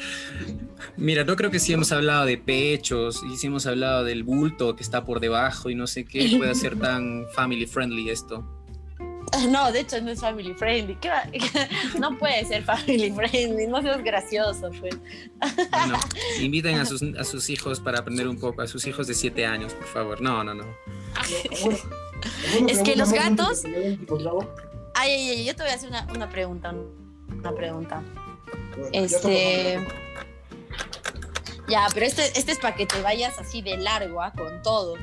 Mira, 0.97 1.25
no 1.25 1.35
creo 1.37 1.51
que 1.51 1.59
sí 1.59 1.73
hemos 1.73 1.93
hablado 1.93 2.27
de 2.27 2.37
pechos 2.37 3.23
y 3.23 3.37
sí 3.37 3.47
hemos 3.47 3.67
hablado 3.67 4.05
del 4.05 4.23
bulto 4.23 4.77
que 4.77 4.83
está 4.83 5.05
por 5.05 5.21
debajo 5.21 5.71
y 5.71 5.75
no 5.75 5.87
sé 5.87 6.05
qué 6.05 6.37
puede 6.37 6.55
ser 6.55 6.79
tan 6.81 7.27
family 7.35 7.67
friendly 7.67 8.11
esto. 8.11 8.45
No, 9.49 9.71
de 9.73 9.81
hecho 9.81 10.01
no 10.03 10.11
es 10.11 10.21
family 10.21 10.55
friendly. 10.55 10.99
No 11.99 12.19
puede 12.19 12.45
ser 12.45 12.65
family 12.65 13.13
friendly, 13.13 13.67
no 13.67 13.81
seas 13.81 14.03
gracioso, 14.03 14.71
pues. 14.79 14.99
Bueno, 15.71 15.99
inviten 16.41 16.77
a 16.79 16.85
sus, 16.85 17.03
a 17.03 17.25
sus 17.25 17.49
hijos 17.49 17.81
para 17.81 18.01
aprender 18.01 18.29
un 18.29 18.39
poco, 18.39 18.63
a 18.63 18.67
sus 18.67 18.87
hijos 18.87 19.07
de 19.07 19.15
7 19.15 19.47
años, 19.47 19.73
por 19.73 19.87
favor. 19.87 20.21
No, 20.21 20.45
no, 20.45 20.55
no. 20.55 20.65
Es 22.69 22.79
que 22.81 22.97
los 22.97 23.13
gatos. 23.13 23.65
Ay, 24.95 25.13
ay, 25.13 25.31
ay, 25.31 25.45
yo 25.45 25.57
te 25.57 25.63
voy 25.63 25.73
a 25.73 25.75
hacer 25.75 25.89
una, 25.89 26.07
una 26.15 26.29
pregunta. 26.29 26.75
Una 27.39 27.53
pregunta. 27.55 28.03
Este. 28.93 29.87
Ya, 31.69 31.87
pero 31.95 32.05
este, 32.05 32.27
este 32.37 32.53
es 32.53 32.59
para 32.59 32.75
que 32.75 32.87
te 32.87 33.01
vayas 33.01 33.39
así 33.39 33.63
de 33.63 33.77
largo, 33.77 34.21
¿ah? 34.21 34.33
con 34.33 34.61
todo, 34.63 34.97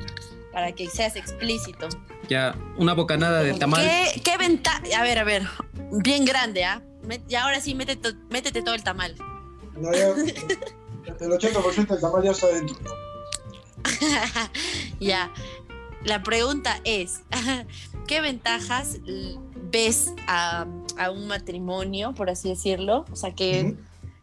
para 0.52 0.72
que 0.72 0.86
seas 0.88 1.16
explícito. 1.16 1.88
Ya, 2.28 2.54
una 2.76 2.92
bocanada 2.92 3.42
de 3.42 3.54
tamal. 3.54 3.82
¿Qué, 3.82 4.20
qué 4.20 4.36
ventaja? 4.36 4.82
A 4.98 5.02
ver, 5.02 5.18
a 5.18 5.24
ver, 5.24 5.48
bien 5.90 6.26
grande, 6.26 6.64
¿ah? 6.64 6.82
Y 7.26 7.34
ahora 7.36 7.62
sí, 7.62 7.74
métete, 7.74 8.12
métete 8.28 8.60
todo 8.60 8.74
el 8.74 8.84
tamal. 8.84 9.14
No, 9.78 9.92
ya, 9.94 10.08
el 10.08 11.30
80% 11.30 11.86
del 11.86 12.00
tamal 12.00 12.22
ya 12.22 12.32
está 12.32 12.48
dentro. 12.48 12.76
ya, 15.00 15.32
la 16.04 16.22
pregunta 16.22 16.80
es, 16.84 17.20
¿qué 18.06 18.20
ventajas 18.20 18.98
ves 19.70 20.12
a, 20.26 20.66
a, 20.96 21.10
un 21.10 21.26
matrimonio, 21.26 22.14
por 22.14 22.30
así 22.30 22.48
decirlo? 22.48 23.04
O 23.12 23.16
sea, 23.16 23.34
que 23.34 23.76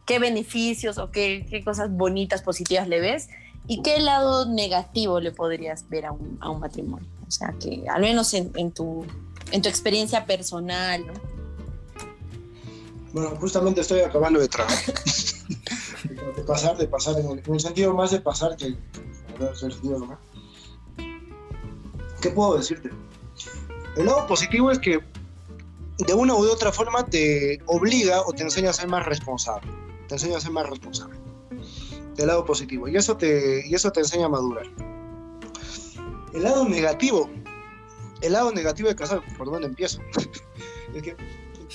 qué 0.06 0.20
beneficios 0.20 0.98
o 0.98 1.12
qué, 1.12 1.46
qué, 1.50 1.64
cosas 1.64 1.92
bonitas, 1.92 2.42
positivas 2.42 2.88
le 2.88 3.00
ves 3.00 3.30
y 3.68 3.82
qué 3.82 4.00
lado 4.00 4.46
negativo 4.46 5.20
le 5.20 5.32
podrías 5.32 5.90
ver 5.90 6.06
a 6.06 6.12
un, 6.12 6.38
a 6.42 6.50
un 6.50 6.60
matrimonio. 6.60 7.08
O 7.28 7.32
sea, 7.32 7.54
que 7.60 7.84
al 7.90 8.02
menos 8.02 8.34
en, 8.34 8.52
en, 8.56 8.72
tu, 8.72 9.06
en 9.52 9.62
tu 9.62 9.70
experiencia 9.70 10.26
personal, 10.26 11.06
¿no? 11.06 11.14
Bueno, 13.14 13.30
justamente 13.40 13.82
estoy 13.82 14.02
acabando 14.02 14.40
de 14.40 14.48
trabajar. 14.48 14.94
de 16.36 16.44
pasar, 16.44 16.78
de 16.78 16.88
pasar, 16.88 17.16
en 17.20 17.42
el, 17.46 17.60
sentido 17.60 17.94
más 17.94 18.12
de 18.12 18.20
pasar 18.20 18.58
que... 18.58 18.76
¿Qué 22.26 22.32
puedo 22.32 22.58
decirte? 22.58 22.90
El 23.98 24.08
lado 24.08 24.26
positivo 24.26 24.72
es 24.72 24.80
que 24.80 25.00
de 26.00 26.14
una 26.16 26.34
u 26.34 26.40
otra 26.50 26.72
forma 26.72 27.06
te 27.06 27.62
obliga 27.68 28.22
o 28.22 28.34
te 28.34 28.42
enseña 28.42 28.72
a 28.72 28.74
ser 28.74 28.88
más 28.88 29.06
responsable 29.06 29.72
te 30.08 30.16
enseña 30.16 30.38
a 30.38 30.42
ser 30.42 30.52
más 30.52 30.68
responsable. 30.68 31.20
Del 32.16 32.28
lado 32.28 32.44
positivo. 32.44 32.88
Y 32.88 32.96
eso 32.96 33.16
te, 33.16 33.68
y 33.68 33.76
eso 33.76 33.92
te 33.92 34.00
enseña 34.00 34.26
a 34.26 34.30
madurar. 34.30 34.66
El 36.34 36.42
lado 36.42 36.68
negativo. 36.68 37.30
El 38.22 38.34
lado 38.34 38.52
negativo 38.52 38.90
de 38.90 38.96
casar, 38.96 39.22
¿por 39.38 39.52
dónde 39.52 39.68
empiezo? 39.68 40.00
es 40.96 41.04
que 41.04 41.16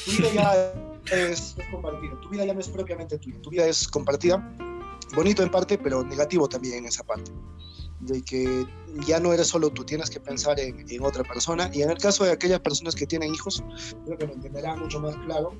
tu 0.04 0.10
vida 0.10 0.32
ya 0.32 0.72
es, 1.16 1.56
es 1.58 1.66
compartida. 1.70 2.20
Tu 2.22 2.28
vida 2.28 2.44
ya 2.44 2.54
no 2.54 2.60
es 2.60 2.68
propiamente 2.68 3.18
tuya. 3.18 3.40
Tu 3.40 3.50
vida 3.50 3.66
es 3.66 3.86
compartida. 3.86 4.56
Bonito 5.14 5.44
en 5.44 5.50
parte, 5.52 5.78
pero 5.78 6.02
negativo 6.02 6.48
también 6.48 6.78
en 6.78 6.86
esa 6.86 7.04
parte 7.04 7.30
de 8.00 8.22
que 8.22 8.66
ya 9.06 9.20
no 9.20 9.32
eres 9.32 9.48
solo 9.48 9.70
tú, 9.70 9.84
tienes 9.84 10.10
que 10.10 10.20
pensar 10.20 10.58
en, 10.58 11.02
otra 11.02 11.22
persona. 11.22 11.70
Y 11.72 11.82
en 11.82 11.90
el 11.90 11.98
caso 11.98 12.24
de 12.24 12.32
aquellas 12.32 12.60
personas 12.60 12.94
que 12.94 13.06
tienen 13.06 13.32
hijos, 13.34 13.62
creo 14.04 14.18
que 14.18 14.26
lo 14.26 14.34
entenderán 14.34 14.80
mucho 14.80 15.00
más 15.00 15.16
claro, 15.26 15.52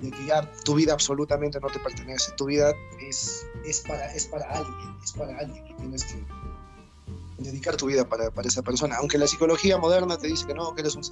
de 0.00 0.10
que 0.10 0.26
ya 0.26 0.50
tu 0.64 0.74
vida 0.74 0.92
absolutamente 0.92 1.58
no 1.60 1.68
te 1.68 1.78
pertenece, 1.80 2.32
tu 2.36 2.46
vida 2.46 2.72
es, 3.00 3.46
es, 3.66 3.80
para, 3.80 4.12
es 4.14 4.26
para 4.26 4.44
alguien, 4.50 4.96
es 5.02 5.12
para 5.12 5.38
alguien 5.38 5.76
tienes 5.78 6.04
que 6.04 6.24
dedicar 7.38 7.76
tu 7.76 7.86
vida 7.86 8.08
para, 8.08 8.30
para, 8.30 8.48
esa 8.48 8.62
persona. 8.62 8.96
Aunque 8.96 9.18
la 9.18 9.26
psicología 9.26 9.78
moderna 9.78 10.18
te 10.18 10.28
dice 10.28 10.46
que 10.46 10.54
no, 10.54 10.74
que 10.74 10.82
eres 10.82 10.96
un, 10.96 11.02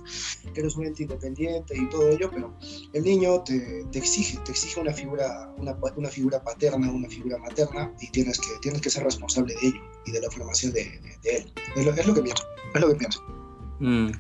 que 0.52 0.60
eres 0.60 0.76
un 0.76 0.86
ente 0.86 1.02
independiente 1.04 1.76
y 1.76 1.88
todo 1.88 2.08
ello, 2.08 2.30
pero 2.30 2.54
el 2.92 3.02
niño 3.04 3.42
te, 3.42 3.84
te 3.90 3.98
exige, 3.98 4.38
te 4.44 4.52
exige 4.52 4.80
una 4.80 4.92
figura, 4.92 5.52
una, 5.58 5.76
una, 5.96 6.08
figura 6.08 6.42
paterna, 6.42 6.90
una 6.90 7.08
figura 7.08 7.38
materna 7.38 7.92
y 8.00 8.10
tienes 8.10 8.40
que, 8.40 8.48
tienes 8.60 8.80
que 8.80 8.90
ser 8.90 9.04
responsable 9.04 9.54
de 9.54 9.68
ello 9.68 9.80
y 10.04 10.12
de 10.12 10.20
la 10.20 10.30
formación 10.30 10.72
de, 10.72 10.84
de, 10.84 11.18
de 11.22 11.36
él. 11.36 11.52
Es 11.76 11.84
lo, 11.84 11.92
es 11.92 12.06
lo, 12.06 12.14
que 12.14 12.22
pienso. 12.22 12.44
Es 12.74 12.80
lo 12.80 12.88
que 12.88 12.94
pienso. 12.94 13.22
Mm. 13.78 14.10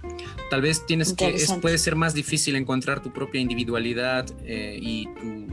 Tal 0.50 0.62
vez 0.62 0.84
tienes 0.86 1.14
que, 1.14 1.34
es, 1.34 1.50
puede 1.54 1.78
ser 1.78 1.96
más 1.96 2.14
difícil 2.14 2.56
encontrar 2.56 3.02
tu 3.02 3.12
propia 3.12 3.40
individualidad 3.40 4.26
eh, 4.44 4.78
y 4.80 5.06
tu, 5.14 5.45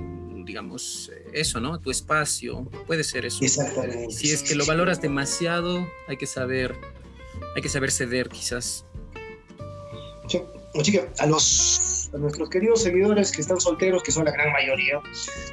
digamos, 0.45 1.11
eso, 1.33 1.59
¿no? 1.59 1.79
Tu 1.79 1.91
espacio, 1.91 2.65
puede 2.87 3.03
ser 3.03 3.25
eso. 3.25 3.43
Exactamente. 3.43 4.11
Si 4.11 4.31
es 4.31 4.43
que 4.43 4.55
lo 4.55 4.65
valoras 4.65 5.01
demasiado, 5.01 5.87
hay 6.07 6.17
que 6.17 6.27
saber, 6.27 6.75
hay 7.55 7.61
que 7.61 7.69
saber 7.69 7.91
ceder 7.91 8.29
quizás. 8.29 8.85
Sí. 10.27 10.41
Chica, 10.81 11.07
a 11.19 11.27
los 11.27 12.09
a 12.13 12.17
nuestros 12.17 12.49
queridos 12.49 12.81
seguidores 12.81 13.31
que 13.31 13.41
están 13.41 13.59
solteros, 13.59 14.03
que 14.03 14.11
son 14.11 14.25
la 14.25 14.31
gran 14.31 14.51
mayoría, 14.51 15.01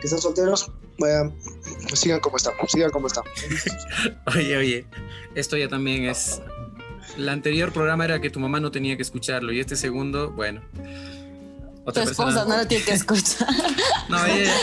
que 0.00 0.06
están 0.06 0.18
solteros, 0.18 0.70
bueno, 0.98 1.34
pues 1.88 2.00
sigan 2.00 2.20
como 2.20 2.36
están, 2.36 2.54
sigan 2.68 2.90
como 2.90 3.06
están. 3.06 3.24
oye, 4.34 4.56
oye, 4.56 4.86
esto 5.34 5.56
ya 5.56 5.68
también 5.68 6.04
es 6.04 6.40
el 7.16 7.28
anterior 7.28 7.72
programa 7.72 8.04
era 8.04 8.20
que 8.20 8.30
tu 8.30 8.40
mamá 8.40 8.60
no 8.60 8.70
tenía 8.70 8.96
que 8.96 9.02
escucharlo 9.02 9.52
y 9.52 9.60
este 9.60 9.76
segundo, 9.76 10.30
bueno. 10.30 10.62
Otra 11.90 12.04
tu 12.04 12.10
esposa 12.10 12.44
no 12.44 12.56
lo 12.56 12.66
tiene 12.66 12.84
que 12.84 12.92
escuchar. 12.92 13.48
no, 14.08 14.24
ella... 14.26 14.54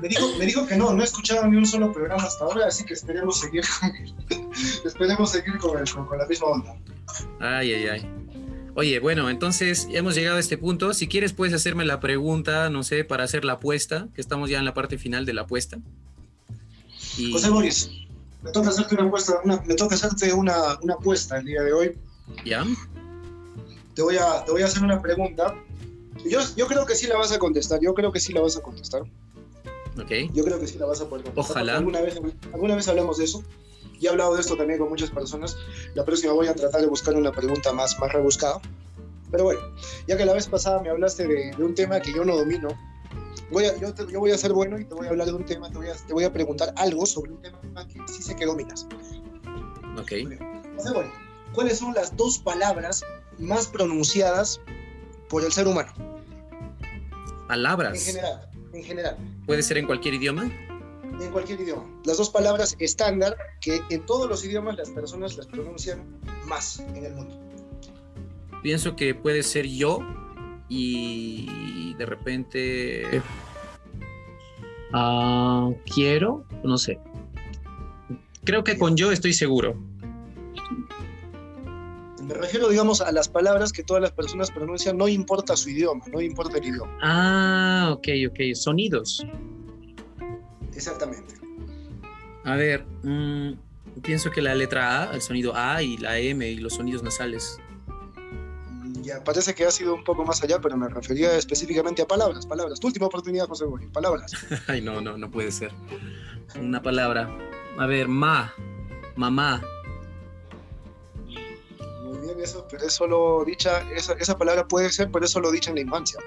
Me 0.00 0.08
dijo, 0.08 0.28
me 0.38 0.44
dijo 0.44 0.66
que 0.66 0.76
no, 0.76 0.92
no 0.92 1.00
he 1.00 1.04
escuchado 1.04 1.46
ni 1.46 1.56
un 1.56 1.64
solo 1.64 1.90
programa 1.90 2.24
hasta 2.24 2.44
ahora, 2.44 2.66
así 2.66 2.84
que 2.84 2.92
esperemos 2.92 3.40
seguir 3.40 3.64
con, 3.80 4.52
esperemos 4.84 5.30
seguir 5.30 5.56
con, 5.56 5.78
el, 5.78 5.90
con, 5.90 6.06
con 6.06 6.18
la 6.18 6.26
misma 6.26 6.48
onda. 6.48 6.76
Ay, 7.40 7.72
ay, 7.72 7.86
ay. 7.86 8.08
Oye, 8.74 9.00
bueno, 9.00 9.30
entonces 9.30 9.88
hemos 9.90 10.14
llegado 10.14 10.36
a 10.36 10.40
este 10.40 10.58
punto. 10.58 10.92
Si 10.92 11.08
quieres, 11.08 11.32
puedes 11.32 11.54
hacerme 11.54 11.86
la 11.86 11.98
pregunta, 11.98 12.68
no 12.68 12.82
sé, 12.82 13.04
para 13.04 13.24
hacer 13.24 13.46
la 13.46 13.54
apuesta, 13.54 14.08
que 14.14 14.20
estamos 14.20 14.50
ya 14.50 14.58
en 14.58 14.66
la 14.66 14.74
parte 14.74 14.98
final 14.98 15.24
de 15.24 15.32
la 15.32 15.42
apuesta. 15.42 15.78
Y... 17.16 17.32
José 17.32 17.48
Boris, 17.48 17.90
me 18.42 18.50
toca 18.50 18.68
hacerte 18.68 18.94
una 18.96 19.04
apuesta, 19.04 19.40
una, 19.44 19.62
me 19.62 19.74
toca 19.76 19.94
hacerte 19.94 20.30
una, 20.34 20.78
una, 20.82 20.92
apuesta 20.92 21.38
el 21.38 21.46
día 21.46 21.62
de 21.62 21.72
hoy. 21.72 21.96
¿Ya? 22.44 22.66
Te 23.94 24.02
voy 24.02 24.18
a, 24.18 24.44
te 24.44 24.52
voy 24.52 24.60
a 24.60 24.66
hacer 24.66 24.82
una 24.82 25.00
pregunta. 25.00 25.54
Yo, 26.24 26.40
yo 26.56 26.66
creo 26.66 26.86
que 26.86 26.94
sí 26.94 27.06
la 27.06 27.16
vas 27.16 27.32
a 27.32 27.38
contestar, 27.38 27.80
yo 27.80 27.94
creo 27.94 28.12
que 28.12 28.20
sí 28.20 28.32
la 28.32 28.40
vas 28.40 28.56
a 28.56 28.62
contestar. 28.62 29.02
Ok. 30.00 30.10
Yo 30.32 30.44
creo 30.44 30.58
que 30.58 30.66
sí 30.66 30.78
la 30.78 30.86
vas 30.86 31.00
a 31.00 31.08
poder 31.08 31.24
contestar. 31.24 31.52
Ojalá. 31.52 31.76
Alguna 31.78 32.00
vez, 32.00 32.18
alguna 32.52 32.76
vez 32.76 32.88
hablamos 32.88 33.18
de 33.18 33.24
eso. 33.24 33.42
Y 33.98 34.06
he 34.06 34.08
hablado 34.10 34.34
de 34.34 34.42
esto 34.42 34.56
también 34.56 34.78
con 34.78 34.88
muchas 34.90 35.10
personas. 35.10 35.56
La 35.94 36.04
próxima 36.04 36.32
voy 36.32 36.48
a 36.48 36.54
tratar 36.54 36.82
de 36.82 36.86
buscar 36.86 37.14
una 37.14 37.32
pregunta 37.32 37.72
más, 37.72 37.98
más 37.98 38.12
rebuscada. 38.12 38.60
Pero 39.30 39.44
bueno, 39.44 39.60
ya 40.06 40.16
que 40.16 40.24
la 40.24 40.34
vez 40.34 40.46
pasada 40.46 40.80
me 40.82 40.90
hablaste 40.90 41.26
de, 41.26 41.52
de 41.56 41.64
un 41.64 41.74
tema 41.74 42.00
que 42.00 42.12
yo 42.12 42.24
no 42.24 42.36
domino, 42.36 42.68
voy 43.50 43.64
a, 43.64 43.76
yo, 43.76 43.92
te, 43.92 44.06
yo, 44.10 44.20
voy 44.20 44.30
a 44.30 44.38
ser 44.38 44.52
bueno 44.52 44.78
y 44.78 44.84
te 44.84 44.94
voy 44.94 45.06
a 45.06 45.10
hablar 45.10 45.26
de 45.26 45.34
un 45.34 45.44
tema, 45.44 45.70
te 45.70 45.78
voy 45.78 45.88
a, 45.88 45.94
te 45.94 46.12
voy 46.12 46.24
a 46.24 46.32
preguntar 46.32 46.72
algo 46.76 47.06
sobre 47.06 47.32
un 47.32 47.42
tema 47.42 47.86
que 47.88 48.00
sí 48.06 48.22
sé 48.22 48.36
que 48.36 48.46
dominas. 48.46 48.86
Ok. 49.98 50.12
Boris, 50.92 51.10
¿cuáles 51.52 51.78
son 51.78 51.94
las 51.94 52.16
dos 52.16 52.38
palabras 52.38 53.02
más 53.38 53.66
pronunciadas 53.66 54.60
por 55.28 55.44
el 55.44 55.52
ser 55.52 55.66
humano? 55.66 55.92
Palabras. 57.48 58.06
En 58.06 58.14
general, 58.14 58.50
en 58.72 58.84
general. 58.84 59.16
¿Puede 59.46 59.62
ser 59.62 59.78
en 59.78 59.86
cualquier 59.86 60.14
idioma? 60.14 60.44
En 61.20 61.30
cualquier 61.30 61.60
idioma. 61.60 61.84
Las 62.04 62.18
dos 62.18 62.30
palabras 62.30 62.76
estándar 62.78 63.36
que 63.60 63.80
en 63.90 64.04
todos 64.06 64.28
los 64.28 64.44
idiomas 64.44 64.76
las 64.76 64.90
personas 64.90 65.36
las 65.36 65.46
pronuncian 65.46 66.04
más 66.46 66.80
en 66.80 67.04
el 67.04 67.14
mundo. 67.14 67.38
Pienso 68.62 68.96
que 68.96 69.14
puede 69.14 69.42
ser 69.42 69.66
yo 69.66 70.00
y 70.68 71.94
de 71.94 72.06
repente 72.06 73.22
uh, 74.92 75.74
quiero, 75.94 76.44
no 76.64 76.76
sé. 76.78 76.98
Creo 78.44 78.64
que 78.64 78.76
con 78.78 78.96
yo 78.96 79.12
estoy 79.12 79.32
seguro. 79.32 79.76
Me 82.26 82.34
refiero, 82.34 82.68
digamos, 82.68 83.00
a 83.00 83.12
las 83.12 83.28
palabras 83.28 83.72
que 83.72 83.84
todas 83.84 84.02
las 84.02 84.10
personas 84.10 84.50
pronuncian, 84.50 84.96
no 84.96 85.06
importa 85.06 85.56
su 85.56 85.70
idioma, 85.70 86.04
no 86.12 86.20
importa 86.20 86.58
el 86.58 86.64
idioma. 86.64 86.98
Ah, 87.00 87.90
ok, 87.92 88.08
ok, 88.28 88.54
sonidos. 88.54 89.24
Exactamente. 90.74 91.34
A 92.44 92.56
ver, 92.56 92.84
mmm, 93.04 93.52
pienso 94.02 94.32
que 94.32 94.42
la 94.42 94.56
letra 94.56 95.04
A, 95.04 95.14
el 95.14 95.22
sonido 95.22 95.54
A 95.54 95.82
y 95.82 95.98
la 95.98 96.18
M 96.18 96.48
y 96.48 96.56
los 96.56 96.74
sonidos 96.74 97.04
nasales. 97.04 97.60
Ya, 99.02 99.22
parece 99.22 99.54
que 99.54 99.64
ha 99.64 99.70
sido 99.70 99.94
un 99.94 100.02
poco 100.02 100.24
más 100.24 100.42
allá, 100.42 100.60
pero 100.60 100.76
me 100.76 100.88
refería 100.88 101.36
específicamente 101.36 102.02
a 102.02 102.08
palabras, 102.08 102.44
palabras. 102.44 102.80
Tu 102.80 102.88
última 102.88 103.06
oportunidad, 103.06 103.46
José 103.46 103.64
Boy, 103.66 103.86
palabras. 103.86 104.32
Ay, 104.66 104.80
no, 104.80 105.00
no, 105.00 105.16
no 105.16 105.30
puede 105.30 105.52
ser. 105.52 105.70
Una 106.60 106.82
palabra. 106.82 107.30
A 107.78 107.86
ver, 107.86 108.08
ma, 108.08 108.52
mamá, 109.14 109.62
eso, 112.46 112.66
pero 112.70 112.86
es 112.86 112.92
solo 112.92 113.44
dicha, 113.44 113.82
esa, 113.92 114.14
esa 114.14 114.38
palabra 114.38 114.66
puede 114.66 114.90
ser, 114.90 115.10
pero 115.10 115.24
es 115.24 115.30
solo 115.30 115.50
dicha 115.50 115.70
en 115.70 115.76
la 115.76 115.82
infancia. 115.82 116.20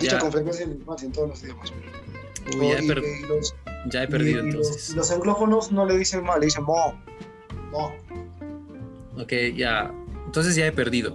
Dicha 0.00 0.18
con 0.18 0.32
frecuencia 0.32 0.64
en 0.64 0.70
la 0.70 0.76
infancia, 0.76 1.06
en 1.06 1.12
todos 1.12 1.28
los 1.28 1.42
idiomas. 1.42 1.72
ya, 2.60 2.78
he 2.78 3.26
los, 3.26 3.54
ya, 3.86 4.02
he 4.04 4.08
perdido 4.08 4.40
entonces. 4.40 4.88
Los, 4.90 4.96
los, 4.96 5.10
anglófonos 5.10 5.72
no 5.72 5.84
le 5.84 5.98
dicen 5.98 6.24
mal, 6.24 6.40
le 6.40 6.46
dicen 6.46 6.64
mo. 6.64 6.98
Mo. 7.70 7.92
Ok, 9.18 9.32
ya. 9.54 9.92
Entonces 10.26 10.54
ya 10.56 10.66
he 10.66 10.72
perdido. 10.72 11.14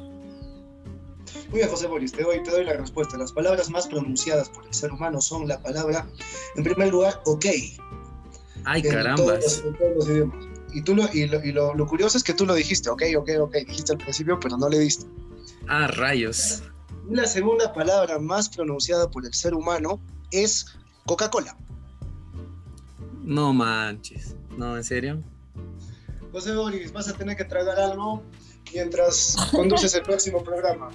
Muy 1.49 1.60
bien, 1.60 1.70
José 1.70 1.88
Boris, 1.88 2.12
te 2.12 2.24
doy, 2.24 2.43
te 2.43 2.51
doy 2.51 2.66
la 2.66 2.74
respuesta. 2.74 3.18
Las 3.18 3.32
palabras 3.32 3.70
más 3.70 3.88
pronunciadas 3.88 4.49
por 4.49 4.66
el 4.66 4.74
ser 4.74 4.91
humano 4.91 5.22
son 5.22 5.47
la 5.47 5.62
palabra, 5.62 6.08
en 6.56 6.64
primer 6.64 6.91
lugar, 6.91 7.22
ok. 7.26 7.45
Ay, 8.66 8.82
carambas. 8.82 9.64
en 9.66 9.78
todos 9.78 9.95
los 9.95 10.10
idiomas. 10.10 10.55
Y, 10.76 10.82
tú 10.82 10.93
lo, 10.93 11.07
y, 11.13 11.26
lo, 11.53 11.88
curioso 11.88 12.17
es 12.17 12.23
que 12.26 12.34
tú 12.34 12.45
lo 12.45 12.53
dijiste, 12.53 12.89
ok, 12.89 13.03
ok, 13.17 13.30
ok, 13.39 13.55
dijiste 13.65 13.93
al 13.93 13.97
principio, 13.97 14.38
pero 14.41 14.57
no 14.57 14.67
le 14.67 14.80
diste. 14.80 15.05
Ah, 15.69 15.88
rayos. 15.88 16.63
La 17.09 17.26
segunda 17.28 17.71
palabra 17.71 18.19
más 18.19 18.49
pronunciada 18.49 19.09
por 19.09 19.26
el 19.26 19.34
ser 19.34 19.53
humano 19.53 20.01
es 20.32 20.65
Coca-Cola. 21.05 21.57
No 23.23 23.53
manches. 23.53 24.36
No, 24.57 24.76
¿en 24.76 24.84
serio? 24.84 25.23
José 26.34 26.53
Boris, 26.53 26.91
vas 26.91 27.07
a 27.07 27.13
tener 27.13 27.38
que 27.38 27.45
tragar 27.45 27.80
algo 27.80 28.21
mientras 28.73 29.38
conduces 29.51 29.95
el 29.95 30.01
próximo 30.01 30.43
programa. 30.43 30.89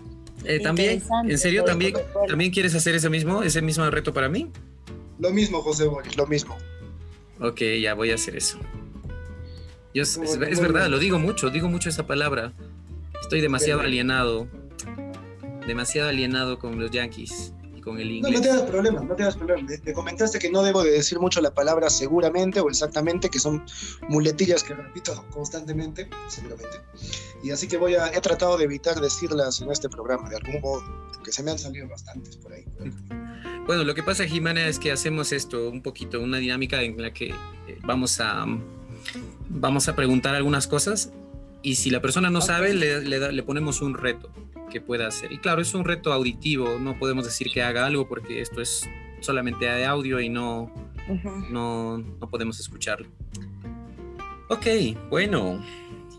Eh, 0.45 0.61
¿También? 0.61 1.03
¿En 1.27 1.39
serio? 1.39 1.65
¿También, 1.65 1.95
¿También 2.29 2.51
quieres 2.51 2.75
hacer 2.75 2.97
ese 2.97 3.09
mismo, 3.09 3.43
ese 3.43 3.63
mismo 3.63 3.89
reto 3.89 4.13
para 4.13 4.29
mí? 4.29 4.53
Lo 5.19 5.31
mismo, 5.31 5.63
José 5.63 5.87
Boris, 5.87 6.19
lo 6.19 6.27
mismo. 6.27 6.59
Ok, 7.41 7.63
ya 7.81 7.95
voy 7.95 8.11
a 8.11 8.17
hacer 8.17 8.37
eso 8.37 8.59
es, 9.95 10.61
verdad, 10.61 10.89
lo 10.89 10.99
digo 10.99 11.19
mucho, 11.19 11.51
digo 11.51 11.69
mucho 11.69 11.89
esa 11.89 12.07
palabra. 12.07 12.53
Estoy 13.21 13.41
demasiado 13.41 13.81
alienado, 13.81 14.49
demasiado 15.67 16.09
alienado 16.09 16.59
con 16.59 16.79
los 16.79 16.91
Yankees 16.91 17.53
y 17.77 17.81
con 17.81 17.99
el 17.99 18.11
inglés. 18.11 18.33
No, 18.33 18.39
no 18.39 18.43
te 18.43 18.49
das 18.49 18.63
problema, 18.63 19.01
no 19.01 19.15
te 19.15 19.23
das 19.25 19.37
problema. 19.37 19.69
Te 19.69 19.93
comentaste 19.93 20.39
que 20.39 20.51
no 20.51 20.63
debo 20.63 20.83
de 20.83 20.93
decir 20.93 21.19
mucho 21.19 21.41
la 21.41 21.53
palabra 21.53 21.91
seguramente 21.91 22.61
o 22.61 22.69
exactamente, 22.69 23.29
que 23.29 23.39
son 23.39 23.65
muletillas 24.09 24.63
que 24.63 24.75
repito 24.75 25.25
constantemente, 25.31 26.09
seguramente. 26.29 26.81
Y 27.43 27.51
así 27.51 27.69
que 27.69 27.77
voy 27.77 27.95
a, 27.95 28.09
he 28.09 28.21
tratado 28.21 28.59
de 28.59 28.65
evitar 28.65 29.01
decirlas 29.01 29.61
en 29.61 29.71
este 29.71 29.89
programa, 29.89 30.29
de 30.29 30.37
algún 30.37 30.61
modo, 30.61 30.83
porque 31.15 31.33
se 31.33 31.43
me 31.43 31.51
han 31.51 31.59
salido 31.59 31.89
bastantes 31.89 32.37
por 32.37 32.53
ahí. 32.53 32.65
Bueno, 33.67 33.85
lo 33.85 33.95
que 33.95 34.03
pasa, 34.03 34.25
Jimena, 34.25 34.67
es 34.67 34.81
que 34.81 34.91
hacemos 34.91 35.31
esto 35.31 35.69
un 35.69 35.81
poquito, 35.81 36.19
una 36.21 36.39
dinámica 36.39 36.83
en 36.83 37.01
la 37.01 37.13
que 37.13 37.29
eh, 37.29 37.79
vamos 37.85 38.19
a 38.19 38.45
vamos 39.49 39.89
a 39.89 39.97
preguntar 39.97 40.35
algunas 40.35 40.67
cosas 40.67 41.13
y 41.63 41.75
si 41.75 41.91
la 41.91 42.01
persona 42.01 42.31
no 42.31 42.41
sabe, 42.41 42.75
le, 42.75 43.03
le, 43.03 43.43
ponemos 43.43 43.83
un 43.83 43.95
reto 43.95 44.33
que 44.71 44.81
pueda 44.81 45.07
hacer. 45.07 45.33
Y 45.33 45.39
claro, 45.39 45.61
es 45.61 45.75
un 45.75 45.85
reto 45.85 46.13
auditivo, 46.13 46.79
no 46.79 46.99
podemos 46.99 47.25
decir 47.25 47.51
que 47.53 47.63
haga 47.63 47.87
algo 47.87 48.09
porque 48.09 48.41
esto 48.41 48.61
es 48.61 48.89
solamente 49.21 49.67
de 49.67 49.85
audio 49.85 50.21
y 50.21 50.29
no, 50.29 50.73
no, 51.51 51.99
no, 51.99 52.31
podemos 52.31 52.59
escucharlo. 52.61 53.09
Ok, 54.49 54.67
bueno, 55.11 55.63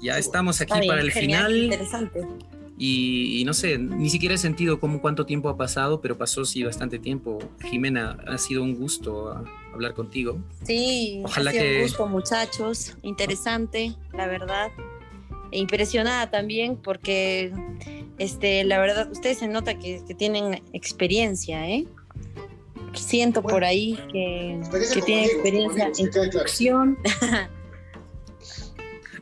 ya 0.01 0.17
estamos 0.17 0.61
aquí 0.61 0.87
para 0.87 1.01
el 1.01 1.11
final. 1.11 1.55
Interesante. 1.55 2.21
Y, 2.83 3.43
no 3.45 3.53
sé, 3.53 3.77
ni 3.77 4.09
siquiera 4.09 4.33
he 4.33 4.39
sentido 4.39 4.79
cómo 4.79 5.01
cuánto 5.01 5.27
tiempo 5.27 5.49
ha 5.49 5.57
pasado, 5.57 6.01
pero 6.01 6.17
pasó 6.17 6.45
sí 6.45 6.63
bastante 6.63 6.97
tiempo. 6.97 7.37
Jimena, 7.69 8.17
ha 8.27 8.39
sido 8.39 8.63
un 8.63 8.73
gusto 8.75 9.43
hablar 9.73 9.93
contigo. 9.93 10.39
Sí, 10.63 11.21
Ojalá 11.25 11.51
ha 11.51 11.53
sido 11.53 11.65
un 11.65 11.81
gusto, 11.81 12.07
muchachos. 12.07 12.97
Interesante, 13.01 13.95
la 14.13 14.27
verdad. 14.27 14.71
E 15.51 15.59
impresionada 15.59 16.29
también 16.29 16.77
porque, 16.77 17.51
este, 18.17 18.63
la 18.63 18.79
verdad, 18.79 19.11
ustedes 19.11 19.39
se 19.39 19.47
nota 19.47 19.77
que, 19.77 20.01
tienen 20.17 20.63
experiencia, 20.73 21.67
¿eh? 21.69 21.85
Siento 22.93 23.41
por 23.41 23.63
ahí 23.63 23.97
que, 24.11 24.59
que 24.93 25.01
tienen 25.01 25.25
experiencia 25.25 25.91
en 25.97 26.11
construcción. 26.11 26.97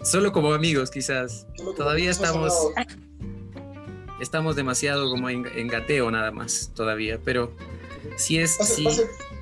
Solo 0.04 0.32
como 0.32 0.54
amigos, 0.54 0.89
quizás. 0.89 1.45
Todavía 1.78 2.10
estamos 2.10 2.54
estamos 4.20 4.56
demasiado 4.56 5.10
como 5.10 5.30
en, 5.30 5.68
gateo 5.68 6.12
nada 6.12 6.32
más 6.32 6.72
todavía, 6.76 7.20
pero 7.24 7.54
si 8.16 8.39
es, 8.39 8.56
si, 8.56 8.88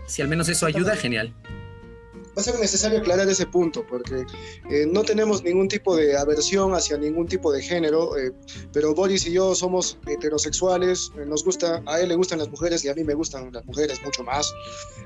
si 0.05 0.21
al 0.21 0.27
menos 0.27 0.49
eso 0.49 0.65
ayuda, 0.65 0.95
genial. 0.95 1.33
Va 2.37 2.41
a 2.41 2.43
ser 2.43 2.59
necesario 2.59 2.99
aclarar 2.99 3.27
ese 3.27 3.47
punto, 3.47 3.83
porque 3.87 4.23
eh, 4.69 4.85
no 4.87 5.01
tenemos 5.01 5.43
ningún 5.43 5.67
tipo 5.67 5.95
de 5.95 6.15
aversión 6.15 6.75
hacia 6.75 6.95
ningún 6.95 7.25
tipo 7.25 7.51
de 7.51 7.63
género, 7.63 8.15
eh, 8.15 8.31
pero 8.71 8.93
Boris 8.93 9.25
y 9.25 9.31
yo 9.31 9.55
somos 9.55 9.97
heterosexuales, 10.05 11.11
eh, 11.17 11.25
nos 11.25 11.43
gusta, 11.43 11.81
a 11.87 11.99
él 11.99 12.09
le 12.09 12.15
gustan 12.15 12.37
las 12.37 12.49
mujeres 12.49 12.85
y 12.85 12.89
a 12.89 12.93
mí 12.93 13.03
me 13.03 13.15
gustan 13.15 13.51
las 13.51 13.65
mujeres 13.65 13.99
mucho 14.05 14.23
más, 14.23 14.53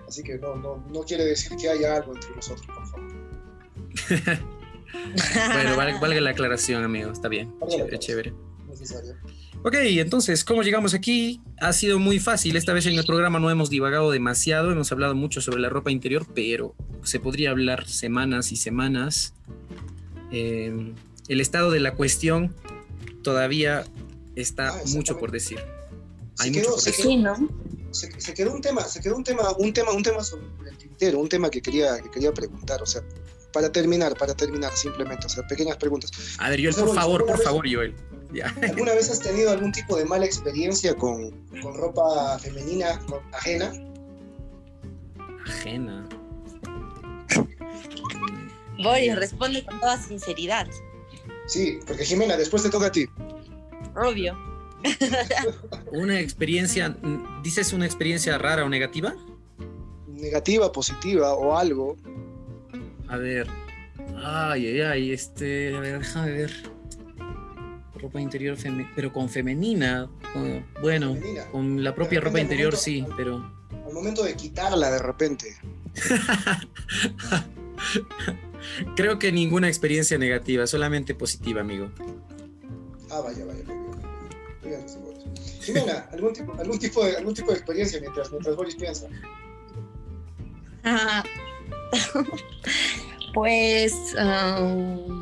así 0.10 0.24
que 0.24 0.38
no, 0.39 0.56
no, 0.56 0.84
no 0.89 1.04
quiere 1.04 1.24
decir 1.24 1.56
que 1.56 1.70
haya 1.70 1.95
algo 1.95 2.14
entre 2.14 2.36
nosotros, 2.36 2.68
por 2.68 2.86
favor. 2.86 3.12
bueno, 5.54 5.78
valga, 5.78 6.20
la 6.20 6.32
aclaración, 6.32 6.84
amigo, 6.84 7.12
está 7.12 7.30
bien, 7.30 7.56
chévere, 7.70 7.97
chévere. 7.97 8.34
Necesario. 8.82 9.16
Ok, 9.64 9.76
entonces, 9.76 10.44
¿cómo 10.44 10.64
llegamos 10.64 10.96
aquí? 10.96 11.40
Ha 11.60 11.72
sido 11.72 12.00
muy 12.00 12.20
fácil. 12.20 12.56
Esta 12.56 12.74
vez 12.74 12.88
en 12.88 12.98
el 12.98 13.06
programa 13.06 13.40
no 13.40 13.52
hemos 13.52 13.70
divagado 13.70 14.10
demasiado, 14.10 14.72
hemos 14.72 14.92
hablado 14.92 15.14
mucho 15.14 15.40
sobre 15.40 15.62
la 15.62 15.70
ropa 15.70 15.92
interior, 15.92 16.26
pero 16.34 16.74
se 17.04 17.20
podría 17.20 17.52
hablar 17.52 17.88
semanas 17.88 18.52
y 18.52 18.56
semanas. 18.56 19.36
Em, 20.32 20.96
el 21.28 21.42
estado 21.42 21.70
de 21.70 21.80
la 21.80 21.94
cuestión 21.94 22.56
todavía 23.22 23.86
está 24.36 24.70
ah, 24.70 24.82
mucho 24.88 25.20
por 25.20 25.30
decir. 25.30 25.60
Hay 26.40 26.52
se 26.52 26.62
quedó, 26.62 26.78
se, 26.80 26.92
quedó, 26.92 27.18
¿no? 27.18 27.50
se, 27.92 28.34
quedó, 28.34 28.54
un 28.56 28.62
tema, 28.62 28.82
se 28.86 29.00
quedó 29.00 29.16
un 29.16 29.24
tema, 29.24 29.44
un 29.60 29.74
tema, 29.74 29.92
un 29.92 30.02
tema 30.02 30.24
sobre 30.24 30.46
el 30.72 30.78
tintero, 30.78 31.20
un 31.20 31.30
tema 31.30 31.52
que 31.52 31.62
quería, 31.62 32.02
que 32.02 32.10
quería 32.10 32.34
preguntar, 32.34 32.82
o 32.82 32.88
sea, 32.88 33.04
para 33.54 33.72
terminar, 33.72 34.18
para 34.18 34.34
terminar 34.34 34.76
simplemente, 34.76 35.28
o 35.28 35.30
sea, 35.30 35.46
pequeñas 35.46 35.78
preguntas. 35.78 36.12
A 36.40 36.50
ver, 36.50 36.62
Joel, 36.62 36.74
por 36.74 36.96
favor, 36.96 37.26
por 37.28 37.44
favor, 37.44 37.72
Joel. 37.72 37.94
¿Alguna 38.62 38.94
vez 38.94 39.10
has 39.10 39.20
tenido 39.20 39.52
algún 39.52 39.72
tipo 39.72 39.98
de 39.98 40.06
mala 40.06 40.26
experiencia 40.26 40.96
con, 40.96 41.32
con 41.62 41.76
ropa 41.76 42.40
femenina 42.40 43.00
ajena? 43.34 43.72
Ajena. 45.46 46.08
Boris, 48.82 49.16
responde 49.16 49.64
con 49.66 49.80
toda 49.80 50.02
sinceridad. 50.02 50.68
Sí, 51.48 51.80
porque 51.86 52.06
Jimena, 52.06 52.38
después 52.38 52.64
te 52.64 52.70
toca 52.70 52.88
a 52.88 52.92
ti. 52.92 53.06
Obvio. 53.96 54.38
una 55.92 56.20
experiencia, 56.20 56.96
¿dices 57.44 57.74
una 57.74 57.86
experiencia 57.86 58.38
rara 58.38 58.64
o 58.66 58.70
negativa? 58.70 59.14
Negativa, 60.08 60.72
positiva 60.72 61.34
o 61.34 61.58
algo. 61.58 61.98
A 63.08 63.18
ver. 63.18 63.48
Ay, 64.24 64.68
ay, 64.68 64.82
ay, 64.82 65.12
este. 65.12 65.76
A 65.76 65.80
ver, 65.80 66.00
déjame 66.00 66.32
ver. 66.32 66.72
Ropa 68.02 68.20
interior, 68.20 68.58
pero 68.95 69.14
con 69.14 69.30
femenina. 69.30 70.10
bueno, 70.82 71.16
con 71.52 71.84
la 71.84 71.93
propia 71.93 72.20
ropa 72.20 72.39
interior 72.39 72.76
sí, 72.76 73.06
pero. 73.16 73.36
Al 73.86 73.93
momento 73.93 74.24
de 74.24 74.36
quitarla 74.36 74.89
de 74.91 74.99
repente. 74.99 75.56
Creo 78.95 79.20
que 79.20 79.32
ninguna 79.32 79.68
experiencia 79.68 80.18
negativa, 80.18 80.68
solamente 80.68 81.16
positiva, 81.16 81.62
amigo. 81.62 81.89
Ah, 83.10 83.22
vaya, 83.22 83.45
vaya. 83.45 83.64
vaya. 83.66 83.82
Jimena, 85.62 86.08
¿algún 86.12 86.34
tipo, 86.34 86.54
algún, 86.54 86.80
tipo 86.80 87.06
de, 87.06 87.18
algún 87.18 87.34
tipo 87.34 87.52
de 87.52 87.58
experiencia 87.58 87.99
mientras, 87.99 88.32
mientras 88.32 88.56
Boris 88.56 88.76
piensa? 88.76 89.08
pues... 93.34 93.93
Um, 94.18 95.21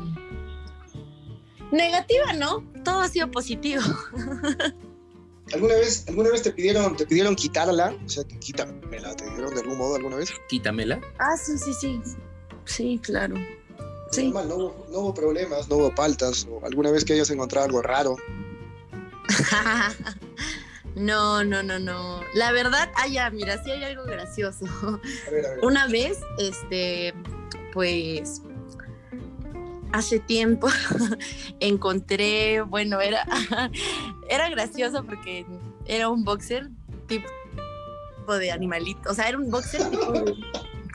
negativa, 1.72 2.32
¿no? 2.32 2.64
Todo 2.84 3.00
ha 3.00 3.08
sido 3.08 3.30
positivo. 3.30 3.82
¿Alguna 5.52 5.74
vez, 5.74 6.04
¿Alguna 6.06 6.30
vez 6.30 6.42
te 6.42 6.52
pidieron, 6.52 6.96
te 6.96 7.06
pidieron 7.06 7.34
quitarla? 7.34 7.96
O 8.04 8.08
sea, 8.08 8.22
quítamela, 8.24 9.16
¿te 9.16 9.24
dijeron 9.24 9.52
de 9.54 9.60
algún 9.60 9.78
modo 9.78 9.96
alguna 9.96 10.16
vez? 10.16 10.30
Quítamela. 10.48 11.00
Ah, 11.18 11.36
sí, 11.36 11.58
sí, 11.58 11.72
sí. 11.74 12.00
Sí, 12.64 13.00
claro. 13.02 13.34
Sí. 14.12 14.30
no, 14.30 14.40
hubo, 14.40 14.86
no 14.90 14.98
hubo 14.98 15.14
problemas, 15.14 15.68
no 15.68 15.76
hubo 15.76 15.94
paltas, 15.94 16.46
o 16.50 16.64
alguna 16.64 16.90
vez 16.90 17.04
que 17.04 17.14
hayas 17.14 17.30
encontrado 17.30 17.66
algo 17.66 17.82
raro. 17.82 18.16
no, 20.94 21.42
no, 21.44 21.62
no, 21.62 21.78
no. 21.78 22.20
La 22.34 22.52
verdad, 22.52 22.90
ah, 22.96 23.08
ya, 23.08 23.30
mira, 23.30 23.62
sí 23.62 23.70
hay 23.70 23.82
algo 23.84 24.04
gracioso. 24.04 24.66
A 24.66 25.30
ver, 25.30 25.46
a 25.46 25.50
ver. 25.50 25.58
Una 25.62 25.86
vez, 25.88 26.18
este, 26.38 27.12
pues, 27.72 28.42
hace 29.92 30.18
tiempo 30.18 30.68
encontré, 31.60 32.62
bueno, 32.62 33.00
era, 33.00 33.26
era 34.28 34.48
gracioso 34.50 35.04
porque 35.04 35.46
era 35.86 36.08
un 36.08 36.24
boxer 36.24 36.70
tipo 37.06 37.28
de 38.38 38.52
animalito, 38.52 39.10
o 39.10 39.14
sea, 39.14 39.28
era 39.28 39.38
un 39.38 39.50
boxer 39.50 39.82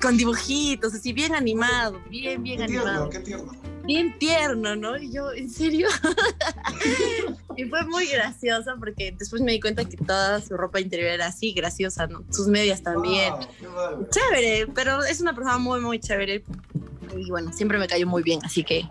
con 0.01 0.17
dibujitos, 0.17 0.93
así 0.93 1.11
bien 1.13 1.35
animado, 1.35 2.01
bien, 2.09 2.41
bien 2.43 2.61
animado. 2.61 3.09
qué 3.09 3.19
tierno. 3.19 3.51
Bien 3.85 4.17
tierno, 4.17 4.75
¿no? 4.75 4.97
Y 4.97 5.11
yo, 5.11 5.31
¿en 5.31 5.49
serio? 5.49 5.87
y 7.57 7.65
fue 7.65 7.85
muy 7.85 8.07
gracioso 8.07 8.71
porque 8.79 9.15
después 9.17 9.41
me 9.41 9.51
di 9.51 9.59
cuenta 9.59 9.85
que 9.85 9.97
toda 9.97 10.41
su 10.41 10.57
ropa 10.57 10.79
interior 10.79 11.09
era 11.09 11.27
así, 11.27 11.53
graciosa, 11.53 12.07
¿no? 12.07 12.23
Sus 12.31 12.47
medias 12.47 12.81
también. 12.81 13.33
chévere, 14.09 14.67
pero 14.73 15.03
es 15.03 15.21
una 15.21 15.33
persona 15.33 15.57
muy, 15.57 15.79
muy 15.79 15.99
chévere 15.99 16.43
y 17.17 17.29
bueno, 17.29 17.51
siempre 17.53 17.77
me 17.77 17.87
cayó 17.87 18.07
muy 18.07 18.23
bien, 18.23 18.39
así 18.43 18.63
que... 18.63 18.87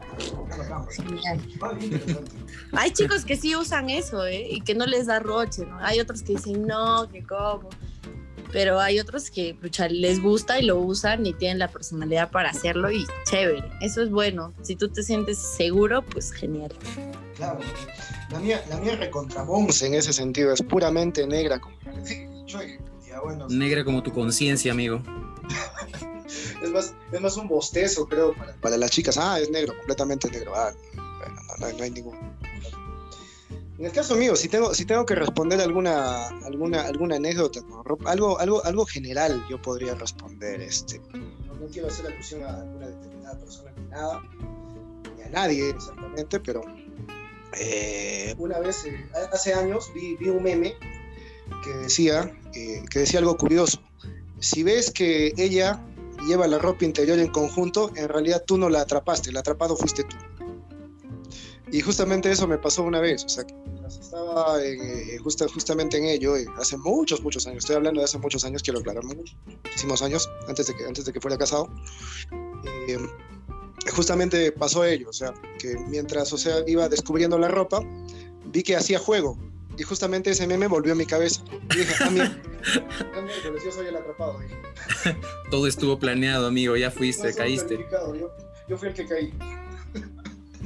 Hay 2.73 2.91
chicos 2.93 3.25
que 3.25 3.37
sí 3.37 3.55
usan 3.55 3.91
eso, 3.91 4.27
¿eh? 4.27 4.47
Y 4.51 4.61
que 4.61 4.75
no 4.75 4.87
les 4.87 5.07
da 5.07 5.19
roche, 5.19 5.67
¿no? 5.67 5.79
Hay 5.81 6.01
otros 6.01 6.23
que 6.23 6.35
dicen, 6.35 6.67
no, 6.67 7.09
que 7.11 7.23
como. 7.25 7.69
Pero 8.53 8.81
hay 8.81 9.01
otros 9.01 9.31
que 9.31 9.57
les 9.91 10.23
gusta 10.23 10.61
y 10.61 10.67
lo 10.67 10.79
usan 10.79 11.27
y 11.27 11.33
tienen 11.33 11.59
la 11.59 11.69
personalidad 11.69 12.31
para 12.31 12.51
hacerlo 12.51 12.91
y 12.91 13.05
chévere. 13.29 13.69
Eso 13.81 14.03
es 14.03 14.11
bueno. 14.11 14.55
Si 14.63 14.77
tú 14.77 14.89
te 14.89 15.03
sientes 15.03 15.39
seguro, 15.39 16.03
pues 16.03 16.33
genial. 16.33 16.73
Claro. 17.37 17.59
La 18.31 18.39
mía, 18.39 18.65
la 18.69 18.77
mía 18.79 18.99
en 19.83 19.95
ese 19.95 20.13
sentido, 20.13 20.53
es 20.53 20.63
puramente 20.63 21.27
negra. 21.27 21.61
Como... 21.61 21.77
negra 23.49 23.85
como 23.85 24.03
tu 24.03 24.13
conciencia, 24.13 24.73
amigo. 24.73 25.03
es, 26.63 26.71
más, 26.71 26.95
es 27.13 27.21
más 27.21 27.37
un 27.37 27.49
bostezo, 27.49 28.07
creo, 28.07 28.35
para, 28.61 28.77
las 28.77 28.91
chicas. 28.91 29.19
Ah, 29.19 29.39
es 29.41 29.51
negro, 29.51 29.77
completamente 29.77 30.31
negro. 30.31 30.53
Ah, 30.55 30.73
no, 31.59 31.67
hay 31.67 31.91
ningún. 31.91 32.17
En 33.79 33.87
el 33.87 33.93
caso 33.93 34.15
mío, 34.15 34.37
si 34.37 34.49
tengo, 34.49 34.73
si 34.73 34.85
tengo 34.85 35.05
que 35.05 35.17
responder 35.17 35.61
alguna, 35.61 36.29
alguna, 36.45 36.83
alguna 36.83 37.17
anécdota, 37.17 37.61
algo, 38.07 38.39
algo, 38.39 38.65
algo 38.65 38.87
general 38.87 39.45
yo 39.51 39.61
podría 39.61 39.95
responder. 39.95 40.61
Este, 40.61 41.01
no, 41.13 41.67
quiero 41.73 41.89
hacer 41.89 42.07
alusión 42.07 42.45
a 42.45 42.61
alguna 42.61 42.87
determinada 42.89 43.39
persona 43.39 43.73
ni 43.77 43.87
nada, 43.89 44.23
ni 45.17 45.23
a 45.23 45.29
nadie 45.31 45.71
exactamente, 45.71 46.39
pero 46.39 46.63
eh, 47.59 48.35
una 48.39 48.61
vez, 48.61 48.85
eh, 48.85 49.07
hace 49.33 49.55
años, 49.55 49.91
vi, 49.93 50.17
vi, 50.17 50.29
un 50.29 50.43
meme 50.43 50.77
que 51.65 51.71
decía, 51.71 52.33
eh, 52.55 52.83
que 52.89 53.01
decía 53.01 53.19
algo 53.19 53.37
curioso. 53.37 53.81
Si 54.39 54.63
ves 54.63 54.93
que 54.93 55.33
ella 55.37 55.85
lleva 56.29 56.47
la 56.47 56.59
ropa 56.59 56.85
interior 56.85 57.19
en 57.19 57.29
conjunto, 57.29 57.91
en 57.97 58.09
realidad 58.09 58.45
tú 58.47 58.57
no 58.57 58.69
la 58.69 58.83
atrapaste, 58.83 59.31
el 59.31 59.37
atrapado 59.37 59.77
fuiste 59.77 60.05
tú. 60.05 60.17
Y 61.75 61.81
justamente 61.81 62.31
eso 62.31 62.47
me 62.47 62.57
pasó 62.57 62.85
una 62.85 63.01
vez, 63.01 63.25
o 63.25 63.29
sea, 63.29 63.43
que 63.43 63.53
estaba 63.89 64.65
eh, 64.65 65.19
justamente 65.19 65.99
en 65.99 66.05
ello, 66.05 66.37
eh, 66.37 66.47
hace 66.57 66.77
muchos, 66.77 67.21
muchos 67.21 67.49
años, 67.49 67.65
estoy 67.65 67.75
hablando 67.75 67.99
de 67.99 68.05
hace 68.05 68.17
muchos 68.17 68.45
años, 68.45 68.63
quiero 68.63 68.79
aclarar, 68.79 69.03
muchísimos 69.03 70.01
años, 70.01 70.31
antes 70.47 70.69
de 70.69 70.77
que, 70.77 70.85
antes 70.85 71.05
de 71.05 71.13
que 71.13 71.21
fuera 71.21 71.37
casado, 71.37 71.69
eh, 72.87 72.97
justamente 73.93 74.53
pasó 74.53 74.85
ello, 74.85 75.11
o 75.11 75.13
sea, 75.13 75.35
que 75.59 75.77
mientras, 75.89 76.33
o 76.33 76.39
sea, 76.39 76.59
iba 76.69 76.89
descubriendo 76.89 77.41
la 77.41 77.49
ropa, 77.49 77.81
vi 78.53 78.63
que 78.63 78.77
hacía 78.77 79.01
juego, 79.01 79.37
y 79.77 79.83
justamente 79.83 80.31
ese 80.31 80.47
meme 80.47 80.69
volvió 80.69 80.93
a 80.93 80.97
mi 80.97 81.07
cabeza. 81.07 81.43
Y 81.75 81.79
dije, 81.79 81.95
ah, 82.05 82.11
mira, 82.11 82.41
yo 83.65 83.73
soy 83.73 83.89
el 83.89 83.97
atrapado. 83.97 84.39
Todo 85.51 85.67
estuvo 85.67 85.99
planeado, 85.99 86.47
amigo, 86.47 86.77
ya 86.77 86.93
fuiste, 86.93 87.35
caíste. 87.35 87.85
Yo, 88.69 88.79
fui 88.79 88.91
el 88.91 88.95
que 88.95 89.07
caí. 89.07 89.35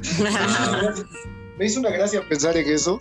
Me 1.57 1.65
hizo 1.65 1.79
una 1.79 1.89
gracia 1.89 2.27
pensar 2.27 2.55
en 2.57 2.71
eso. 2.71 2.99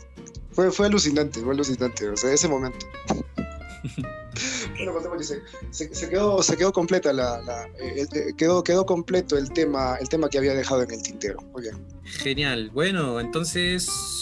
Fue, 0.53 0.71
fue 0.73 0.87
alucinante, 0.87 1.41
fue 1.41 1.55
alucinante, 1.55 2.09
o 2.09 2.17
sea, 2.17 2.33
ese 2.33 2.49
momento. 2.49 2.85
bueno, 4.79 5.23
se, 5.23 5.95
se, 5.95 6.09
quedó, 6.09 6.43
se 6.43 6.57
quedó 6.57 6.73
completa 6.73 7.13
la, 7.13 7.69
quedó, 8.37 8.65
quedó 8.65 8.85
completo 8.85 9.39
el 9.39 9.53
tema, 9.53 9.97
el 10.01 10.09
tema 10.09 10.29
que 10.29 10.39
había 10.39 10.55
dejado 10.55 10.83
en 10.83 10.91
el 10.91 11.03
tintero. 11.03 11.39
Genial. 12.05 12.71
Bueno, 12.71 13.21
entonces 13.21 14.19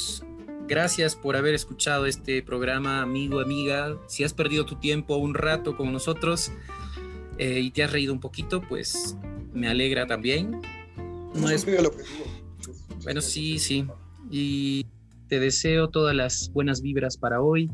Gracias 0.68 1.14
por 1.14 1.36
haber 1.36 1.54
escuchado 1.54 2.06
este 2.06 2.42
programa, 2.42 3.00
amigo, 3.00 3.38
amiga. 3.38 3.96
Si 4.08 4.24
has 4.24 4.32
perdido 4.32 4.66
tu 4.66 4.74
tiempo 4.74 5.16
un 5.16 5.34
rato 5.34 5.76
con 5.76 5.92
nosotros 5.92 6.50
eh, 7.38 7.60
y 7.60 7.70
te 7.70 7.84
has 7.84 7.92
reído 7.92 8.12
un 8.12 8.18
poquito, 8.18 8.60
pues 8.60 9.16
me 9.52 9.68
alegra 9.68 10.08
también. 10.08 10.60
No 11.34 11.50
es... 11.50 11.64
Bueno, 13.06 13.20
sí, 13.20 13.58
sí. 13.58 13.86
Y 14.30 14.86
te 15.28 15.40
deseo 15.40 15.88
todas 15.88 16.14
las 16.14 16.50
buenas 16.52 16.82
vibras 16.82 17.16
para 17.16 17.40
hoy. 17.40 17.70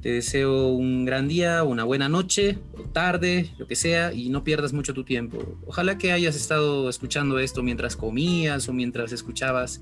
Te 0.00 0.12
deseo 0.12 0.68
un 0.68 1.04
gran 1.04 1.26
día, 1.26 1.64
una 1.64 1.82
buena 1.82 2.08
noche, 2.08 2.58
o 2.76 2.82
tarde, 2.82 3.50
lo 3.58 3.66
que 3.66 3.74
sea, 3.74 4.12
y 4.12 4.28
no 4.28 4.44
pierdas 4.44 4.72
mucho 4.72 4.94
tu 4.94 5.02
tiempo. 5.02 5.58
Ojalá 5.66 5.98
que 5.98 6.12
hayas 6.12 6.36
estado 6.36 6.88
escuchando 6.88 7.40
esto 7.40 7.64
mientras 7.64 7.96
comías 7.96 8.68
o 8.68 8.72
mientras 8.72 9.10
escuchabas 9.10 9.80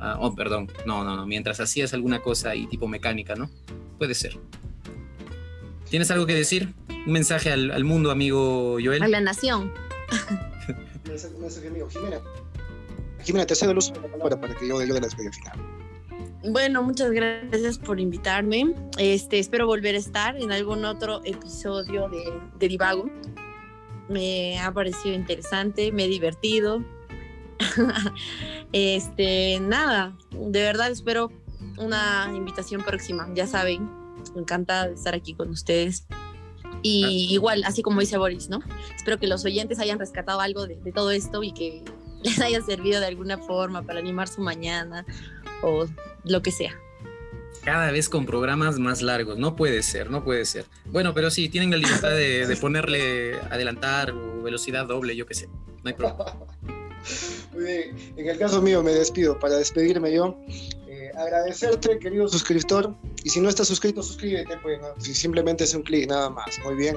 Ah, 0.00 0.16
oh, 0.20 0.34
perdón, 0.34 0.70
no, 0.86 1.02
no, 1.02 1.16
no, 1.16 1.26
mientras 1.26 1.58
hacías 1.60 1.92
alguna 1.92 2.20
cosa 2.20 2.54
y 2.54 2.66
tipo 2.66 2.86
mecánica, 2.86 3.34
¿no? 3.34 3.50
Puede 3.98 4.14
ser. 4.14 4.38
¿Tienes 5.90 6.10
algo 6.10 6.26
que 6.26 6.34
decir? 6.34 6.72
Un 7.06 7.12
mensaje 7.12 7.50
al, 7.50 7.84
mundo, 7.84 8.10
amigo 8.10 8.78
Joel. 8.82 9.02
A 9.02 9.08
la 9.08 9.20
nación. 9.20 9.72
un 11.34 11.40
mensaje, 11.40 11.68
amigo. 11.68 11.88
Jimena. 11.90 12.20
Jimena, 13.24 13.46
te 13.46 13.54
cedo 13.54 13.72
el 13.72 13.78
uso 13.78 13.92
de 13.92 14.00
la 14.00 14.08
palabra 14.08 14.40
para 14.40 14.54
que 14.54 14.68
yo, 14.68 14.80
yo 14.82 14.94
de 14.94 15.00
la 15.00 15.06
despedida 15.06 15.32
final. 15.32 15.58
Bueno, 16.50 16.82
muchas 16.82 17.10
gracias 17.10 17.78
por 17.78 17.98
invitarme. 17.98 18.74
Este, 18.96 19.38
espero 19.38 19.66
volver 19.66 19.94
a 19.96 19.98
estar 19.98 20.36
en 20.36 20.52
algún 20.52 20.84
otro 20.84 21.20
episodio 21.24 22.08
de, 22.08 22.24
de 22.58 22.68
Divago. 22.68 23.10
Me 24.08 24.58
ha 24.58 24.72
parecido 24.72 25.14
interesante, 25.14 25.92
me 25.92 26.04
he 26.04 26.08
divertido. 26.08 26.84
este, 28.72 29.58
nada, 29.60 30.16
de 30.30 30.62
verdad 30.62 30.90
espero 30.90 31.30
una 31.76 32.30
invitación 32.34 32.82
próxima, 32.82 33.28
ya 33.34 33.46
saben, 33.46 33.88
encantada 34.36 34.88
de 34.88 34.94
estar 34.94 35.14
aquí 35.14 35.34
con 35.34 35.50
ustedes. 35.50 36.06
Y 36.82 37.28
igual, 37.30 37.64
así 37.64 37.82
como 37.82 38.00
dice 38.00 38.18
Boris, 38.18 38.48
¿no? 38.48 38.60
Espero 38.94 39.18
que 39.18 39.26
los 39.26 39.44
oyentes 39.44 39.80
hayan 39.80 39.98
rescatado 39.98 40.40
algo 40.40 40.66
de, 40.66 40.76
todo 40.94 41.10
esto 41.10 41.42
y 41.42 41.52
que 41.52 41.82
les 42.22 42.40
haya 42.40 42.60
servido 42.62 43.00
de 43.00 43.06
alguna 43.06 43.38
forma 43.38 43.82
para 43.82 43.98
animar 43.98 44.28
su 44.28 44.40
mañana 44.40 45.04
o 45.62 45.86
lo 46.24 46.42
que 46.42 46.50
sea. 46.50 46.78
Cada 47.64 47.90
vez 47.90 48.08
con 48.08 48.24
programas 48.24 48.78
más 48.78 49.02
largos, 49.02 49.36
no 49.36 49.56
puede 49.56 49.82
ser, 49.82 50.10
no 50.10 50.24
puede 50.24 50.44
ser. 50.44 50.64
Bueno, 50.86 51.12
pero 51.12 51.30
sí, 51.30 51.48
tienen 51.48 51.70
la 51.70 51.76
libertad 51.76 52.10
de, 52.10 52.46
de 52.46 52.56
ponerle 52.56 53.34
adelantar 53.50 54.12
o 54.12 54.42
velocidad 54.42 54.86
doble, 54.86 55.16
yo 55.16 55.26
qué 55.26 55.34
sé, 55.34 55.48
no 55.48 55.82
hay 55.84 55.94
problema. 55.94 56.24
Muy 57.52 57.64
bien. 57.64 57.96
En 58.16 58.28
el 58.28 58.38
caso 58.38 58.62
mío 58.62 58.82
me 58.82 58.92
despido. 58.92 59.38
Para 59.38 59.56
despedirme 59.56 60.12
yo, 60.12 60.38
agradecerte, 61.18 61.98
querido 61.98 62.28
suscriptor. 62.28 62.94
Y 63.24 63.30
si 63.30 63.40
no 63.40 63.48
estás 63.48 63.68
suscrito, 63.68 64.02
suscríbete, 64.02 64.56
pues, 64.62 64.80
si 64.98 65.14
simplemente 65.14 65.64
es 65.64 65.74
un 65.74 65.82
clic, 65.82 66.08
nada 66.08 66.30
más. 66.30 66.58
Muy 66.64 66.74
bien. 66.76 66.96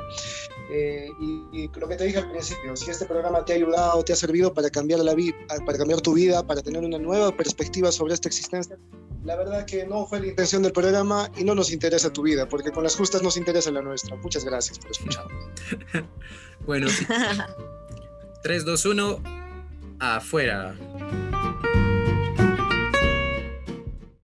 Eh, 0.72 1.10
y, 1.54 1.70
lo 1.78 1.88
que 1.88 1.96
te 1.96 2.06
dije 2.06 2.20
al 2.20 2.32
principio, 2.32 2.76
si 2.76 2.90
este 2.90 3.06
programa 3.06 3.44
te 3.44 3.54
ha 3.54 3.56
ayudado, 3.56 4.04
te 4.04 4.14
ha 4.14 4.16
servido 4.16 4.54
para 4.54 4.70
cambiar, 4.70 5.00
la 5.02 5.14
vida, 5.14 5.36
para 5.66 5.78
cambiar 5.78 6.02
tu 6.02 6.14
vida, 6.14 6.46
para 6.46 6.62
tener 6.62 6.84
una 6.84 6.98
nueva 6.98 7.36
perspectiva 7.36 7.92
sobre 7.92 8.14
esta 8.14 8.30
existencia, 8.30 8.78
la 9.24 9.36
verdad 9.36 9.66
que 9.66 9.86
no 9.86 10.06
fue 10.08 10.20
la 10.20 10.28
intención 10.28 10.64
del 10.64 10.72
programa 10.72 11.30
y 11.38 11.44
no 11.44 11.54
nos 11.54 11.72
interesa 11.72 12.12
tu 12.12 12.24
vida, 12.24 12.48
porque 12.48 12.72
con 12.72 12.84
las 12.84 12.96
justas 12.96 13.22
nos 13.22 13.38
interesa 13.38 13.70
la 13.72 13.82
nuestra. 13.82 14.16
Muchas 14.16 14.46
gracias 14.46 14.80
por 14.80 14.92
escuchar. 14.92 15.26
bueno, 16.66 16.88
3, 18.44 18.66
2, 18.66 18.86
1 18.86 19.24
afuera. 20.00 20.76